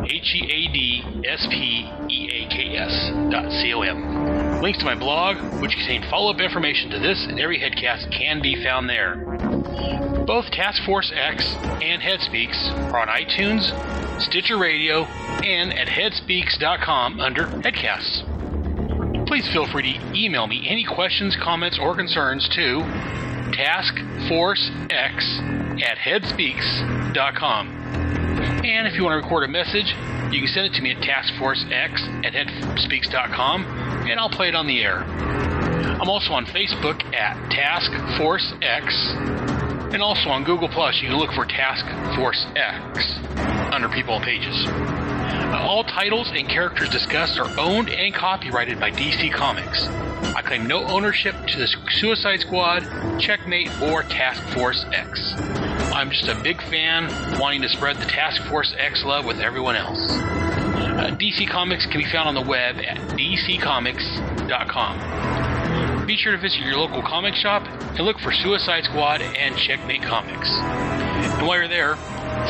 H 0.05 0.35
E 0.35 0.44
A 0.44 0.69
D 0.73 1.03
S 1.27 1.47
P 1.51 1.90
E 2.24 2.44
A 2.44 2.48
K 2.48 2.76
S 2.76 3.10
dot 3.30 3.52
C 3.52 3.74
O 3.74 3.82
M. 3.82 4.62
Links 4.62 4.78
to 4.78 4.84
my 4.84 4.94
blog, 4.94 5.36
which 5.60 5.72
contain 5.72 6.02
follow 6.10 6.32
up 6.32 6.40
information 6.40 6.90
to 6.90 6.98
this 6.98 7.26
and 7.28 7.38
every 7.38 7.59
headcast, 7.59 8.10
can 8.10 8.40
be 8.40 8.62
found 8.62 8.88
there. 8.88 9.16
Both 10.26 10.51
Task 10.52 10.82
Force 10.84 11.12
X 11.14 11.44
and 11.82 12.01
Headspeaks 12.01 12.70
are 12.92 13.01
on 13.01 13.09
iTunes, 13.09 13.70
Stitcher 14.22 14.56
Radio, 14.56 15.05
and 15.05 15.72
at 15.74 15.88
headspeaks.com 15.88 17.20
under 17.20 17.44
Headcasts. 17.46 18.24
Please 19.26 19.46
feel 19.52 19.66
free 19.66 19.98
to 19.98 20.18
email 20.18 20.46
me 20.46 20.66
any 20.66 20.84
questions, 20.84 21.36
comments, 21.42 21.78
or 21.78 21.94
concerns 21.94 22.48
to 22.55 22.80
taskforcex 23.52 24.92
at 25.82 25.98
headspeaks.com. 25.98 27.73
And 28.45 28.87
if 28.87 28.95
you 28.95 29.05
want 29.05 29.21
to 29.21 29.25
record 29.25 29.45
a 29.45 29.49
message, 29.49 29.95
you 30.33 30.41
can 30.41 30.49
send 30.49 30.66
it 30.66 30.75
to 30.75 30.83
me 30.83 30.91
at 30.91 30.99
taskforcex 30.99 32.25
at 32.25 32.33
headspeaks.com 32.33 33.65
and 34.09 34.21
I'll 34.21 34.29
play 34.29 34.49
it 34.49 34.55
on 34.55 34.66
the 34.66 34.83
air. 34.83 35.05
I'm 35.05 36.09
also 36.09 36.33
on 36.33 36.45
Facebook 36.47 37.03
at 37.15 37.51
Task 37.51 37.93
Force 38.19 38.53
X 38.61 38.95
and 39.95 40.03
also 40.03 40.29
on 40.29 40.45
Google 40.45 40.69
Plus. 40.69 41.01
You 41.01 41.09
can 41.09 41.19
look 41.19 41.33
for 41.33 41.47
Task 41.47 41.87
Force 42.16 42.47
X 42.57 43.15
under 43.73 43.89
people 43.89 44.16
and 44.16 44.25
pages. 44.25 44.66
All 45.55 45.85
titles 45.85 46.31
and 46.35 46.49
characters 46.49 46.91
discussed 46.91 47.39
are 47.39 47.49
owned 47.59 47.89
and 47.89 48.12
copyrighted 48.12 48.81
by 48.81 48.91
DC 48.91 49.33
Comics. 49.33 49.87
I 49.87 50.43
claim 50.43 50.66
no 50.66 50.85
ownership 50.85 51.35
to 51.47 51.59
the 51.59 51.69
Suicide 51.91 52.41
Squad, 52.41 52.83
Checkmate, 53.21 53.71
or 53.81 54.03
Task 54.03 54.43
Force 54.53 54.85
X. 54.93 55.35
I'm 55.95 56.11
just 56.11 56.27
a 56.27 56.35
big 56.35 56.61
fan 56.62 57.07
wanting 57.39 57.62
to 57.62 57.69
spread 57.69 57.99
the 57.99 58.07
Task 58.07 58.43
Force 58.49 58.75
X 58.77 59.05
love 59.05 59.25
with 59.25 59.39
everyone 59.39 59.77
else. 59.77 60.01
Uh, 60.11 61.16
DC 61.16 61.49
Comics 61.49 61.87
can 61.87 62.01
be 62.01 62.11
found 62.11 62.27
on 62.27 62.35
the 62.35 62.43
web 62.43 62.79
at 62.79 62.97
dccomics.com. 63.16 66.05
Be 66.05 66.16
sure 66.16 66.33
to 66.33 66.39
visit 66.39 66.62
your 66.62 66.79
local 66.79 67.01
comic 67.01 67.37
shop 67.37 67.62
and 67.97 68.01
look 68.01 68.19
for 68.19 68.33
Suicide 68.33 68.83
Squad 68.83 69.23
and 69.23 69.57
Checkmate 69.57 70.03
Comics. 70.03 70.51
And 70.51 71.47
while 71.47 71.59
you're 71.59 71.69
there, 71.69 71.95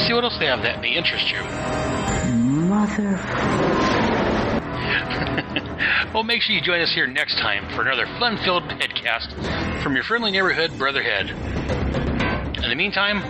see 0.07 0.15
what 0.15 0.25
else 0.25 0.39
they 0.39 0.47
have 0.47 0.63
that 0.63 0.81
may 0.81 0.95
interest 0.95 1.31
you. 1.31 1.43
Mother. 2.65 3.21
well, 6.15 6.25
make 6.25 6.41
sure 6.41 6.57
you 6.57 6.63
join 6.63 6.81
us 6.81 6.95
here 6.95 7.07
next 7.07 7.37
time 7.37 7.69
for 7.77 7.83
another 7.83 8.07
fun 8.19 8.39
filled 8.39 8.63
headcast 8.65 9.83
from 9.83 9.95
your 9.95 10.05
friendly 10.05 10.31
neighborhood 10.31 10.79
Brotherhead. 10.79 11.84
In 12.65 12.71
the 12.71 12.77
meantime, 12.77 13.23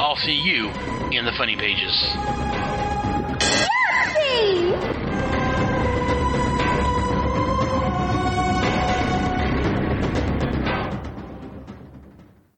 I'll 0.00 0.16
see 0.16 0.32
you 0.32 0.68
in 1.12 1.24
the 1.24 1.30
funny 1.38 1.54
pages. 1.54 1.94